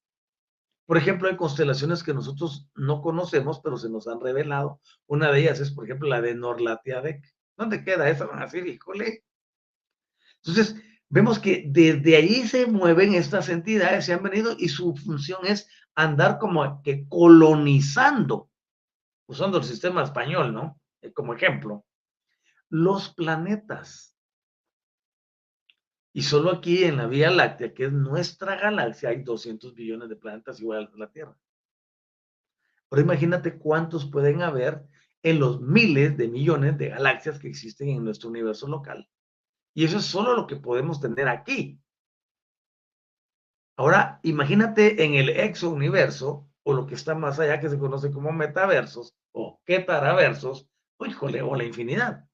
Por 0.85 0.99
ejemplo, 0.99 1.29
hay 1.29 1.37
constelaciones 1.37 2.03
que 2.03 2.13
nosotros 2.13 2.69
no 2.75 3.01
conocemos, 3.01 3.61
pero 3.61 3.79
se 3.79 3.89
nos 3.89 4.09
han 4.09 4.21
revelado. 4.21 4.81
Una 5.07 5.31
de 5.31 5.41
ellas 5.41 5.61
es, 5.61 5.71
por 5.71 5.85
ejemplo, 5.85 6.09
la 6.09 6.21
de 6.21 6.35
Norlatiadec. 6.35 7.25
¿Dónde 7.57 7.85
queda 7.85 8.11
esa? 8.11 8.27
Van 8.27 8.41
a 8.41 8.47
decir, 8.47 8.67
híjole, 8.67 9.25
entonces, 10.45 10.77
vemos 11.09 11.39
que 11.39 11.65
desde 11.67 12.17
ahí 12.17 12.47
se 12.47 12.67
mueven 12.67 13.15
estas 13.15 13.49
entidades, 13.49 14.07
se 14.07 14.13
han 14.13 14.23
venido 14.23 14.55
y 14.59 14.69
su 14.69 14.95
función 14.97 15.45
es 15.47 15.69
andar 15.95 16.39
como 16.39 16.83
que 16.83 17.07
colonizando, 17.09 18.51
usando 19.27 19.59
el 19.59 19.65
sistema 19.65 20.03
español, 20.03 20.55
¿no? 20.55 20.81
Eh, 21.03 21.13
como 21.13 21.35
ejemplo, 21.35 21.85
los 22.69 23.13
planetas. 23.15 24.17
Y 26.13 26.23
solo 26.23 26.51
aquí 26.51 26.85
en 26.85 26.97
la 26.97 27.07
Vía 27.07 27.31
Láctea, 27.31 27.73
que 27.73 27.85
es 27.85 27.93
nuestra 27.93 28.57
galaxia, 28.57 29.11
hay 29.11 29.23
200 29.23 29.75
billones 29.75 30.09
de 30.09 30.17
planetas 30.17 30.61
iguales 30.61 30.89
a 30.93 30.99
la 30.99 31.11
Tierra. 31.11 31.37
Pero 32.89 33.03
imagínate 33.03 33.59
cuántos 33.59 34.11
pueden 34.11 34.43
haber 34.43 34.85
en 35.23 35.39
los 35.39 35.61
miles 35.61 36.17
de 36.17 36.27
millones 36.27 36.79
de 36.79 36.89
galaxias 36.89 37.39
que 37.39 37.49
existen 37.49 37.91
en 37.91 38.05
nuestro 38.05 38.31
universo 38.31 38.67
local. 38.67 39.09
Y 39.75 39.85
eso 39.85 39.99
es 39.99 40.05
solo 40.05 40.35
lo 40.35 40.47
que 40.47 40.57
podemos 40.57 41.01
tener 41.01 41.29
aquí. 41.29 41.81
Ahora, 43.77 44.21
imagínate 44.23 45.05
en 45.05 45.15
el 45.15 45.31
exo 45.31 45.71
universo, 45.71 46.49
o 46.63 46.75
lo 46.75 46.87
que 46.87 46.95
está 46.95 47.15
más 47.15 47.39
allá, 47.41 47.61
que 47.61 47.69
se 47.69 47.79
conoce 47.79 48.11
como 48.11 48.33
metaversos, 48.33 49.15
o 49.33 49.61
ketaraversos, 49.65 50.69
o 50.99 51.07
híjole, 51.07 51.41
o 51.41 51.57
la 51.57 51.65
infinidad. 51.65 52.27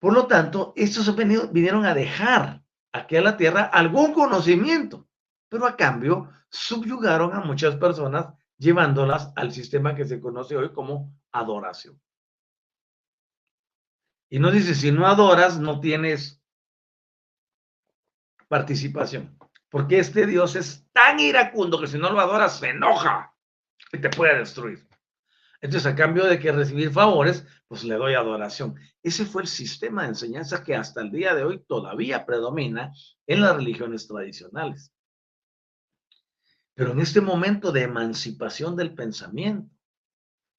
Por 0.00 0.14
lo 0.14 0.26
tanto, 0.26 0.72
estos 0.76 1.14
vinieron 1.52 1.84
a 1.84 1.94
dejar 1.94 2.64
aquí 2.92 3.16
a 3.16 3.22
la 3.22 3.36
Tierra 3.36 3.64
algún 3.64 4.12
conocimiento, 4.12 5.06
pero 5.48 5.66
a 5.66 5.76
cambio 5.76 6.30
subyugaron 6.48 7.34
a 7.34 7.40
muchas 7.40 7.76
personas 7.76 8.26
llevándolas 8.58 9.32
al 9.36 9.52
sistema 9.52 9.94
que 9.94 10.06
se 10.06 10.20
conoce 10.20 10.56
hoy 10.56 10.72
como 10.72 11.14
adoración. 11.32 12.00
Y 14.30 14.38
no 14.38 14.52
dice, 14.52 14.74
si 14.74 14.92
no 14.92 15.06
adoras, 15.06 15.58
no 15.58 15.80
tienes 15.80 16.40
participación. 18.46 19.36
Porque 19.68 19.98
este 19.98 20.26
Dios 20.26 20.54
es 20.56 20.86
tan 20.92 21.18
iracundo 21.18 21.80
que 21.80 21.88
si 21.88 21.98
no 21.98 22.10
lo 22.10 22.20
adoras, 22.20 22.58
se 22.58 22.70
enoja 22.70 23.34
y 23.92 23.98
te 23.98 24.08
puede 24.08 24.38
destruir. 24.38 24.86
Entonces, 25.60 25.92
a 25.92 25.96
cambio 25.96 26.24
de 26.24 26.38
que 26.38 26.52
recibir 26.52 26.90
favores, 26.90 27.44
pues 27.68 27.84
le 27.84 27.96
doy 27.96 28.14
adoración. 28.14 28.76
Ese 29.02 29.26
fue 29.26 29.42
el 29.42 29.48
sistema 29.48 30.02
de 30.02 30.08
enseñanza 30.08 30.64
que 30.64 30.74
hasta 30.74 31.02
el 31.02 31.10
día 31.10 31.34
de 31.34 31.44
hoy 31.44 31.64
todavía 31.66 32.24
predomina 32.24 32.92
en 33.26 33.40
las 33.42 33.56
religiones 33.56 34.06
tradicionales. 34.06 34.92
Pero 36.74 36.92
en 36.92 37.00
este 37.00 37.20
momento 37.20 37.72
de 37.72 37.82
emancipación 37.82 38.74
del 38.76 38.94
pensamiento, 38.94 39.70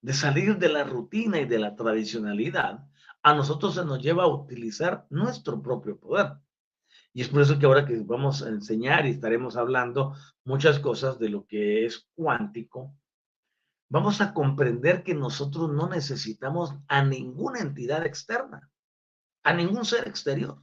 de 0.01 0.13
salir 0.13 0.57
de 0.57 0.69
la 0.69 0.83
rutina 0.83 1.39
y 1.39 1.45
de 1.45 1.59
la 1.59 1.75
tradicionalidad, 1.75 2.87
a 3.23 3.33
nosotros 3.33 3.75
se 3.75 3.85
nos 3.85 4.01
lleva 4.01 4.23
a 4.23 4.27
utilizar 4.27 5.05
nuestro 5.09 5.61
propio 5.61 5.99
poder. 5.99 6.33
Y 7.13 7.21
es 7.21 7.29
por 7.29 7.41
eso 7.41 7.59
que 7.59 7.65
ahora 7.65 7.85
que 7.85 7.99
vamos 7.99 8.41
a 8.41 8.49
enseñar 8.49 9.05
y 9.05 9.11
estaremos 9.11 9.57
hablando 9.57 10.15
muchas 10.45 10.79
cosas 10.79 11.19
de 11.19 11.29
lo 11.29 11.45
que 11.45 11.85
es 11.85 12.07
cuántico, 12.15 12.95
vamos 13.89 14.21
a 14.21 14.33
comprender 14.33 15.03
que 15.03 15.13
nosotros 15.13 15.69
no 15.71 15.89
necesitamos 15.89 16.73
a 16.87 17.03
ninguna 17.03 17.59
entidad 17.59 18.05
externa, 18.05 18.69
a 19.43 19.53
ningún 19.53 19.83
ser 19.83 20.07
exterior. 20.07 20.61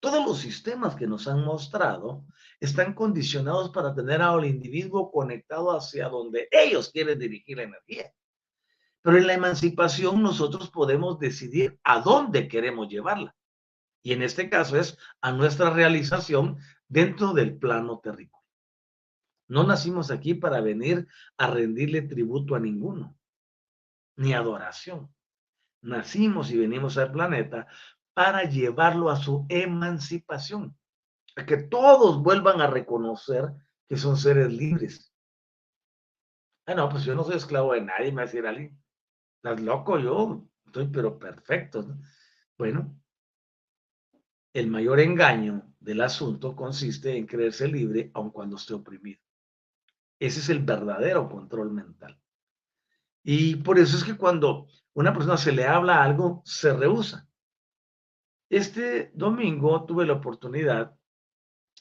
Todos 0.00 0.24
los 0.26 0.38
sistemas 0.38 0.94
que 0.94 1.06
nos 1.06 1.26
han 1.26 1.42
mostrado 1.42 2.26
están 2.60 2.92
condicionados 2.92 3.70
para 3.70 3.94
tener 3.94 4.20
al 4.20 4.44
individuo 4.44 5.10
conectado 5.10 5.74
hacia 5.74 6.08
donde 6.08 6.48
ellos 6.50 6.90
quieren 6.90 7.18
dirigir 7.18 7.56
la 7.56 7.64
energía. 7.64 8.12
Pero 9.06 9.18
en 9.18 9.28
la 9.28 9.34
emancipación 9.34 10.20
nosotros 10.20 10.68
podemos 10.68 11.20
decidir 11.20 11.78
a 11.84 12.00
dónde 12.00 12.48
queremos 12.48 12.88
llevarla. 12.88 13.36
Y 14.02 14.12
en 14.12 14.20
este 14.20 14.50
caso 14.50 14.76
es 14.76 14.98
a 15.20 15.30
nuestra 15.30 15.70
realización 15.70 16.58
dentro 16.88 17.32
del 17.32 17.56
plano 17.56 18.00
terrícola. 18.00 18.42
No 19.46 19.62
nacimos 19.62 20.10
aquí 20.10 20.34
para 20.34 20.60
venir 20.60 21.06
a 21.36 21.46
rendirle 21.46 22.02
tributo 22.02 22.56
a 22.56 22.58
ninguno, 22.58 23.16
ni 24.16 24.34
adoración. 24.34 25.14
Nacimos 25.82 26.50
y 26.50 26.58
venimos 26.58 26.98
al 26.98 27.12
planeta 27.12 27.68
para 28.12 28.42
llevarlo 28.42 29.08
a 29.08 29.14
su 29.14 29.46
emancipación, 29.48 30.76
a 31.36 31.46
que 31.46 31.58
todos 31.58 32.20
vuelvan 32.24 32.60
a 32.60 32.66
reconocer 32.66 33.52
que 33.88 33.98
son 33.98 34.16
seres 34.16 34.52
libres. 34.52 35.14
Ah, 36.66 36.74
no, 36.74 36.88
pues 36.88 37.04
yo 37.04 37.14
no 37.14 37.22
soy 37.22 37.36
esclavo 37.36 37.72
de 37.72 37.82
nadie, 37.82 38.10
me 38.10 38.16
va 38.16 38.22
a 38.22 38.24
decir 38.24 38.44
alguien. 38.44 38.76
Estás 39.46 39.62
loco, 39.62 39.96
yo 40.00 40.44
estoy 40.64 40.88
pero 40.88 41.20
perfecto. 41.20 41.86
Bueno, 42.58 43.00
el 44.52 44.66
mayor 44.66 44.98
engaño 44.98 45.72
del 45.78 46.00
asunto 46.00 46.56
consiste 46.56 47.16
en 47.16 47.28
creerse 47.28 47.68
libre 47.68 48.10
aun 48.14 48.30
cuando 48.30 48.56
esté 48.56 48.74
oprimido. 48.74 49.20
Ese 50.18 50.40
es 50.40 50.48
el 50.48 50.64
verdadero 50.64 51.28
control 51.28 51.70
mental. 51.70 52.20
Y 53.22 53.54
por 53.54 53.78
eso 53.78 53.96
es 53.96 54.02
que 54.02 54.16
cuando 54.16 54.66
una 54.94 55.12
persona 55.12 55.36
se 55.36 55.52
le 55.52 55.64
habla 55.64 56.02
algo, 56.02 56.42
se 56.44 56.72
rehúsa. 56.72 57.28
Este 58.50 59.12
domingo 59.14 59.84
tuve 59.84 60.06
la 60.06 60.14
oportunidad, 60.14 60.98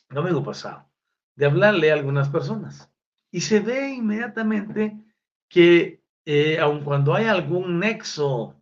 domingo 0.07 0.43
pasado, 0.43 0.88
de 1.34 1.47
hablarle 1.47 1.89
a 1.89 1.95
algunas 1.95 2.30
personas. 2.30 2.93
Y 3.32 3.41
se 3.41 3.59
ve 3.59 3.89
inmediatamente 3.89 5.03
que 5.49 6.04
eh, 6.26 6.59
aun 6.59 6.84
cuando 6.84 7.13
hay 7.13 7.26
algún 7.26 7.80
nexo 7.80 8.61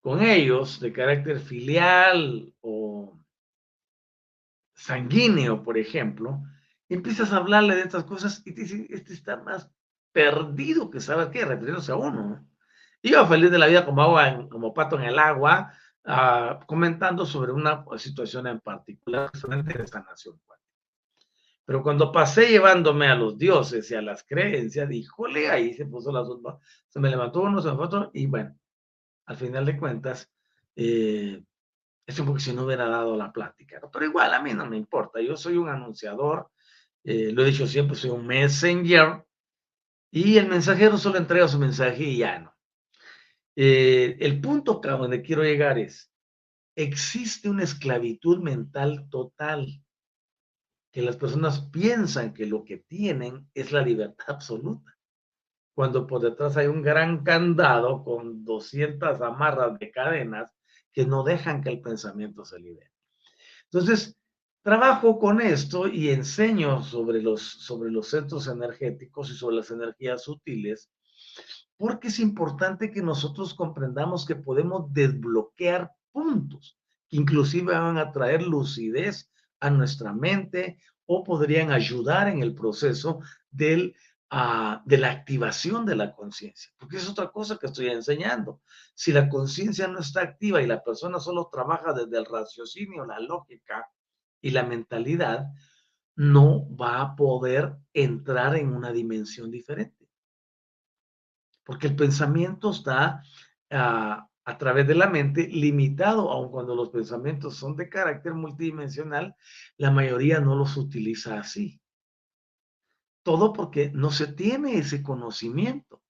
con 0.00 0.22
ellos 0.22 0.80
de 0.80 0.92
carácter 0.92 1.38
filial 1.38 2.52
o 2.60 3.18
sanguíneo, 4.74 5.62
por 5.62 5.76
ejemplo, 5.76 6.42
empiezas 6.88 7.32
a 7.32 7.36
hablarle 7.36 7.76
de 7.76 7.82
estas 7.82 8.04
cosas 8.04 8.42
y 8.46 8.52
te 8.52 8.62
dice, 8.62 8.86
este 8.88 9.12
está 9.12 9.36
más 9.36 9.70
perdido 10.12 10.90
que 10.90 11.00
sabes 11.00 11.28
qué, 11.28 11.44
refiriéndose 11.44 11.92
a 11.92 11.96
uno. 11.96 12.46
Yo 13.02 13.26
feliz 13.26 13.50
de 13.50 13.58
la 13.58 13.66
vida 13.66 13.84
como 13.84 14.02
agua, 14.02 14.48
como 14.48 14.74
pato 14.74 14.98
en 14.98 15.04
el 15.04 15.18
agua, 15.18 15.72
uh, 16.04 16.64
comentando 16.66 17.26
sobre 17.26 17.52
una 17.52 17.84
situación 17.98 18.46
en 18.46 18.60
particular 18.60 19.30
de 19.32 19.82
esta 19.82 20.00
nación. 20.00 20.40
Pero 21.70 21.84
cuando 21.84 22.10
pasé 22.10 22.48
llevándome 22.48 23.06
a 23.06 23.14
los 23.14 23.38
dioses 23.38 23.88
y 23.92 23.94
a 23.94 24.02
las 24.02 24.24
creencias, 24.24 24.90
híjole, 24.90 25.48
ahí 25.50 25.72
se 25.72 25.86
puso 25.86 26.10
la 26.10 26.24
sopa, 26.24 26.58
se 26.88 26.98
me 26.98 27.08
levantó 27.08 27.42
uno, 27.42 27.62
se 27.62 27.68
me 27.70 27.80
otro, 27.80 28.10
y 28.12 28.26
bueno, 28.26 28.58
al 29.26 29.36
final 29.36 29.64
de 29.66 29.78
cuentas, 29.78 30.28
eh, 30.74 31.40
es 32.04 32.18
un 32.18 32.26
poco 32.26 32.40
si 32.40 32.52
no 32.52 32.64
hubiera 32.64 32.88
dado 32.88 33.16
la 33.16 33.30
plática, 33.30 33.80
pero 33.92 34.04
igual 34.04 34.34
a 34.34 34.42
mí 34.42 34.52
no 34.52 34.66
me 34.66 34.76
importa, 34.76 35.20
yo 35.20 35.36
soy 35.36 35.58
un 35.58 35.68
anunciador, 35.68 36.50
eh, 37.04 37.30
lo 37.30 37.44
he 37.44 37.52
dicho 37.52 37.68
siempre, 37.68 37.94
soy 37.94 38.10
un 38.10 38.26
messenger, 38.26 39.24
y 40.10 40.38
el 40.38 40.48
mensajero 40.48 40.98
solo 40.98 41.18
entrega 41.18 41.46
su 41.46 41.60
mensaje 41.60 42.02
y 42.02 42.18
ya 42.18 42.40
no. 42.40 42.52
Eh, 43.54 44.16
el 44.18 44.40
punto 44.40 44.80
a 44.82 44.96
donde 44.96 45.22
quiero 45.22 45.44
llegar 45.44 45.78
es, 45.78 46.12
existe 46.74 47.48
una 47.48 47.62
esclavitud 47.62 48.42
mental 48.42 49.06
total, 49.08 49.80
que 50.90 51.02
las 51.02 51.16
personas 51.16 51.60
piensan 51.72 52.34
que 52.34 52.46
lo 52.46 52.64
que 52.64 52.78
tienen 52.78 53.48
es 53.54 53.72
la 53.72 53.82
libertad 53.82 54.24
absoluta, 54.28 54.96
cuando 55.74 56.06
por 56.06 56.20
detrás 56.20 56.56
hay 56.56 56.66
un 56.66 56.82
gran 56.82 57.22
candado 57.22 58.04
con 58.04 58.44
200 58.44 59.20
amarras 59.20 59.78
de 59.78 59.90
cadenas 59.90 60.52
que 60.92 61.06
no 61.06 61.22
dejan 61.22 61.62
que 61.62 61.70
el 61.70 61.80
pensamiento 61.80 62.44
se 62.44 62.58
libere. 62.58 62.90
Entonces, 63.64 64.16
trabajo 64.62 65.18
con 65.18 65.40
esto 65.40 65.86
y 65.86 66.10
enseño 66.10 66.82
sobre 66.82 67.22
los, 67.22 67.40
sobre 67.42 67.90
los 67.90 68.08
centros 68.08 68.48
energéticos 68.48 69.30
y 69.30 69.34
sobre 69.34 69.56
las 69.56 69.70
energías 69.70 70.24
sutiles, 70.24 70.90
porque 71.76 72.08
es 72.08 72.18
importante 72.18 72.90
que 72.90 73.00
nosotros 73.00 73.54
comprendamos 73.54 74.26
que 74.26 74.36
podemos 74.36 74.92
desbloquear 74.92 75.92
puntos 76.12 76.76
que 77.08 77.16
inclusive 77.16 77.72
van 77.72 77.98
a 77.98 78.12
traer 78.12 78.42
lucidez 78.42 79.30
a 79.60 79.70
nuestra 79.70 80.12
mente 80.12 80.78
o 81.06 81.22
podrían 81.22 81.70
ayudar 81.70 82.28
en 82.28 82.42
el 82.42 82.54
proceso 82.54 83.20
del, 83.50 83.94
uh, 84.32 84.80
de 84.84 84.98
la 84.98 85.10
activación 85.10 85.84
de 85.86 85.96
la 85.96 86.12
conciencia, 86.12 86.72
porque 86.78 86.96
es 86.96 87.08
otra 87.08 87.30
cosa 87.30 87.56
que 87.58 87.66
estoy 87.66 87.88
enseñando. 87.88 88.60
Si 88.94 89.12
la 89.12 89.28
conciencia 89.28 89.86
no 89.88 90.00
está 90.00 90.22
activa 90.22 90.62
y 90.62 90.66
la 90.66 90.82
persona 90.82 91.18
solo 91.18 91.48
trabaja 91.52 91.92
desde 91.92 92.18
el 92.18 92.26
raciocinio, 92.26 93.04
la 93.04 93.20
lógica, 93.20 93.86
y 94.40 94.50
la 94.50 94.62
mentalidad, 94.64 95.48
no 96.16 96.66
va 96.76 97.00
a 97.00 97.16
poder 97.16 97.76
entrar 97.92 98.56
en 98.56 98.74
una 98.74 98.92
dimensión 98.92 99.50
diferente. 99.50 100.08
Porque 101.64 101.88
el 101.88 101.96
pensamiento 101.96 102.70
está 102.70 103.22
ah, 103.70 104.28
a 104.50 104.58
través 104.58 104.86
de 104.88 104.96
la 104.96 105.08
mente 105.08 105.46
limitado, 105.46 106.30
aun 106.30 106.50
cuando 106.50 106.74
los 106.74 106.90
pensamientos 106.90 107.56
son 107.56 107.76
de 107.76 107.88
carácter 107.88 108.34
multidimensional, 108.34 109.36
la 109.76 109.92
mayoría 109.92 110.40
no 110.40 110.56
los 110.56 110.76
utiliza 110.76 111.38
así. 111.38 111.80
Todo 113.22 113.52
porque 113.52 113.92
no 113.94 114.10
se 114.10 114.26
tiene 114.26 114.76
ese 114.76 115.04
conocimiento. 115.04 116.02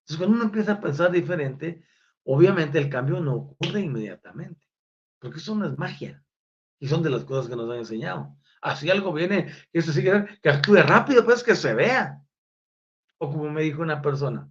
Entonces, 0.00 0.16
cuando 0.16 0.36
uno 0.36 0.44
empieza 0.46 0.72
a 0.72 0.80
pensar 0.80 1.12
diferente, 1.12 1.84
obviamente 2.24 2.78
el 2.78 2.90
cambio 2.90 3.20
no 3.20 3.34
ocurre 3.34 3.82
inmediatamente, 3.82 4.66
porque 5.20 5.38
eso 5.38 5.54
no 5.54 5.66
es 5.66 5.78
magia. 5.78 6.24
Y 6.80 6.88
son 6.88 7.04
de 7.04 7.10
las 7.10 7.24
cosas 7.24 7.48
que 7.48 7.54
nos 7.54 7.70
han 7.70 7.78
enseñado. 7.78 8.36
Así 8.62 8.90
algo 8.90 9.12
viene, 9.12 9.46
que 9.70 9.78
eso 9.78 9.92
sí 9.92 10.02
que, 10.02 10.26
que 10.42 10.48
actúe 10.50 10.82
rápido, 10.82 11.24
pues 11.24 11.44
que 11.44 11.54
se 11.54 11.72
vea. 11.72 12.20
O 13.18 13.30
como 13.30 13.48
me 13.48 13.62
dijo 13.62 13.80
una 13.80 14.02
persona, 14.02 14.50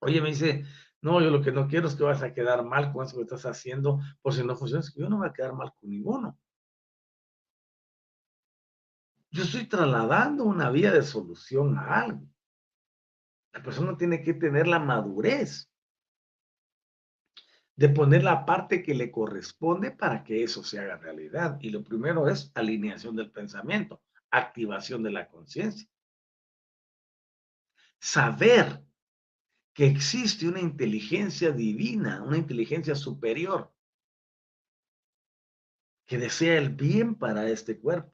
oye, 0.00 0.20
me 0.20 0.30
dice, 0.30 0.66
no, 1.02 1.20
yo 1.20 1.30
lo 1.30 1.42
que 1.42 1.50
no 1.50 1.66
quiero 1.66 1.88
es 1.88 1.96
que 1.96 2.04
vas 2.04 2.22
a 2.22 2.32
quedar 2.32 2.64
mal 2.64 2.92
con 2.92 3.04
eso 3.04 3.16
que 3.16 3.22
estás 3.22 3.44
haciendo, 3.44 4.00
por 4.22 4.32
si 4.32 4.44
no 4.44 4.54
funciona, 4.56 4.80
es 4.80 4.90
que 4.92 5.00
yo 5.00 5.08
no 5.08 5.18
voy 5.18 5.28
a 5.28 5.32
quedar 5.32 5.52
mal 5.52 5.74
con 5.78 5.90
ninguno. 5.90 6.38
Yo 9.32 9.42
estoy 9.42 9.66
trasladando 9.66 10.44
una 10.44 10.70
vía 10.70 10.92
de 10.92 11.02
solución 11.02 11.76
a 11.76 12.02
algo. 12.02 12.26
La 13.52 13.62
persona 13.62 13.96
tiene 13.96 14.22
que 14.22 14.34
tener 14.34 14.68
la 14.68 14.78
madurez 14.78 15.68
de 17.74 17.88
poner 17.88 18.22
la 18.22 18.44
parte 18.44 18.82
que 18.82 18.94
le 18.94 19.10
corresponde 19.10 19.90
para 19.90 20.22
que 20.22 20.44
eso 20.44 20.62
se 20.62 20.78
haga 20.78 20.98
realidad. 20.98 21.58
Y 21.60 21.70
lo 21.70 21.82
primero 21.82 22.28
es 22.28 22.52
alineación 22.54 23.16
del 23.16 23.32
pensamiento, 23.32 24.02
activación 24.30 25.02
de 25.02 25.10
la 25.10 25.28
conciencia. 25.28 25.88
Saber 27.98 28.84
que 29.74 29.86
existe 29.86 30.46
una 30.46 30.60
inteligencia 30.60 31.50
divina, 31.50 32.22
una 32.22 32.36
inteligencia 32.36 32.94
superior, 32.94 33.72
que 36.06 36.18
desea 36.18 36.58
el 36.58 36.70
bien 36.70 37.14
para 37.14 37.48
este 37.48 37.78
cuerpo, 37.78 38.12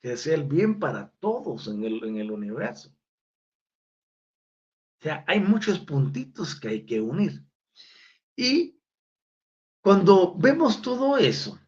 que 0.00 0.10
desea 0.10 0.34
el 0.34 0.44
bien 0.44 0.78
para 0.78 1.10
todos 1.18 1.66
en 1.66 1.82
el, 1.84 2.04
en 2.04 2.18
el 2.18 2.30
universo. 2.30 2.94
sea, 5.00 5.24
hay 5.26 5.40
muchos 5.40 5.80
puntitos 5.80 6.58
que 6.58 6.68
hay 6.68 6.86
que 6.86 7.00
unir. 7.00 7.44
Y 8.36 8.78
cuando 9.82 10.34
vemos 10.36 10.82
todo 10.82 11.16
eso, 11.16 11.58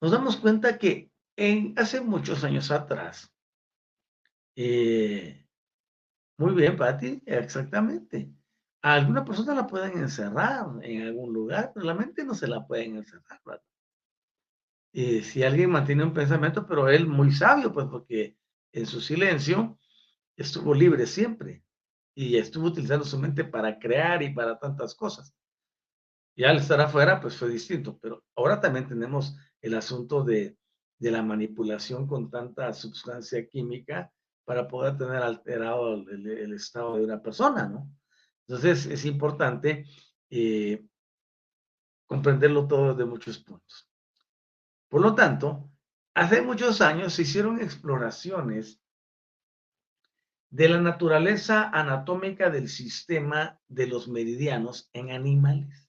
nos 0.00 0.12
damos 0.12 0.36
cuenta 0.36 0.78
que 0.78 1.10
en, 1.36 1.74
hace 1.76 2.00
muchos 2.00 2.44
años 2.44 2.70
atrás, 2.70 3.32
eh, 4.56 5.39
muy 6.40 6.54
bien, 6.54 6.74
Patti, 6.74 7.22
exactamente. 7.26 8.32
A 8.80 8.94
alguna 8.94 9.26
persona 9.26 9.54
la 9.54 9.66
pueden 9.66 9.98
encerrar 9.98 10.68
en 10.80 11.02
algún 11.02 11.34
lugar, 11.34 11.70
pero 11.74 11.84
la 11.84 11.92
mente 11.92 12.24
no 12.24 12.34
se 12.34 12.48
la 12.48 12.66
pueden 12.66 12.96
encerrar. 12.96 13.62
Y 14.90 15.20
si 15.20 15.42
alguien 15.42 15.70
mantiene 15.70 16.02
un 16.02 16.14
pensamiento, 16.14 16.66
pero 16.66 16.88
él 16.88 17.06
muy 17.06 17.30
sabio, 17.30 17.74
pues 17.74 17.88
porque 17.90 18.38
en 18.72 18.86
su 18.86 19.02
silencio 19.02 19.78
estuvo 20.34 20.72
libre 20.72 21.06
siempre 21.06 21.62
y 22.14 22.38
estuvo 22.38 22.68
utilizando 22.68 23.04
su 23.04 23.18
mente 23.18 23.44
para 23.44 23.78
crear 23.78 24.22
y 24.22 24.32
para 24.32 24.58
tantas 24.58 24.94
cosas. 24.94 25.34
Y 26.34 26.44
al 26.44 26.56
estar 26.56 26.80
afuera, 26.80 27.20
pues 27.20 27.36
fue 27.36 27.50
distinto, 27.50 27.98
pero 27.98 28.24
ahora 28.34 28.62
también 28.62 28.88
tenemos 28.88 29.36
el 29.60 29.74
asunto 29.74 30.24
de, 30.24 30.56
de 30.98 31.10
la 31.10 31.22
manipulación 31.22 32.06
con 32.06 32.30
tanta 32.30 32.72
sustancia 32.72 33.46
química 33.46 34.10
para 34.44 34.66
poder 34.66 34.96
tener 34.96 35.22
alterado 35.22 35.94
el, 35.94 36.52
estado 36.52 36.96
de 36.96 37.04
una 37.04 37.22
persona, 37.22 37.68
¿no? 37.68 37.90
Entonces 38.46 38.86
es 38.86 39.04
importante 39.04 39.86
eh, 40.30 40.84
comprenderlo 42.06 42.66
todo 42.66 42.94
de 42.94 43.04
muchos 43.04 43.38
puntos. 43.38 43.88
Por 44.88 45.02
lo 45.02 45.14
tanto, 45.14 45.70
hace 46.14 46.42
muchos 46.42 46.80
años 46.80 47.14
se 47.14 47.22
hicieron 47.22 47.60
exploraciones 47.60 48.80
de 50.50 50.68
la 50.68 50.80
naturaleza 50.80 51.70
anatómica 51.70 52.50
del 52.50 52.68
sistema 52.68 53.60
de 53.68 53.86
los 53.86 54.08
meridianos 54.08 54.90
en 54.92 55.12
animales. 55.12 55.88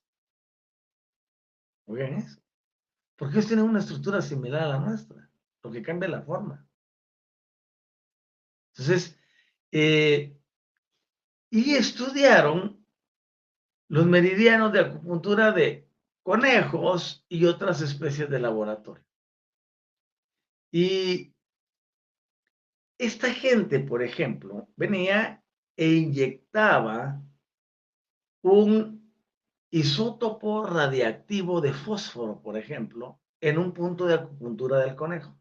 Oigan 1.86 2.14
eso. 2.14 2.40
Porque 3.16 3.36
ellos 3.36 3.48
tienen 3.48 3.66
una 3.66 3.80
estructura 3.80 4.22
similar 4.22 4.64
a 4.64 4.68
la 4.68 4.80
nuestra, 4.80 5.30
lo 5.64 5.72
que 5.72 5.82
cambia 5.82 6.10
la 6.10 6.22
forma. 6.22 6.68
Entonces, 8.82 9.16
eh, 9.72 10.36
y 11.52 11.76
estudiaron 11.76 12.84
los 13.90 14.08
meridianos 14.08 14.74
de 14.74 14.80
acupuntura 14.80 15.52
de 15.52 15.88
conejos 16.24 17.24
y 17.30 17.46
otras 17.46 17.82
especies 17.82 18.28
de 18.28 18.40
laboratorio. 18.40 19.06
Y 20.72 21.36
esta 22.98 23.32
gente, 23.32 23.80
por 23.82 24.02
ejemplo, 24.02 24.68
venía 24.76 25.44
e 25.78 25.88
inyectaba 25.90 27.22
un 28.42 29.14
isótopo 29.70 30.66
radiactivo 30.66 31.62
de 31.62 31.74
fósforo, 31.74 32.42
por 32.42 32.58
ejemplo, 32.58 33.20
en 33.42 33.60
un 33.60 33.74
punto 33.74 34.08
de 34.08 34.16
acupuntura 34.16 34.80
del 34.80 34.96
conejo. 34.96 35.41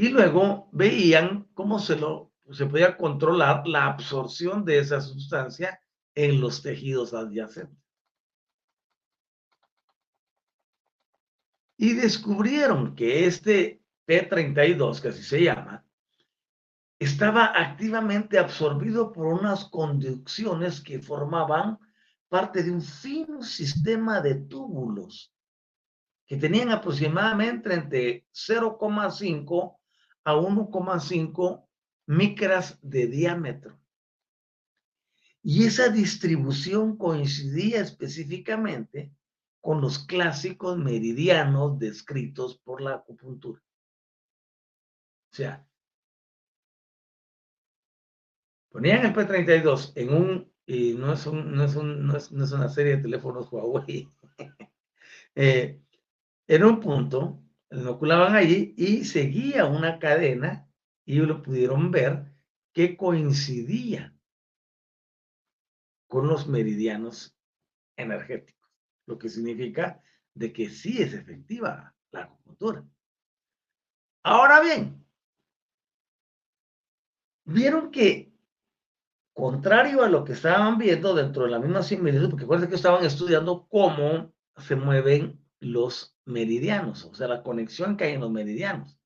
Y 0.00 0.08
luego 0.08 0.70
veían 0.72 1.46
cómo 1.52 1.78
se, 1.78 1.94
lo, 1.94 2.32
se 2.52 2.64
podía 2.64 2.96
controlar 2.96 3.66
la 3.66 3.84
absorción 3.84 4.64
de 4.64 4.78
esa 4.78 5.02
sustancia 5.02 5.78
en 6.14 6.40
los 6.40 6.62
tejidos 6.62 7.12
adyacentes. 7.12 7.76
Y 11.76 11.92
descubrieron 11.92 12.94
que 12.94 13.26
este 13.26 13.82
P32, 14.06 15.02
que 15.02 15.08
así 15.08 15.22
se 15.22 15.44
llama, 15.44 15.84
estaba 16.98 17.52
activamente 17.54 18.38
absorbido 18.38 19.12
por 19.12 19.26
unas 19.26 19.66
conducciones 19.66 20.80
que 20.80 21.00
formaban 21.00 21.78
parte 22.30 22.62
de 22.62 22.70
un 22.70 22.80
fino 22.80 23.42
sistema 23.42 24.22
de 24.22 24.36
túbulos 24.36 25.30
que 26.24 26.38
tenían 26.38 26.70
aproximadamente 26.70 27.74
entre 27.74 28.24
0,5 28.32 29.76
a 30.24 30.34
1,5 30.34 31.66
micras 32.06 32.78
de 32.82 33.06
diámetro. 33.06 33.78
Y 35.42 35.64
esa 35.64 35.88
distribución 35.88 36.96
coincidía 36.96 37.80
específicamente 37.80 39.12
con 39.60 39.80
los 39.80 39.98
clásicos 40.06 40.76
meridianos 40.78 41.78
descritos 41.78 42.58
por 42.58 42.80
la 42.80 42.96
acupuntura. 42.96 43.60
O 45.32 45.36
sea, 45.36 45.66
ponían 48.70 49.06
el 49.06 49.14
P32 49.14 49.92
en 49.94 50.14
un, 50.14 50.52
y 50.66 50.94
no 50.94 51.12
es, 51.12 51.26
no, 51.26 51.64
es 51.64 51.76
no, 51.76 52.16
es, 52.16 52.30
una 52.30 52.68
serie 52.68 52.96
de 52.96 53.02
teléfonos 53.02 53.50
Huawei, 53.50 54.08
eh, 55.34 55.80
en 56.48 56.64
un 56.64 56.80
punto, 56.80 57.40
lo 57.70 57.80
inoculaban 57.80 58.34
allí 58.34 58.74
y 58.76 59.04
seguía 59.04 59.64
una 59.64 59.98
cadena 59.98 60.68
y 61.04 61.16
lo 61.16 61.42
pudieron 61.42 61.90
ver 61.90 62.32
que 62.72 62.96
coincidía 62.96 64.14
con 66.08 66.28
los 66.28 66.46
meridianos 66.46 67.36
energéticos 67.96 68.60
lo 69.10 69.18
que 69.18 69.28
significa 69.28 70.00
de 70.34 70.52
que 70.52 70.70
sí 70.70 71.02
es 71.02 71.12
efectiva 71.12 71.94
la 72.12 72.22
acupuntura. 72.22 72.84
Ahora 74.22 74.60
bien, 74.60 75.04
vieron 77.44 77.90
que, 77.90 78.32
contrario 79.34 80.04
a 80.04 80.08
lo 80.08 80.24
que 80.24 80.32
estaban 80.32 80.78
viendo 80.78 81.14
dentro 81.14 81.44
de 81.44 81.50
la 81.50 81.58
misma 81.58 81.82
similitud, 81.82 82.30
porque 82.30 82.44
acuérdense 82.44 82.70
que 82.70 82.76
estaban 82.76 83.04
estudiando 83.04 83.66
cómo 83.68 84.32
se 84.56 84.76
mueven 84.76 85.44
los 85.58 86.16
meridianos, 86.30 87.04
o 87.04 87.14
sea, 87.14 87.28
la 87.28 87.42
conexión 87.42 87.96
que 87.96 88.04
hay 88.04 88.14
en 88.14 88.20
los 88.20 88.30
meridianos. 88.30 88.98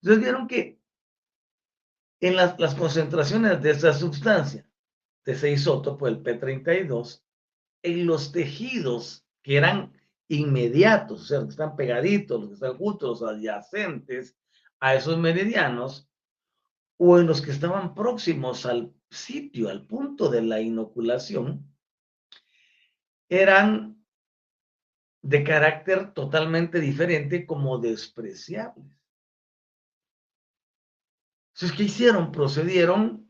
Entonces 0.00 0.22
vieron 0.22 0.48
que 0.48 0.80
en 2.20 2.36
las, 2.36 2.74
concentraciones 2.74 3.60
de 3.62 3.70
esa 3.70 3.92
sustancia, 3.92 4.66
de 5.24 5.32
ese 5.32 5.50
isótopo, 5.50 6.06
el 6.06 6.22
P32, 6.22 7.22
en 7.82 8.06
los 8.06 8.30
tejidos 8.30 9.26
que 9.42 9.56
eran 9.56 9.92
inmediatos, 10.28 11.22
o 11.22 11.24
sea, 11.24 11.38
los 11.38 11.46
que 11.46 11.52
están 11.52 11.76
pegaditos, 11.76 12.40
los 12.40 12.48
que 12.48 12.54
están 12.54 12.76
juntos, 12.76 13.20
los 13.20 13.30
adyacentes 13.30 14.36
a 14.78 14.94
esos 14.94 15.18
meridianos, 15.18 16.08
o 16.96 17.18
en 17.18 17.26
los 17.26 17.42
que 17.42 17.50
estaban 17.50 17.94
próximos 17.94 18.66
al 18.66 18.94
sitio, 19.10 19.68
al 19.68 19.84
punto 19.86 20.28
de 20.28 20.42
la 20.42 20.60
inoculación, 20.60 21.68
eran 23.28 23.91
de 25.22 25.44
carácter 25.44 26.12
totalmente 26.12 26.80
diferente 26.80 27.46
como 27.46 27.78
despreciables. 27.78 28.98
Entonces, 31.54 31.76
¿qué 31.76 31.84
hicieron? 31.84 32.32
Procedieron 32.32 33.28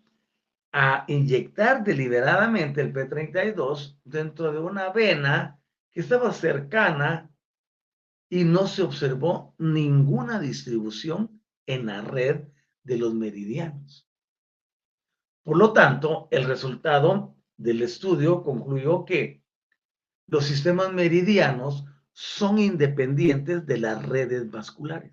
a 0.73 1.05
inyectar 1.07 1.85
deliberadamente 1.85 2.81
el 2.81 2.95
P32 2.95 3.99
dentro 4.05 4.53
de 4.53 4.59
una 4.59 4.91
vena 4.91 5.61
que 5.93 6.01
estaba 6.01 6.33
cercana 6.33 7.31
y 8.31 8.45
no 8.45 8.67
se 8.67 8.83
observó 8.83 9.55
ninguna 9.59 10.41
distribución 10.41 11.43
en 11.67 11.87
la 11.87 12.01
red 12.01 12.49
de 12.83 12.97
los 12.97 13.13
meridianos. 13.15 14.09
Por 15.43 15.59
lo 15.59 15.75
tanto, 15.75 16.29
el 16.31 16.45
resultado 16.45 17.37
del 17.59 17.83
estudio 17.83 18.43
concluyó 18.43 19.05
que 19.05 19.42
los 20.33 20.47
sistemas 20.47 20.91
meridianos 20.95 21.85
son 22.15 22.59
independientes 22.59 23.67
de 23.67 23.77
las 23.77 24.03
redes 24.03 24.51
vasculares. 24.51 25.13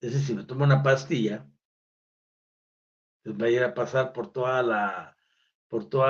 Es 0.00 0.12
decir, 0.12 0.26
si 0.26 0.34
me 0.34 0.42
tomo 0.42 0.64
una 0.64 0.82
pastilla, 0.82 1.46
pues 3.22 3.40
va 3.40 3.46
a 3.46 3.50
ir 3.50 3.62
a 3.62 3.74
pasar 3.74 4.12
por 4.12 4.32
toda 4.32 4.60
la 4.64 5.16
por 5.68 5.88
todo 5.88 6.04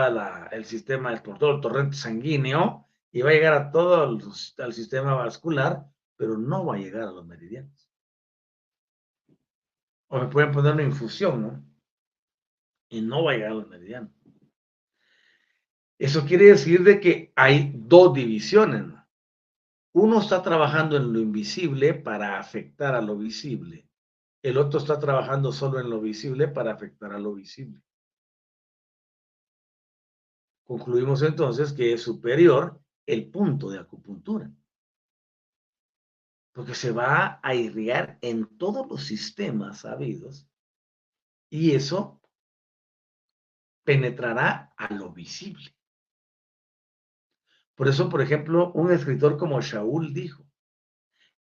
el 0.53 0.65
sistema, 0.65 1.15
por 1.23 1.39
todo 1.39 1.57
el 1.57 1.61
torrente 1.61 1.97
sanguíneo 1.97 2.89
y 3.13 3.21
va 3.21 3.29
a 3.29 3.33
llegar 3.35 3.53
a 3.53 3.71
todo 3.71 4.05
el, 4.05 4.73
sistema 4.73 5.15
vascular, 5.15 5.85
pero 6.17 6.39
no 6.39 6.65
va 6.65 6.77
a 6.77 6.79
llegar 6.79 7.03
a 7.03 7.13
los 7.13 7.27
meridianos. 7.27 7.91
O 10.07 10.19
me 10.19 10.29
pueden 10.29 10.51
poner 10.51 10.73
una 10.73 10.85
infusión, 10.85 11.43
¿no? 11.43 11.65
Y 12.89 13.03
no 13.03 13.25
va 13.25 13.33
a 13.33 13.35
llegar 13.35 13.51
a 13.51 13.55
los 13.57 13.69
meridianos. 13.69 14.18
Eso 15.99 16.25
quiere 16.25 16.47
decir 16.47 16.85
de 16.85 17.01
que 17.01 17.33
hay 17.35 17.73
dos 17.75 18.15
divisiones. 18.15 18.87
¿no? 18.87 19.05
Uno 19.93 20.21
está 20.21 20.43
trabajando 20.43 20.97
en 20.97 21.13
lo 21.13 21.19
invisible 21.19 21.93
para 21.93 22.39
afectar 22.39 22.95
a 22.95 23.03
lo 23.03 23.17
visible. 23.19 23.89
El 24.43 24.59
otro 24.59 24.79
está 24.79 25.01
trabajando 25.01 25.51
solo 25.51 25.81
en 25.81 25.91
lo 25.91 26.01
visible 26.01 26.47
para 26.47 26.73
afectar 26.73 27.13
a 27.13 27.19
lo 27.19 27.35
visible. 27.35 27.83
Concluimos 30.65 31.23
entonces 31.23 31.73
que 31.73 31.95
es 31.95 32.03
superior 32.03 32.81
el 33.07 33.29
punto 33.31 33.71
de 33.71 33.79
acupuntura. 33.79 34.53
Porque 36.53 36.75
se 36.75 36.93
va 36.93 37.41
a 37.43 37.55
irrigar 37.55 38.19
en 38.21 38.59
todos 38.59 38.87
los 38.89 39.05
sistemas 39.05 39.81
sabidos 39.81 40.49
Y 41.51 41.75
eso 41.75 42.21
penetrará 43.85 44.75
a 44.77 44.93
lo 44.93 45.11
visible. 45.11 45.78
Por 47.79 47.87
eso, 47.87 48.09
por 48.09 48.21
ejemplo, 48.21 48.73
un 48.73 48.91
escritor 48.91 49.37
como 49.39 49.61
Shaul 49.61 50.13
dijo, 50.13 50.45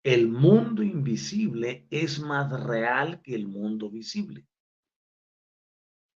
el 0.02 0.30
mundo 0.30 0.82
invisible 0.82 1.86
es 1.90 2.22
más 2.22 2.50
real 2.64 3.22
que 3.22 3.36
el 3.36 3.50
mundo 3.50 3.90
visible. 3.90 4.48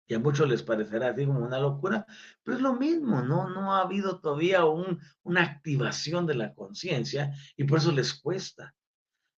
Y 0.06 0.12
a 0.12 0.18
muchos 0.18 0.46
les 0.46 0.62
parecerá 0.62 1.08
así 1.08 1.24
como 1.24 1.38
una 1.38 1.58
locura, 1.58 2.04
pero 2.42 2.58
es 2.58 2.62
lo 2.62 2.74
mismo, 2.74 3.22
¿no? 3.22 3.48
No 3.48 3.72
ha 3.72 3.80
habido 3.80 4.20
todavía 4.20 4.66
una 4.66 5.42
activación 5.42 6.26
de 6.26 6.34
la 6.34 6.52
conciencia 6.52 7.32
y 7.56 7.64
por 7.64 7.78
eso 7.78 7.90
les 7.90 8.12
cuesta. 8.12 8.74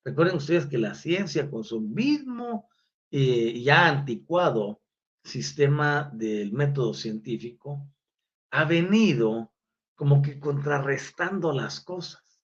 Recuerden 0.04 0.38
ustedes 0.38 0.66
que 0.66 0.78
la 0.78 0.96
ciencia 0.96 1.48
con 1.48 1.62
su 1.62 1.80
mismo 1.80 2.68
eh, 3.12 3.62
ya 3.62 3.86
anticuado 3.86 4.82
sistema 5.22 6.10
del 6.12 6.52
método 6.52 6.94
científico 6.94 7.88
ha 8.50 8.64
venido 8.64 9.53
como 9.94 10.22
que 10.22 10.38
contrarrestando 10.38 11.52
las 11.52 11.80
cosas. 11.80 12.42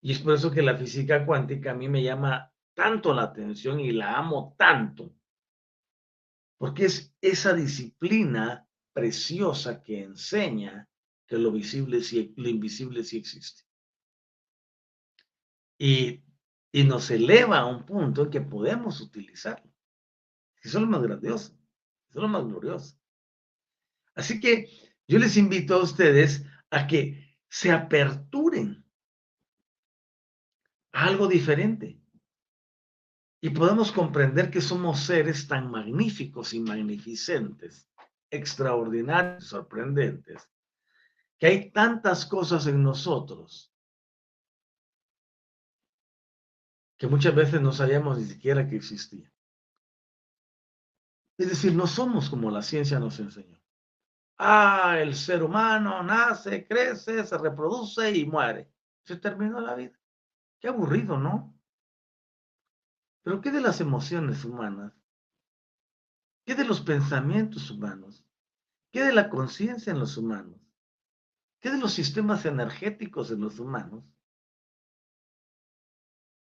Y 0.00 0.12
es 0.12 0.18
por 0.18 0.34
eso 0.34 0.50
que 0.50 0.62
la 0.62 0.76
física 0.76 1.24
cuántica 1.24 1.70
a 1.70 1.74
mí 1.74 1.88
me 1.88 2.02
llama 2.02 2.52
tanto 2.74 3.14
la 3.14 3.22
atención 3.22 3.80
y 3.80 3.92
la 3.92 4.16
amo 4.16 4.54
tanto, 4.58 5.14
porque 6.58 6.86
es 6.86 7.14
esa 7.20 7.52
disciplina 7.52 8.66
preciosa 8.92 9.82
que 9.82 10.02
enseña 10.02 10.88
que 11.26 11.38
lo 11.38 11.52
visible, 11.52 12.00
lo 12.36 12.48
invisible 12.48 13.04
sí 13.04 13.18
existe. 13.18 13.62
Y 15.78 16.22
y 16.72 16.84
nos 16.84 17.10
eleva 17.10 17.58
a 17.58 17.66
un 17.66 17.84
punto 17.84 18.22
en 18.22 18.30
que 18.30 18.40
podemos 18.40 19.00
utilizarlo. 19.02 19.70
Eso 20.62 20.78
es 20.78 20.82
lo 20.82 20.90
más 20.90 21.02
grandioso, 21.02 21.52
eso 21.52 22.18
es 22.18 22.22
lo 22.22 22.28
más 22.28 22.44
glorioso. 22.44 22.96
Así 24.14 24.40
que 24.40 24.68
yo 25.12 25.18
les 25.18 25.36
invito 25.36 25.74
a 25.74 25.82
ustedes 25.82 26.42
a 26.70 26.86
que 26.86 27.36
se 27.50 27.70
aperturen 27.70 28.82
a 30.90 31.04
algo 31.04 31.28
diferente 31.28 32.00
y 33.42 33.50
podamos 33.50 33.92
comprender 33.92 34.50
que 34.50 34.62
somos 34.62 35.00
seres 35.00 35.46
tan 35.46 35.70
magníficos 35.70 36.54
y 36.54 36.60
magnificentes, 36.60 37.90
extraordinarios, 38.30 39.48
sorprendentes, 39.48 40.48
que 41.38 41.46
hay 41.46 41.70
tantas 41.72 42.24
cosas 42.24 42.66
en 42.66 42.82
nosotros 42.82 43.70
que 46.96 47.06
muchas 47.06 47.34
veces 47.34 47.60
no 47.60 47.72
sabíamos 47.72 48.16
ni 48.16 48.24
siquiera 48.24 48.66
que 48.66 48.76
existía. 48.76 49.30
Es 51.36 51.50
decir, 51.50 51.74
no 51.74 51.86
somos 51.86 52.30
como 52.30 52.50
la 52.50 52.62
ciencia 52.62 52.98
nos 52.98 53.18
enseñó. 53.18 53.61
Ah, 54.38 54.98
el 55.00 55.14
ser 55.14 55.42
humano 55.42 56.02
nace, 56.02 56.66
crece, 56.66 57.24
se 57.24 57.38
reproduce 57.38 58.10
y 58.10 58.26
muere. 58.26 58.70
Se 59.04 59.16
terminó 59.16 59.60
la 59.60 59.74
vida. 59.74 59.98
Qué 60.60 60.68
aburrido, 60.68 61.18
¿no? 61.18 61.58
Pero 63.22 63.40
¿qué 63.40 63.50
de 63.50 63.60
las 63.60 63.80
emociones 63.80 64.44
humanas? 64.44 64.92
¿Qué 66.44 66.54
de 66.54 66.64
los 66.64 66.80
pensamientos 66.80 67.70
humanos? 67.70 68.24
¿Qué 68.90 69.02
de 69.02 69.12
la 69.12 69.30
conciencia 69.30 69.92
en 69.92 70.00
los 70.00 70.16
humanos? 70.16 70.60
¿Qué 71.60 71.70
de 71.70 71.78
los 71.78 71.92
sistemas 71.92 72.44
energéticos 72.44 73.30
en 73.30 73.40
los 73.40 73.60
humanos? 73.60 74.04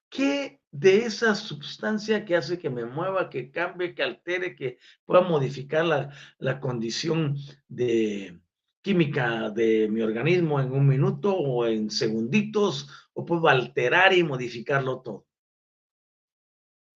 ¿Qué 0.08 0.59
de 0.72 1.04
esa 1.04 1.34
sustancia 1.34 2.24
que 2.24 2.36
hace 2.36 2.58
que 2.58 2.70
me 2.70 2.84
mueva, 2.84 3.28
que 3.28 3.50
cambie, 3.50 3.94
que 3.94 4.02
altere, 4.02 4.54
que 4.54 4.78
pueda 5.04 5.22
modificar 5.22 5.84
la, 6.38 6.60
condición 6.60 7.36
de 7.68 8.40
química 8.82 9.50
de 9.50 9.88
mi 9.88 10.00
organismo 10.00 10.60
en 10.60 10.72
un 10.72 10.86
minuto 10.86 11.34
o 11.34 11.66
en 11.66 11.90
segunditos, 11.90 12.88
o 13.12 13.26
puedo 13.26 13.48
alterar 13.48 14.12
y 14.12 14.22
modificarlo 14.22 15.00
todo? 15.00 15.26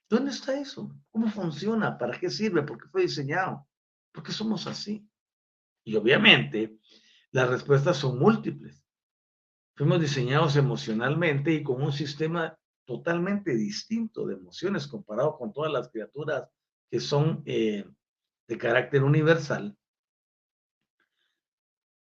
¿Dónde 0.09 0.31
está 0.31 0.59
eso? 0.59 0.95
¿Cómo 1.11 1.29
funciona? 1.29 1.99
¿Para 1.99 2.19
qué 2.19 2.31
sirve? 2.31 2.63
¿Por 2.63 2.81
qué 2.81 2.89
fue 2.89 3.03
diseñado? 3.03 3.67
Porque 4.13 4.33
somos 4.33 4.67
así. 4.67 5.09
Y 5.83 5.97
obviamente 5.97 6.79
las 7.33 7.49
respuestas 7.49 7.97
son 7.97 8.19
múltiples. 8.19 8.85
Fuimos 9.77 10.01
diseñados 10.01 10.55
emocionalmente 10.55 11.53
y 11.53 11.65
con 11.65 11.83
un 11.83 11.93
sistema 11.93 12.57
totalmente 12.85 13.55
distinto 13.55 14.27
de 14.27 14.35
emociones 14.35 14.87
comparado 14.87 15.37
con 15.37 15.53
todas 15.53 15.73
las 15.73 15.89
criaturas 15.89 16.49
que 16.91 17.01
son 17.01 17.43
eh, 17.47 17.85
de 18.47 18.59
carácter 18.59 19.03
universal. 19.03 19.77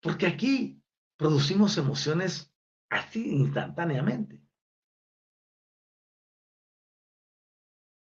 Porque 0.01 0.25
aquí 0.25 0.81
producimos 1.17 1.77
emociones 1.77 2.51
así 2.89 3.35
instantáneamente. 3.35 4.41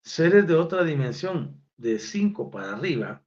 Seres 0.03 0.47
de 0.47 0.55
otra 0.55 0.83
dimensión, 0.83 1.62
de 1.77 1.99
cinco 1.99 2.51
para 2.51 2.73
arriba, 2.73 3.25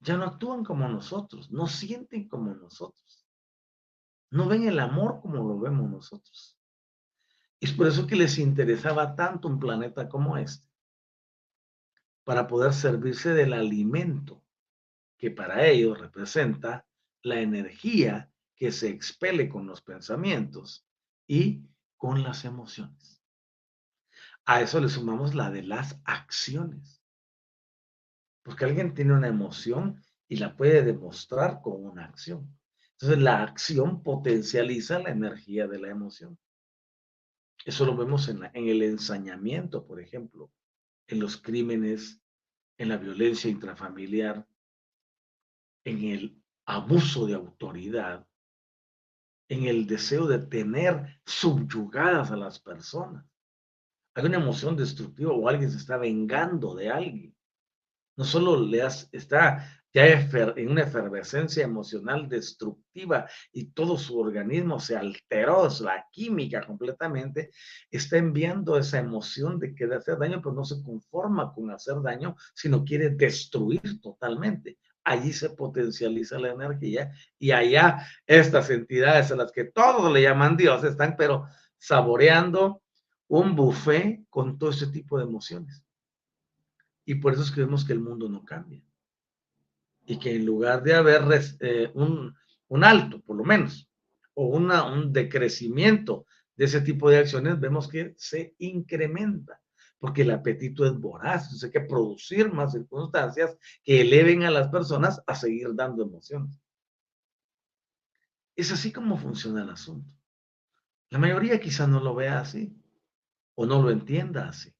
ya 0.00 0.16
no 0.16 0.24
actúan 0.24 0.64
como 0.64 0.88
nosotros, 0.88 1.50
no 1.50 1.66
sienten 1.66 2.28
como 2.28 2.54
nosotros, 2.54 3.26
no 4.30 4.48
ven 4.48 4.68
el 4.68 4.78
amor 4.78 5.20
como 5.20 5.36
lo 5.48 5.58
vemos 5.58 5.90
nosotros. 5.90 6.57
Es 7.60 7.72
por 7.72 7.86
eso 7.86 8.06
que 8.06 8.16
les 8.16 8.38
interesaba 8.38 9.16
tanto 9.16 9.48
un 9.48 9.58
planeta 9.58 10.08
como 10.08 10.36
este, 10.36 10.66
para 12.24 12.46
poder 12.46 12.72
servirse 12.72 13.32
del 13.34 13.52
alimento 13.52 14.44
que 15.16 15.30
para 15.30 15.66
ellos 15.66 15.98
representa 15.98 16.86
la 17.22 17.40
energía 17.40 18.30
que 18.54 18.70
se 18.70 18.88
expele 18.88 19.48
con 19.48 19.66
los 19.66 19.82
pensamientos 19.82 20.86
y 21.26 21.64
con 21.96 22.22
las 22.22 22.44
emociones. 22.44 23.22
A 24.44 24.62
eso 24.62 24.80
le 24.80 24.88
sumamos 24.88 25.34
la 25.34 25.50
de 25.50 25.62
las 25.62 26.00
acciones. 26.04 27.02
Porque 28.42 28.64
alguien 28.64 28.94
tiene 28.94 29.12
una 29.12 29.28
emoción 29.28 30.02
y 30.28 30.36
la 30.36 30.56
puede 30.56 30.82
demostrar 30.82 31.60
con 31.60 31.84
una 31.84 32.04
acción. 32.04 32.58
Entonces 32.92 33.18
la 33.18 33.42
acción 33.42 34.02
potencializa 34.02 34.98
la 35.00 35.10
energía 35.10 35.66
de 35.66 35.78
la 35.78 35.88
emoción. 35.88 36.38
Eso 37.68 37.84
lo 37.84 37.94
vemos 37.94 38.30
en, 38.30 38.48
el 38.54 38.80
ensañamiento, 38.80 39.86
por 39.86 40.00
ejemplo, 40.00 40.50
en 41.06 41.20
los 41.20 41.36
crímenes, 41.36 42.18
en 42.78 42.88
la 42.88 42.96
violencia 42.96 43.50
intrafamiliar, 43.50 44.48
en 45.84 46.04
el 46.04 46.42
abuso 46.64 47.26
de 47.26 47.34
autoridad, 47.34 48.26
en 49.50 49.64
el 49.64 49.86
deseo 49.86 50.26
de 50.26 50.38
tener 50.38 51.20
subyugadas 51.26 52.30
a 52.30 52.38
las 52.38 52.58
personas. 52.58 53.26
Hay 54.14 54.24
una 54.24 54.38
emoción 54.38 54.74
destructiva 54.74 55.34
o 55.34 55.46
alguien 55.46 55.70
se 55.70 55.76
está 55.76 55.98
vengando 55.98 56.74
de 56.74 56.88
alguien. 56.88 57.36
No 58.16 58.24
solo 58.24 58.58
le 58.64 58.78
está 59.12 59.77
ya 59.94 60.06
en 60.06 60.70
una 60.70 60.82
efervescencia 60.82 61.64
emocional 61.64 62.28
destructiva 62.28 63.26
y 63.52 63.66
todo 63.66 63.96
su 63.96 64.18
organismo 64.18 64.78
se 64.78 64.96
alteró, 64.96 65.68
la 65.80 66.06
química 66.12 66.66
completamente, 66.66 67.50
está 67.90 68.18
enviando 68.18 68.76
esa 68.78 68.98
emoción 68.98 69.58
de 69.58 69.74
que 69.74 69.84
hacer 69.84 70.18
daño, 70.18 70.40
pero 70.42 70.54
no 70.54 70.64
se 70.64 70.82
conforma 70.82 71.52
con 71.52 71.70
hacer 71.70 72.00
daño, 72.02 72.36
sino 72.54 72.84
quiere 72.84 73.10
destruir 73.10 74.00
totalmente. 74.00 74.78
Allí 75.04 75.32
se 75.32 75.50
potencializa 75.50 76.38
la 76.38 76.50
energía 76.50 77.10
y 77.38 77.52
allá 77.52 78.06
estas 78.26 78.68
entidades 78.68 79.32
a 79.32 79.36
las 79.36 79.52
que 79.52 79.64
todos 79.64 80.12
le 80.12 80.22
llaman 80.22 80.56
Dios 80.56 80.84
están, 80.84 81.16
pero 81.16 81.46
saboreando 81.78 82.82
un 83.26 83.56
buffet 83.56 84.26
con 84.28 84.58
todo 84.58 84.70
ese 84.70 84.88
tipo 84.88 85.16
de 85.16 85.24
emociones. 85.24 85.82
Y 87.06 87.14
por 87.14 87.32
eso 87.32 87.42
escribimos 87.42 87.86
que 87.86 87.94
el 87.94 88.00
mundo 88.00 88.28
no 88.28 88.44
cambia 88.44 88.82
y 90.08 90.18
que 90.18 90.34
en 90.34 90.46
lugar 90.46 90.82
de 90.82 90.94
haber 90.94 91.22
eh, 91.60 91.90
un, 91.94 92.34
un, 92.68 92.84
alto, 92.84 93.20
por 93.20 93.36
lo 93.36 93.44
menos, 93.44 93.90
o 94.32 94.46
una, 94.46 94.84
un 94.84 95.12
decrecimiento 95.12 96.24
de 96.56 96.64
ese 96.64 96.80
tipo 96.80 97.10
de 97.10 97.18
acciones, 97.18 97.60
vemos 97.60 97.88
que 97.88 98.14
se 98.16 98.54
incrementa, 98.56 99.60
porque 99.98 100.22
el 100.22 100.30
apetito 100.30 100.86
es 100.86 100.98
voraz, 100.98 101.42
entonces 101.44 101.64
hay 101.64 101.70
que 101.72 101.86
producir 101.86 102.50
más 102.50 102.72
circunstancias 102.72 103.54
que 103.84 104.00
eleven 104.00 104.44
a 104.44 104.50
las 104.50 104.68
personas 104.68 105.22
a 105.26 105.34
seguir 105.34 105.74
dando 105.74 106.04
emociones. 106.04 106.58
Es 108.56 108.72
así 108.72 108.90
como 108.90 109.18
funciona 109.18 109.62
el 109.62 109.68
asunto. 109.68 110.10
La 111.10 111.18
mayoría 111.18 111.60
quizá 111.60 111.86
no 111.86 112.00
lo 112.00 112.14
vea 112.14 112.40
así 112.40 112.74
o 113.56 113.66
no 113.66 113.82
lo 113.82 113.90
entienda 113.90 114.48
así. 114.48 114.74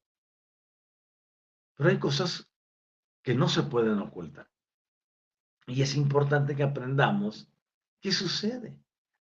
Pero 1.76 1.90
hay 1.90 1.98
cosas 1.98 2.50
que 3.22 3.34
no 3.34 3.46
se 3.48 3.64
pueden 3.64 3.98
ocultar. 3.98 4.48
Y 5.68 5.82
es 5.82 5.94
importante 5.94 6.56
que 6.56 6.62
aprendamos 6.62 7.48
qué 8.00 8.10
sucede. 8.10 8.76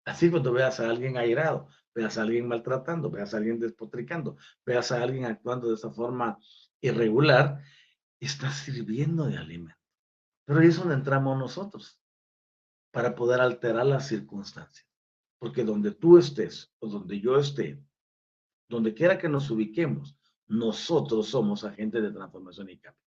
Así 0.05 0.31
cuando 0.31 0.53
veas 0.53 0.79
a 0.79 0.89
alguien 0.89 1.17
airado, 1.17 1.67
veas 1.93 2.17
a 2.17 2.21
alguien 2.21 2.47
maltratando, 2.47 3.11
veas 3.11 3.33
a 3.33 3.37
alguien 3.37 3.59
despotricando, 3.59 4.37
veas 4.65 4.91
a 4.93 5.03
alguien 5.03 5.25
actuando 5.25 5.67
de 5.67 5.75
esa 5.75 5.91
forma 5.91 6.39
irregular, 6.79 7.61
está 8.19 8.49
sirviendo 8.51 9.25
de 9.25 9.37
alimento. 9.37 9.77
Pero 10.45 10.61
ahí 10.61 10.67
es 10.67 10.77
donde 10.77 10.93
entramos 10.95 11.37
nosotros, 11.37 11.99
para 12.91 13.13
poder 13.13 13.41
alterar 13.41 13.85
las 13.85 14.07
circunstancias. 14.07 14.87
Porque 15.39 15.65
donde 15.65 15.91
tú 15.91 16.17
estés 16.17 16.71
o 16.79 16.87
donde 16.87 17.19
yo 17.19 17.37
esté, 17.37 17.83
donde 18.69 18.93
quiera 18.93 19.17
que 19.17 19.27
nos 19.27 19.51
ubiquemos, 19.51 20.17
nosotros 20.47 21.27
somos 21.27 21.65
agentes 21.65 22.01
de 22.01 22.11
transformación 22.11 22.69
y 22.69 22.79
cambio. 22.79 23.03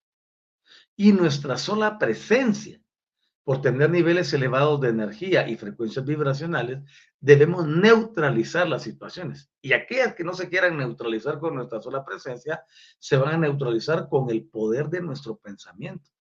Y 0.95 1.13
nuestra 1.13 1.57
sola 1.57 1.99
presencia, 1.99 2.80
por 3.51 3.63
tener 3.63 3.91
niveles 3.91 4.33
elevados 4.33 4.81
de 4.81 4.91
energía 4.91 5.49
y 5.49 5.57
frecuencias 5.57 6.05
vibracionales, 6.05 6.85
debemos 7.19 7.67
neutralizar 7.67 8.69
las 8.69 8.85
situaciones. 8.85 9.51
Y 9.61 9.73
aquellas 9.73 10.15
que 10.15 10.23
no 10.23 10.35
se 10.35 10.49
quieran 10.49 10.77
neutralizar 10.77 11.41
con 11.41 11.57
nuestra 11.57 11.83
sola 11.83 12.05
presencia, 12.05 12.63
se 13.01 13.17
van 13.17 13.35
a 13.35 13.39
neutralizar 13.39 14.09
con 14.09 14.31
el 14.31 14.47
poder 14.47 14.89
de 14.89 15.01
nuestro 15.01 15.37
pensamiento 15.37 16.13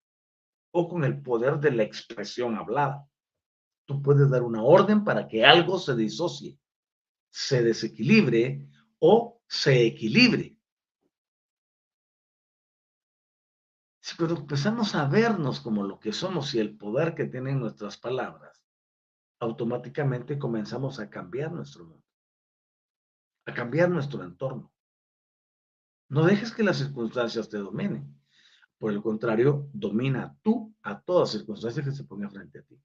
o 0.72 0.90
con 0.90 1.04
el 1.04 1.22
poder 1.22 1.60
de 1.60 1.70
la 1.70 1.84
expresión 1.84 2.58
hablada. 2.58 3.08
Tú 3.86 4.02
puedes 4.02 4.28
dar 4.28 4.42
una 4.42 4.64
orden 4.64 5.04
para 5.04 5.28
que 5.28 5.46
algo 5.46 5.78
se 5.78 5.96
disocie, 5.96 6.58
se 7.30 7.62
desequilibre 7.62 8.68
o 8.98 9.40
se 9.48 9.86
equilibre. 9.86 10.58
Cuando 14.20 14.36
empezamos 14.36 14.96
a 14.96 15.08
vernos 15.08 15.62
como 15.62 15.86
lo 15.88 15.98
que 15.98 16.12
somos 16.12 16.54
y 16.54 16.60
el 16.60 16.76
poder 16.76 17.16
que 17.16 17.24
tienen 17.24 17.58
nuestras 17.58 17.98
palabras, 17.98 18.62
automáticamente 19.40 20.38
comenzamos 20.38 21.00
a 21.00 21.10
cambiar 21.10 21.54
nuestro 21.54 21.86
mundo, 21.86 22.06
a 23.46 23.54
cambiar 23.54 23.90
nuestro 23.90 24.22
entorno. 24.22 24.74
No 26.10 26.26
dejes 26.26 26.52
que 26.52 26.64
las 26.64 26.80
circunstancias 26.80 27.48
te 27.48 27.60
dominen. 27.60 28.14
Por 28.78 28.92
el 28.92 29.02
contrario, 29.02 29.70
domina 29.72 30.38
tú 30.42 30.76
a 30.82 31.00
todas 31.00 31.32
circunstancias 31.32 31.86
que 31.86 31.94
se 31.94 32.04
pongan 32.04 32.30
frente 32.30 32.60
a 32.60 32.64
ti. 32.64 32.78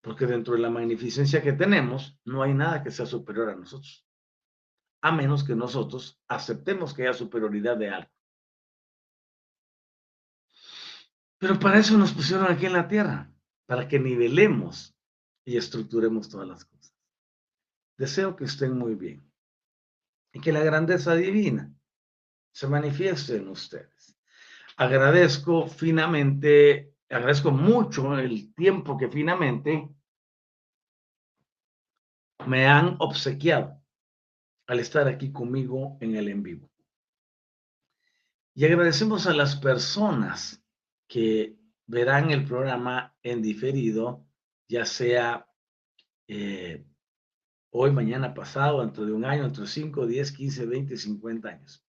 Porque 0.00 0.24
dentro 0.24 0.54
de 0.54 0.60
la 0.60 0.70
magnificencia 0.70 1.42
que 1.42 1.52
tenemos, 1.52 2.18
no 2.24 2.42
hay 2.42 2.54
nada 2.54 2.82
que 2.82 2.90
sea 2.90 3.04
superior 3.04 3.50
a 3.50 3.56
nosotros. 3.56 4.06
A 5.02 5.12
menos 5.12 5.44
que 5.44 5.54
nosotros 5.54 6.18
aceptemos 6.28 6.94
que 6.94 7.02
haya 7.02 7.12
superioridad 7.12 7.76
de 7.76 7.90
algo. 7.90 8.17
Pero 11.38 11.58
para 11.58 11.78
eso 11.78 11.96
nos 11.96 12.12
pusieron 12.12 12.50
aquí 12.50 12.66
en 12.66 12.72
la 12.72 12.88
tierra, 12.88 13.32
para 13.66 13.86
que 13.86 13.98
nivelemos 13.98 14.96
y 15.44 15.56
estructuremos 15.56 16.28
todas 16.28 16.48
las 16.48 16.64
cosas. 16.64 16.94
Deseo 17.96 18.36
que 18.36 18.44
estén 18.44 18.76
muy 18.76 18.94
bien 18.94 19.30
y 20.32 20.40
que 20.40 20.52
la 20.52 20.62
grandeza 20.62 21.14
divina 21.14 21.72
se 22.52 22.66
manifieste 22.66 23.36
en 23.36 23.48
ustedes. 23.48 24.16
Agradezco 24.76 25.66
finamente, 25.68 26.94
agradezco 27.08 27.50
mucho 27.50 28.18
el 28.18 28.54
tiempo 28.54 28.96
que 28.96 29.08
finamente 29.08 29.88
me 32.46 32.66
han 32.66 32.96
obsequiado 33.00 33.80
al 34.66 34.80
estar 34.80 35.08
aquí 35.08 35.32
conmigo 35.32 35.98
en 36.00 36.16
el 36.16 36.28
en 36.28 36.42
vivo. 36.42 36.70
Y 38.54 38.64
agradecemos 38.64 39.26
a 39.26 39.34
las 39.34 39.56
personas 39.56 40.62
que 41.08 41.56
verán 41.86 42.30
el 42.30 42.44
programa 42.44 43.16
en 43.22 43.42
diferido, 43.42 44.26
ya 44.68 44.84
sea 44.84 45.48
eh, 46.28 46.84
hoy, 47.70 47.90
mañana, 47.90 48.34
pasado, 48.34 48.82
dentro 48.82 49.06
de 49.06 49.12
un 49.12 49.24
año, 49.24 49.44
dentro 49.44 49.62
de 49.62 49.70
5, 49.70 50.06
10, 50.06 50.32
15, 50.32 50.66
20, 50.66 50.96
50 50.96 51.48
años. 51.48 51.84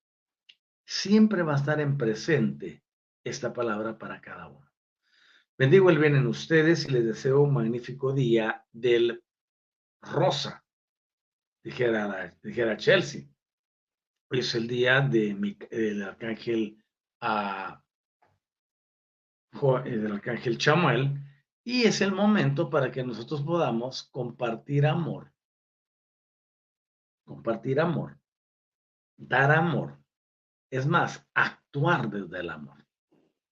Siempre 0.86 1.44
va 1.44 1.54
a 1.54 1.58
estar 1.58 1.80
en 1.82 1.98
presente 1.98 2.84
esta 3.24 3.54
palabra 3.54 3.98
para 3.98 4.22
cada 4.22 4.48
uno. 4.48 4.68
Bendigo 5.58 5.90
el 5.90 6.00
bien 6.00 6.16
en 6.16 6.26
ustedes 6.26 6.88
y 6.88 6.92
les 6.92 7.06
deseo 7.06 7.42
un 7.42 7.54
magnífico 7.54 8.14
día 8.14 8.66
del 8.72 9.22
rosa, 10.02 10.64
dijera, 11.62 12.38
dijera 12.42 12.78
Chelsea. 12.78 13.28
Hoy 14.32 14.40
es 14.40 14.56
el 14.56 14.68
día 14.68 15.02
de 15.02 15.34
mi, 15.34 15.58
del 15.70 16.04
arcángel 16.04 16.82
uh, 17.22 17.76
del 19.52 20.12
arcángel 20.14 20.58
Chamuel 20.58 21.20
y 21.64 21.84
es 21.84 22.02
el 22.02 22.12
momento 22.12 22.70
para 22.70 22.91
que 22.91 23.04
nosotros 23.04 23.41
podamos 23.41 24.04
compartir 24.04 24.86
amor. 24.86 25.34
Compartir 27.26 27.80
amor. 27.80 28.20
Dar 29.18 29.52
amor. 29.52 30.00
Es 30.72 30.86
más, 30.86 31.28
actuar 31.34 32.10
desde 32.10 32.39
el 32.39 32.50
amor. 32.50 32.86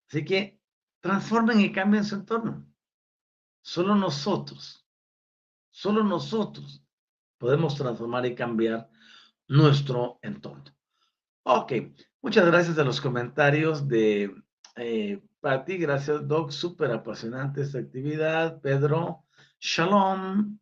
Así 0.08 0.24
que 0.24 0.60
transformen 1.02 1.60
y 1.62 1.72
cambien 1.72 2.06
su 2.06 2.16
entorno. 2.16 2.66
Solo 3.62 3.96
nosotros, 3.96 4.88
solo 5.70 6.04
nosotros 6.04 6.84
podemos 7.38 7.76
transformar 7.76 8.26
y 8.26 8.34
cambiar 8.34 8.90
nuestro 9.48 10.20
entorno. 10.22 10.76
Ok, 11.44 11.74
muchas 12.22 12.46
gracias 12.46 12.78
a 12.78 12.84
los 12.84 13.02
comentarios 13.02 13.88
de 13.88 14.34
eh, 14.78 15.22
para 15.40 15.66
ti, 15.66 15.78
gracias, 15.78 16.28
Doc. 16.28 16.52
Súper 16.52 16.92
apasionante 16.92 17.62
esta 17.62 17.80
actividad. 17.80 18.62
Pedro, 18.62 19.26
shalom. 19.60 20.58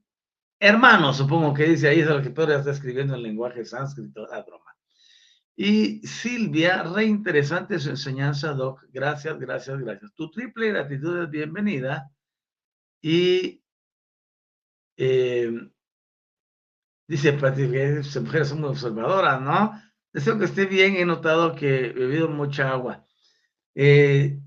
Hermano, 0.60 1.14
supongo 1.14 1.54
que 1.54 1.66
dice 1.66 1.90
ahí, 1.90 2.00
es 2.00 2.08
lo 2.08 2.22
que 2.22 2.30
Pedro 2.30 2.56
está 2.56 2.72
escribiendo 2.72 3.16
en 3.16 3.24
lenguaje 3.24 3.66
sánscrito, 3.66 4.26
la 4.28 4.42
broma. 4.42 4.76
Y 5.56 6.06
Silvia, 6.06 6.84
re 6.84 7.06
interesante 7.06 7.80
su 7.80 7.90
enseñanza, 7.90 8.54
Doc. 8.54 8.84
Gracias, 8.92 9.40
gracias, 9.40 9.80
gracias. 9.80 10.14
Tu 10.16 10.30
triple 10.32 10.70
gratitud 10.70 11.24
es 11.24 11.30
bienvenida. 11.30 12.12
Y 13.02 13.64
eh, 14.98 15.70
dice 17.08 17.34
Pati, 17.34 17.70
que 17.72 18.02
mujeres 18.22 18.50
son 18.50 18.62
muy 18.62 18.70
observadoras, 18.70 19.42
¿no? 19.42 19.82
Deseo 20.12 20.38
que 20.38 20.46
esté 20.46 20.66
bien. 20.66 20.96
He 20.96 21.06
notado 21.06 21.56
que 21.56 21.88
he 21.88 21.94
bebido 21.94 22.28
mucha 22.28 22.72
agua. 22.72 23.05
Eh, 23.76 24.40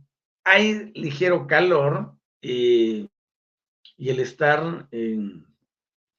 hay 0.42 0.90
ligero 0.94 1.46
calor 1.46 2.16
y, 2.40 3.10
el 3.98 4.20
estar 4.20 4.88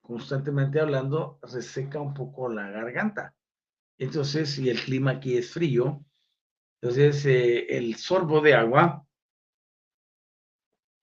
constantemente 0.01 0.79
hablando 0.79 1.39
reseca 1.41 1.99
un 1.99 2.13
poco 2.13 2.49
la 2.49 2.69
garganta. 2.69 3.33
Entonces, 3.97 4.51
si 4.51 4.69
el 4.69 4.79
clima 4.79 5.11
aquí 5.11 5.37
es 5.37 5.51
frío, 5.51 6.05
entonces 6.81 7.25
eh, 7.25 7.77
el 7.77 7.95
sorbo 7.95 8.41
de 8.41 8.53
agua, 8.53 9.05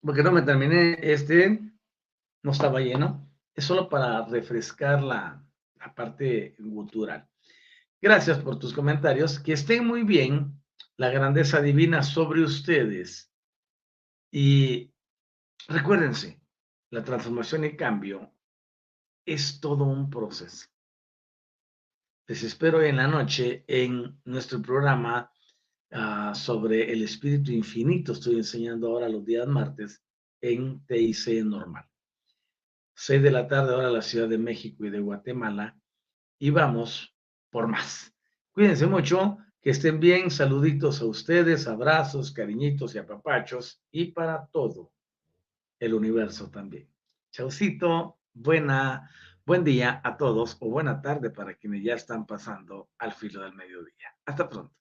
porque 0.01 0.23
no 0.23 0.33
me 0.33 0.43
terminé 0.43 0.99
este, 1.01 1.61
no 2.43 2.53
estaba 2.53 2.81
lleno, 2.81 3.29
es 3.55 3.65
solo 3.65 3.89
para 3.89 4.25
refrescar 4.27 5.03
la, 5.03 5.45
la 5.79 5.95
parte 5.95 6.55
gutural. 6.59 7.29
Gracias 8.01 8.39
por 8.39 8.59
tus 8.59 8.73
comentarios, 8.73 9.41
que 9.41 9.55
estén 9.55 9.87
muy 9.87 10.05
bien 10.05 10.61
la 10.97 11.11
grandeza 11.11 11.61
divina 11.61 12.03
sobre 12.03 12.43
ustedes. 12.43 13.31
Y 14.31 14.93
recuérdense, 15.69 16.41
la 16.91 17.05
transformación 17.05 17.65
y 17.65 17.77
cambio 17.77 18.33
es 19.25 19.61
todo 19.61 19.85
un 19.85 20.09
proceso. 20.09 20.67
Les 22.29 22.43
espero 22.43 22.83
en 22.83 22.97
la 22.97 23.07
noche 23.07 23.65
en 23.69 24.21
nuestro 24.25 24.61
programa 24.61 25.31
ah, 25.93 26.35
sobre 26.35 26.93
el 26.93 27.03
espíritu 27.03 27.53
infinito. 27.53 28.13
Estoy 28.13 28.37
enseñando 28.37 28.89
ahora 28.89 29.09
los 29.09 29.25
días 29.25 29.47
martes 29.47 30.03
en 30.41 30.85
TIC 30.87 31.45
normal. 31.45 31.85
Seis 32.95 33.23
de 33.23 33.31
la 33.31 33.47
tarde 33.47 33.75
ahora 33.75 33.91
la 33.91 34.03
Ciudad 34.03 34.29
de 34.29 34.39
México 34.39 34.85
y 34.85 34.91
de 34.91 35.01
Guatemala. 35.01 35.79
Y 36.39 36.51
vamos 36.51 37.15
por 37.51 37.69
más. 37.69 38.13
Cuídense 38.53 38.87
mucho. 38.87 39.39
Que 39.67 39.73
estén 39.73 39.99
bien, 39.99 40.31
saluditos 40.31 41.03
a 41.03 41.07
ustedes, 41.07 41.67
abrazos, 41.67 42.31
cariñitos 42.31 42.95
y 42.95 42.99
apapachos 42.99 43.83
y 43.91 44.13
para 44.13 44.47
todo 44.47 44.93
el 45.81 45.93
universo 45.93 46.49
también. 46.53 46.89
Chaucito, 47.33 48.21
buena, 48.33 49.11
buen 49.45 49.65
día 49.65 50.01
a 50.05 50.17
todos 50.17 50.57
o 50.61 50.71
buena 50.71 51.03
tarde 51.03 51.31
para 51.31 51.57
quienes 51.57 51.83
ya 51.83 51.95
están 51.95 52.27
pasando 52.27 52.91
al 52.99 53.13
filo 53.13 53.41
del 53.41 53.55
mediodía. 53.55 54.15
Hasta 54.25 54.49
pronto. 54.49 54.73